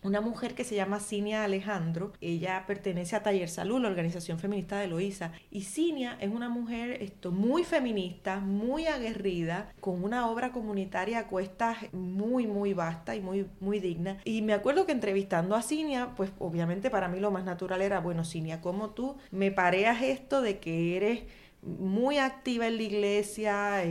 una 0.06 0.20
mujer 0.20 0.54
que 0.54 0.62
se 0.62 0.76
llama 0.76 1.00
Cinia 1.00 1.42
Alejandro. 1.42 2.12
Ella 2.20 2.62
pertenece 2.66 3.16
a 3.16 3.24
Taller 3.24 3.48
Salud, 3.48 3.80
la 3.80 3.88
organización 3.88 4.38
feminista 4.38 4.78
de 4.78 4.86
Loíza. 4.86 5.32
Y 5.50 5.62
Cinia 5.62 6.16
es 6.20 6.30
una 6.30 6.48
mujer 6.48 7.02
esto, 7.02 7.32
muy 7.32 7.64
feminista, 7.64 8.38
muy 8.38 8.86
aguerrida, 8.86 9.72
con 9.80 10.04
una 10.04 10.30
obra 10.30 10.52
comunitaria 10.52 11.18
a 11.18 11.26
cuestas 11.26 11.92
muy, 11.92 12.46
muy 12.46 12.72
vasta 12.72 13.16
y 13.16 13.20
muy, 13.20 13.48
muy 13.58 13.80
digna. 13.80 14.18
Y 14.24 14.42
me 14.42 14.52
acuerdo 14.52 14.86
que 14.86 14.92
entrevistando 14.92 15.56
a 15.56 15.62
Cinia, 15.62 16.14
pues 16.16 16.30
obviamente 16.38 16.88
para 16.88 17.08
mí 17.08 17.18
lo 17.18 17.32
más 17.32 17.44
natural 17.44 17.82
era, 17.82 17.98
bueno, 17.98 18.24
Cinia, 18.24 18.60
como 18.60 18.90
tú 18.90 19.16
me 19.32 19.50
pareas 19.50 20.02
esto 20.02 20.40
de 20.40 20.60
que 20.60 20.96
eres 20.96 21.24
muy 21.62 22.18
activa 22.18 22.68
en 22.68 22.76
la 22.76 22.82
iglesia, 22.84 23.82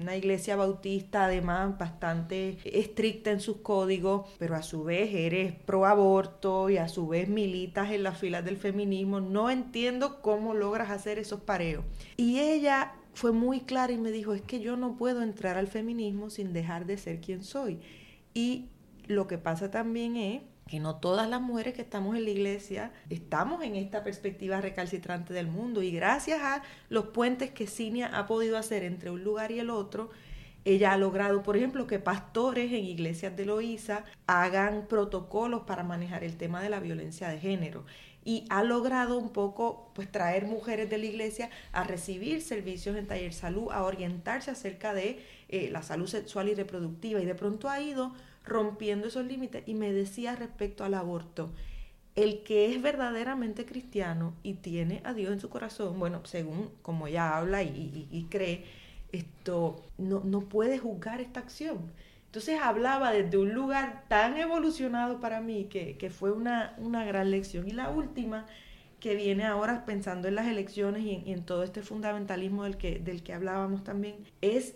una 0.00 0.16
iglesia 0.16 0.56
bautista 0.56 1.26
además 1.26 1.78
bastante 1.78 2.58
estricta 2.64 3.30
en 3.30 3.40
sus 3.40 3.58
códigos, 3.58 4.28
pero 4.38 4.56
a 4.56 4.62
su 4.62 4.84
vez 4.84 5.14
eres 5.14 5.52
pro 5.52 5.86
aborto 5.86 6.70
y 6.70 6.76
a 6.76 6.88
su 6.88 7.08
vez 7.08 7.28
militas 7.28 7.90
en 7.92 8.02
las 8.02 8.18
filas 8.18 8.44
del 8.44 8.56
feminismo. 8.56 9.20
No 9.20 9.50
entiendo 9.50 10.20
cómo 10.22 10.54
logras 10.54 10.90
hacer 10.90 11.18
esos 11.18 11.40
pareos. 11.40 11.84
Y 12.16 12.40
ella 12.40 12.92
fue 13.14 13.32
muy 13.32 13.60
clara 13.60 13.92
y 13.92 13.98
me 13.98 14.10
dijo, 14.10 14.34
es 14.34 14.42
que 14.42 14.60
yo 14.60 14.76
no 14.76 14.96
puedo 14.96 15.22
entrar 15.22 15.56
al 15.56 15.68
feminismo 15.68 16.30
sin 16.30 16.52
dejar 16.52 16.86
de 16.86 16.98
ser 16.98 17.20
quien 17.20 17.44
soy. 17.44 17.78
Y 18.34 18.68
lo 19.06 19.26
que 19.28 19.38
pasa 19.38 19.70
también 19.70 20.16
es 20.16 20.42
que 20.66 20.80
no 20.80 20.96
todas 20.96 21.28
las 21.28 21.40
mujeres 21.40 21.74
que 21.74 21.82
estamos 21.82 22.16
en 22.16 22.24
la 22.24 22.30
iglesia 22.30 22.92
estamos 23.10 23.62
en 23.62 23.76
esta 23.76 24.02
perspectiva 24.02 24.60
recalcitrante 24.60 25.34
del 25.34 25.46
mundo. 25.46 25.82
Y 25.82 25.90
gracias 25.90 26.40
a 26.42 26.62
los 26.88 27.08
puentes 27.08 27.50
que 27.50 27.66
Cinia 27.66 28.16
ha 28.16 28.26
podido 28.26 28.56
hacer 28.56 28.82
entre 28.82 29.10
un 29.10 29.22
lugar 29.22 29.52
y 29.52 29.58
el 29.58 29.70
otro, 29.70 30.10
ella 30.64 30.92
ha 30.92 30.96
logrado, 30.96 31.42
por 31.42 31.56
ejemplo, 31.56 31.86
que 31.86 31.98
pastores 31.98 32.72
en 32.72 32.84
iglesias 32.84 33.36
de 33.36 33.44
Loíza 33.44 34.04
hagan 34.26 34.86
protocolos 34.88 35.62
para 35.64 35.82
manejar 35.82 36.24
el 36.24 36.38
tema 36.38 36.62
de 36.62 36.70
la 36.70 36.80
violencia 36.80 37.28
de 37.28 37.38
género. 37.38 37.84
Y 38.24 38.46
ha 38.48 38.62
logrado 38.62 39.18
un 39.18 39.28
poco 39.34 39.90
pues 39.94 40.10
traer 40.10 40.46
mujeres 40.46 40.88
de 40.88 40.96
la 40.96 41.04
iglesia 41.04 41.50
a 41.72 41.84
recibir 41.84 42.40
servicios 42.40 42.96
en 42.96 43.06
taller 43.06 43.34
salud, 43.34 43.70
a 43.70 43.82
orientarse 43.82 44.50
acerca 44.50 44.94
de 44.94 45.22
eh, 45.50 45.68
la 45.70 45.82
salud 45.82 46.06
sexual 46.06 46.48
y 46.48 46.54
reproductiva. 46.54 47.20
Y 47.20 47.26
de 47.26 47.34
pronto 47.34 47.68
ha 47.68 47.82
ido 47.82 48.14
rompiendo 48.44 49.08
esos 49.08 49.24
límites 49.26 49.62
y 49.66 49.74
me 49.74 49.92
decía 49.92 50.36
respecto 50.36 50.84
al 50.84 50.94
aborto, 50.94 51.50
el 52.14 52.42
que 52.44 52.72
es 52.72 52.80
verdaderamente 52.80 53.66
cristiano 53.66 54.34
y 54.42 54.54
tiene 54.54 55.00
a 55.04 55.14
Dios 55.14 55.32
en 55.32 55.40
su 55.40 55.48
corazón, 55.48 55.98
bueno, 55.98 56.20
según 56.24 56.70
como 56.82 57.06
ella 57.06 57.36
habla 57.36 57.62
y, 57.62 58.26
cree, 58.30 58.64
esto 59.10 59.82
no, 59.98 60.20
no 60.20 60.40
puede 60.42 60.78
juzgar 60.78 61.20
esta 61.20 61.40
acción. 61.40 61.90
Entonces 62.26 62.60
hablaba 62.60 63.12
desde 63.12 63.38
un 63.38 63.54
lugar 63.54 64.04
tan 64.08 64.36
evolucionado 64.36 65.20
para 65.20 65.40
mí 65.40 65.64
que, 65.70 66.10
fue 66.10 66.32
una, 66.32 66.74
una, 66.78 67.04
gran 67.04 67.30
lección. 67.30 67.68
Y 67.68 67.72
la 67.72 67.90
última, 67.90 68.46
que 68.98 69.14
viene 69.14 69.44
ahora 69.44 69.84
pensando 69.84 70.26
en 70.26 70.34
las 70.34 70.48
elecciones 70.48 71.04
y 71.04 71.12
en, 71.12 71.28
y 71.28 71.32
en 71.32 71.44
todo 71.44 71.62
este 71.62 71.82
fundamentalismo 71.82 72.64
del 72.64 72.76
que, 72.76 72.98
del 72.98 73.22
que 73.22 73.34
hablábamos 73.34 73.84
también, 73.84 74.16
es 74.40 74.74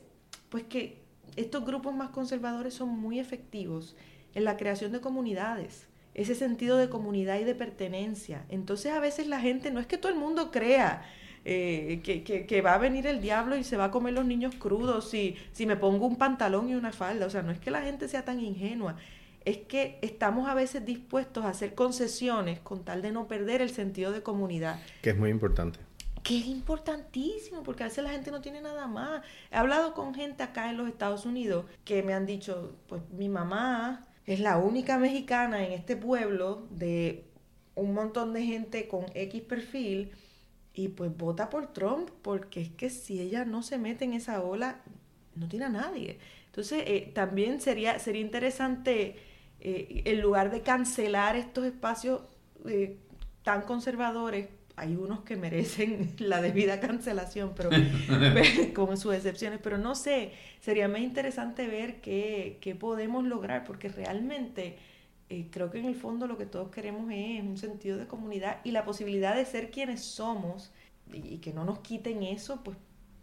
pues 0.50 0.64
que 0.64 1.02
estos 1.38 1.64
grupos 1.64 1.94
más 1.94 2.10
conservadores 2.10 2.74
son 2.74 2.88
muy 2.88 3.18
efectivos 3.18 3.96
en 4.34 4.44
la 4.44 4.56
creación 4.56 4.92
de 4.92 5.00
comunidades, 5.00 5.86
ese 6.14 6.34
sentido 6.34 6.76
de 6.76 6.88
comunidad 6.88 7.38
y 7.38 7.44
de 7.44 7.54
pertenencia. 7.54 8.44
Entonces 8.48 8.92
a 8.92 9.00
veces 9.00 9.28
la 9.28 9.40
gente, 9.40 9.70
no 9.70 9.80
es 9.80 9.86
que 9.86 9.98
todo 9.98 10.12
el 10.12 10.18
mundo 10.18 10.50
crea 10.50 11.02
eh, 11.44 12.00
que, 12.02 12.60
va 12.60 12.74
a 12.74 12.78
venir 12.78 13.06
el 13.06 13.20
diablo 13.20 13.56
y 13.56 13.64
se 13.64 13.76
va 13.76 13.84
a 13.84 13.90
comer 13.90 14.14
los 14.14 14.26
niños 14.26 14.54
crudos 14.56 15.08
si, 15.08 15.36
si 15.52 15.64
me 15.64 15.76
pongo 15.76 16.06
un 16.06 16.16
pantalón 16.16 16.68
y 16.68 16.74
una 16.74 16.92
falda, 16.92 17.26
o 17.26 17.30
sea, 17.30 17.42
no 17.42 17.52
es 17.52 17.60
que 17.60 17.70
la 17.70 17.82
gente 17.82 18.08
sea 18.08 18.24
tan 18.24 18.40
ingenua, 18.40 18.96
es 19.44 19.58
que 19.58 19.98
estamos 20.02 20.48
a 20.48 20.54
veces 20.54 20.84
dispuestos 20.84 21.44
a 21.44 21.50
hacer 21.50 21.74
concesiones 21.74 22.58
con 22.60 22.84
tal 22.84 23.00
de 23.00 23.12
no 23.12 23.28
perder 23.28 23.62
el 23.62 23.70
sentido 23.70 24.12
de 24.12 24.22
comunidad. 24.22 24.80
Que 25.00 25.10
es 25.10 25.16
muy 25.16 25.30
importante 25.30 25.87
que 26.28 26.36
es 26.36 26.46
importantísimo, 26.46 27.62
porque 27.62 27.84
a 27.84 27.86
veces 27.86 28.04
la 28.04 28.10
gente 28.10 28.30
no 28.30 28.42
tiene 28.42 28.60
nada 28.60 28.86
más. 28.86 29.22
He 29.50 29.56
hablado 29.56 29.94
con 29.94 30.14
gente 30.14 30.42
acá 30.42 30.68
en 30.68 30.76
los 30.76 30.86
Estados 30.86 31.24
Unidos 31.24 31.64
que 31.86 32.02
me 32.02 32.12
han 32.12 32.26
dicho, 32.26 32.76
pues 32.86 33.00
mi 33.12 33.30
mamá 33.30 34.06
es 34.26 34.38
la 34.38 34.58
única 34.58 34.98
mexicana 34.98 35.64
en 35.64 35.72
este 35.72 35.96
pueblo 35.96 36.66
de 36.68 37.24
un 37.74 37.94
montón 37.94 38.34
de 38.34 38.44
gente 38.44 38.88
con 38.88 39.06
X 39.14 39.40
perfil 39.40 40.12
y 40.74 40.88
pues 40.88 41.16
vota 41.16 41.48
por 41.48 41.72
Trump, 41.72 42.10
porque 42.20 42.60
es 42.60 42.68
que 42.72 42.90
si 42.90 43.20
ella 43.20 43.46
no 43.46 43.62
se 43.62 43.78
mete 43.78 44.04
en 44.04 44.12
esa 44.12 44.42
ola, 44.42 44.82
no 45.34 45.48
tiene 45.48 45.64
a 45.64 45.70
nadie. 45.70 46.18
Entonces, 46.44 46.82
eh, 46.86 47.10
también 47.14 47.62
sería, 47.62 47.98
sería 48.00 48.20
interesante, 48.20 49.16
eh, 49.60 50.02
en 50.04 50.20
lugar 50.20 50.50
de 50.50 50.60
cancelar 50.60 51.36
estos 51.36 51.64
espacios 51.64 52.20
eh, 52.66 52.98
tan 53.44 53.62
conservadores 53.62 54.57
hay 54.78 54.96
unos 54.96 55.20
que 55.20 55.36
merecen 55.36 56.14
la 56.18 56.40
debida 56.40 56.80
cancelación, 56.80 57.52
pero 57.56 57.70
con 58.74 58.96
sus 58.96 59.14
excepciones, 59.14 59.60
pero 59.62 59.78
no 59.78 59.94
sé, 59.94 60.32
sería 60.60 60.88
más 60.88 61.00
interesante 61.00 61.66
ver 61.66 62.00
qué, 62.00 62.58
qué 62.60 62.74
podemos 62.74 63.24
lograr, 63.24 63.64
porque 63.64 63.88
realmente 63.88 64.78
eh, 65.30 65.48
creo 65.50 65.70
que 65.70 65.78
en 65.78 65.84
el 65.84 65.94
fondo 65.94 66.26
lo 66.26 66.38
que 66.38 66.46
todos 66.46 66.70
queremos 66.70 67.10
es 67.12 67.42
un 67.42 67.58
sentido 67.58 67.98
de 67.98 68.06
comunidad 68.06 68.60
y 68.64 68.70
la 68.70 68.84
posibilidad 68.84 69.34
de 69.34 69.44
ser 69.44 69.70
quienes 69.70 70.02
somos 70.02 70.72
y, 71.12 71.38
que 71.38 71.52
no 71.52 71.64
nos 71.64 71.80
quiten 71.80 72.22
eso, 72.22 72.62
pues 72.62 72.76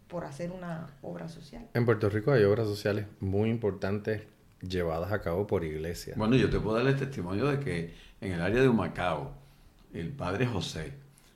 por 0.07 0.23
hacer 0.25 0.51
una 0.51 0.87
obra 1.01 1.27
social. 1.27 1.67
En 1.73 1.85
Puerto 1.85 2.09
Rico 2.09 2.31
hay 2.31 2.43
obras 2.43 2.67
sociales 2.67 3.07
muy 3.19 3.49
importantes 3.49 4.23
llevadas 4.61 5.11
a 5.11 5.21
cabo 5.21 5.47
por 5.47 5.63
iglesias. 5.63 6.17
Bueno, 6.17 6.35
yo 6.35 6.49
te 6.49 6.59
puedo 6.59 6.77
dar 6.77 6.87
el 6.87 6.95
testimonio 6.95 7.47
de 7.47 7.59
que 7.59 7.93
en 8.21 8.33
el 8.33 8.41
área 8.41 8.61
de 8.61 8.69
Humacao, 8.69 9.33
el 9.93 10.09
padre 10.11 10.45
José, 10.45 10.93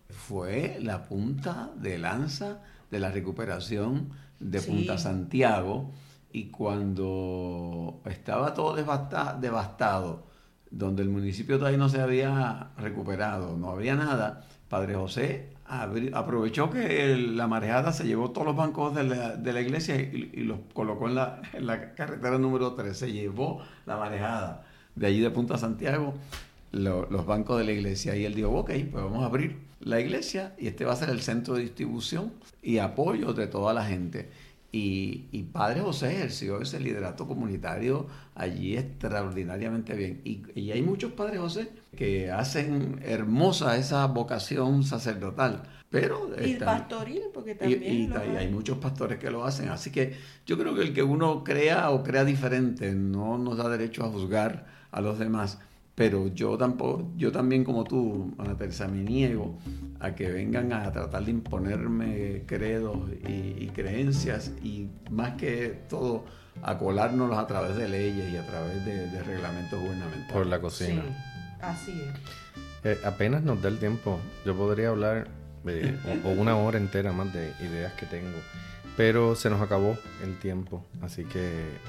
fue 0.10 0.78
la 0.82 1.06
punta 1.06 1.72
de 1.76 1.98
lanza 1.98 2.60
de 2.92 3.00
la 3.00 3.12
recuperación 3.12 4.10
de 4.40 4.62
Punta 4.62 4.98
Santiago. 4.98 5.92
Y 6.32 6.46
cuando 6.52 8.02
estaba 8.06 8.54
todo 8.54 8.76
devastado, 8.76 10.28
donde 10.70 11.02
el 11.02 11.10
municipio 11.10 11.58
todavía 11.58 11.80
no 11.80 11.90
se 11.90 12.02
había 12.02 12.72
recuperado, 12.78 13.58
no 13.58 13.72
había 13.72 13.96
nada, 13.96 14.46
Padre 14.70 14.96
José 14.96 15.50
aprovechó 15.66 16.70
que 16.72 17.16
la 17.16 17.48
marejada 17.48 17.92
se 17.92 18.06
llevó 18.06 18.32
todos 18.32 18.48
los 18.48 18.56
bancos 18.56 18.96
de 18.96 19.04
la, 19.04 19.62
iglesia 19.62 19.96
y, 20.00 20.44
los 20.44 20.60
colocó 20.74 21.08
en 21.08 21.16
la, 21.16 21.42
en 21.54 21.68
la 21.68 21.94
carretera 21.94 22.40
número 22.40 22.74
3, 22.74 22.98
se 22.98 23.12
llevó 23.12 23.62
la 23.86 23.98
marejada 23.98 24.66
de 24.96 25.08
allí 25.08 25.20
de 25.20 25.30
Punta 25.30 25.58
Santiago 25.58 26.14
los 26.72 27.26
bancos 27.26 27.60
de 27.60 27.66
la 27.66 27.72
iglesia. 27.72 28.16
Y 28.16 28.26
él 28.26 28.36
dijo, 28.36 28.50
ok, 28.52 28.72
pues 28.92 29.04
vamos 29.04 29.24
a 29.24 29.26
abrir 29.26 29.69
la 29.82 30.00
iglesia 30.00 30.56
y 30.58 30.68
este 30.68 30.86
va 30.86 30.94
a 30.94 30.96
ser 30.96 31.10
el 31.10 31.22
centro 31.22 31.56
de 31.56 31.62
distribución 31.62 32.34
y 32.62 32.78
apoyo 32.80 33.34
de 33.34 33.48
toda 33.48 33.74
la 33.74 33.86
gente. 33.86 34.30
Y, 34.72 35.48
Padre 35.52 35.82
José 35.82 36.12
ejerció 36.12 36.62
ese 36.62 36.80
liderato 36.80 37.28
comunitario 37.28 38.06
allí 38.36 38.78
extraordinariamente 38.78 39.96
bien. 39.96 40.22
Y, 40.24 40.72
hay 40.72 40.84
muchos 40.84 41.14
Padres 41.14 41.40
José 41.40 41.72
que 41.96 42.32
hacen 42.32 43.00
hermosa 43.04 43.78
esa 43.78 44.06
vocación 44.06 44.84
sacerdotal. 44.84 45.64
Pero 45.90 46.30
y 46.40 46.54
pastoril, 46.54 47.24
porque 47.34 47.56
también. 47.56 47.84
Y, 47.84 48.12
hay 48.38 48.48
muchos 48.50 48.78
pastores 48.78 49.18
que 49.18 49.32
lo 49.32 49.44
hacen. 49.44 49.70
Así 49.70 49.92
que 49.92 50.16
yo 50.46 50.56
creo 50.56 50.76
que 50.76 50.82
el 50.82 50.94
que 50.94 51.02
uno 51.02 51.44
crea 51.44 51.90
o 51.90 52.04
crea 52.04 52.24
diferente 52.24 52.94
no 52.94 53.40
nos 53.40 53.58
da 53.58 53.70
derecho 53.70 54.06
a 54.06 54.10
juzgar 54.10 54.68
a 54.92 55.02
los 55.02 55.18
demás 55.18 55.58
pero 56.00 56.34
yo 56.34 56.58
tampoco, 56.58 57.12
yo 57.18 57.30
también 57.30 57.66
como 57.66 57.84
tú, 57.84 58.34
Ana 58.38 58.56
Teresa, 58.56 58.88
me 58.88 59.04
niego 59.04 59.60
a 60.00 60.16
que 60.16 60.32
vengan 60.32 60.72
a 60.72 60.90
tratar 60.94 61.26
de 61.26 61.32
imponerme 61.32 62.44
credos 62.46 62.98
y, 63.28 63.68
creencias 63.76 64.54
y 64.64 64.88
más 65.12 65.34
que 65.34 65.84
todo 65.90 66.24
a 66.62 66.78
colárnoslos 66.78 67.38
a 67.38 67.46
través 67.48 67.76
de 67.76 67.90
leyes 67.90 68.32
y 68.32 68.38
a 68.38 68.48
través 68.48 68.86
de, 68.86 69.24
reglamentos 69.24 69.78
gubernamentales. 69.78 70.32
Por 70.32 70.46
la 70.46 70.62
cocina. 70.62 71.02
Sí, 71.02 71.60
así 71.60 71.92
es. 71.92 72.86
Eh, 72.86 73.02
apenas 73.04 73.44
nos 73.44 73.62
da 73.62 73.68
el 73.68 73.78
tiempo, 73.78 74.22
yo 74.46 74.56
podría 74.56 74.88
hablar 74.92 75.28
eh, 75.66 75.98
o 76.24 76.30
una 76.30 76.56
hora 76.56 76.78
entera 76.78 77.12
más 77.12 77.34
de 77.34 77.52
ideas 77.60 77.92
que 77.96 78.06
tengo. 78.06 78.38
Pero 79.00 79.34
se 79.34 79.50
nos 79.50 79.62
acabó 79.62 79.98
el 80.22 80.38
tiempo, 80.40 80.86
así 81.00 81.24
que 81.24 81.40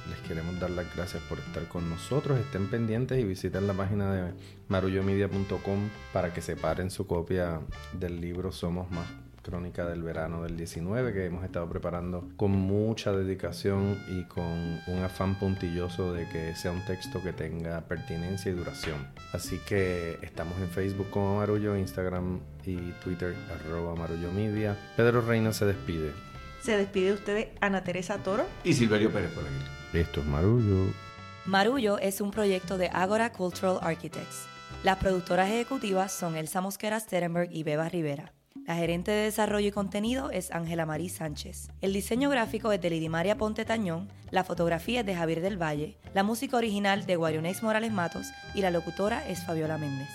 les 0.09 0.19
queremos 0.29 0.61
dar 0.61 0.71
las 0.71 0.95
gracias 0.95 1.21
por 1.25 1.41
estar 1.41 1.67
con 1.67 1.91
nosotros. 1.91 2.39
Estén 2.39 2.69
pendientes 2.71 3.19
y 3.19 3.25
visiten 3.25 3.67
la 3.67 3.75
página 3.75 4.15
de 4.15 4.33
marullomedia.com 4.69 5.89
para 6.13 6.33
que 6.33 6.41
separen 6.41 6.89
su 6.89 7.09
copia 7.09 7.63
del 7.95 8.21
libro 8.21 8.53
Somos 8.53 8.89
Más, 8.93 9.09
electrónica 9.33 9.87
del 9.87 10.05
verano 10.05 10.45
del 10.45 10.57
19 10.57 11.13
que 11.13 11.25
hemos 11.25 11.43
estado 11.43 11.69
preparando 11.69 12.29
con 12.37 12.53
mucha 12.53 13.11
dedicación 13.11 13.99
y 14.09 14.23
con 14.27 14.79
un 14.87 15.03
afán 15.03 15.37
puntilloso 15.37 16.13
de 16.13 16.29
que 16.29 16.55
sea 16.55 16.71
un 16.71 16.85
texto 16.85 17.21
que 17.21 17.33
tenga 17.33 17.81
pertinencia 17.89 18.53
y 18.53 18.55
duración. 18.55 19.09
Así 19.33 19.59
que 19.67 20.17
estamos 20.23 20.57
en 20.61 20.69
Facebook 20.69 21.11
como 21.11 21.39
Marullo, 21.39 21.77
Instagram 21.77 22.39
y 22.65 22.77
Twitter 23.03 23.35
arroba 23.53 23.97
Marullo 23.97 24.31
Media. 24.31 24.77
Pedro 24.97 25.23
Reina 25.23 25.53
se 25.53 25.65
despide. 25.65 26.30
Se 26.63 26.77
despide 26.77 27.07
de 27.07 27.13
ustedes 27.15 27.49
Ana 27.61 27.83
Teresa 27.83 28.19
Toro 28.19 28.45
y 28.65 28.75
Silverio 28.75 29.11
Pérez 29.11 29.33
por 29.33 29.45
aquí. 29.45 29.99
Esto 29.99 30.21
es 30.21 30.27
Marullo. 30.27 30.93
Marullo 31.47 31.99
es 31.99 32.21
un 32.21 32.31
proyecto 32.31 32.77
de 32.77 32.91
Agora 32.93 33.33
Cultural 33.33 33.79
Architects. 33.81 34.47
Las 34.85 34.99
productoras 34.99 35.49
ejecutivas 35.49 36.13
son 36.13 36.37
Elsa 36.37 36.61
Mosquera 36.61 37.01
Sterenberg 37.01 37.51
y 37.51 37.63
Beba 37.63 37.89
Rivera. 37.89 38.33
La 38.67 38.77
gerente 38.77 39.11
de 39.11 39.25
desarrollo 39.25 39.69
y 39.69 39.73
contenido 39.73 40.31
es 40.31 40.51
Ángela 40.53 40.87
Marí 40.87 41.09
Sánchez. 41.09 41.71
El 41.81 41.93
diseño 41.93 42.31
gráfico 42.31 42.73
es 42.73 42.81
de 42.81 42.91
Lidimaria 42.91 43.37
Ponte 43.37 43.65
Tañón, 43.65 44.09
la 44.31 44.45
fotografía 44.45 45.01
es 45.01 45.07
de 45.07 45.17
Javier 45.17 45.41
del 45.41 45.61
Valle, 45.61 45.97
la 46.15 46.23
música 46.23 46.57
original 46.57 47.07
de 47.07 47.17
Guarionex 47.17 47.63
Morales 47.63 47.93
Matos 47.93 48.27
y 48.55 48.61
la 48.61 48.71
locutora 48.71 49.27
es 49.29 49.45
Fabiola 49.45 49.79
Méndez. 49.79 50.09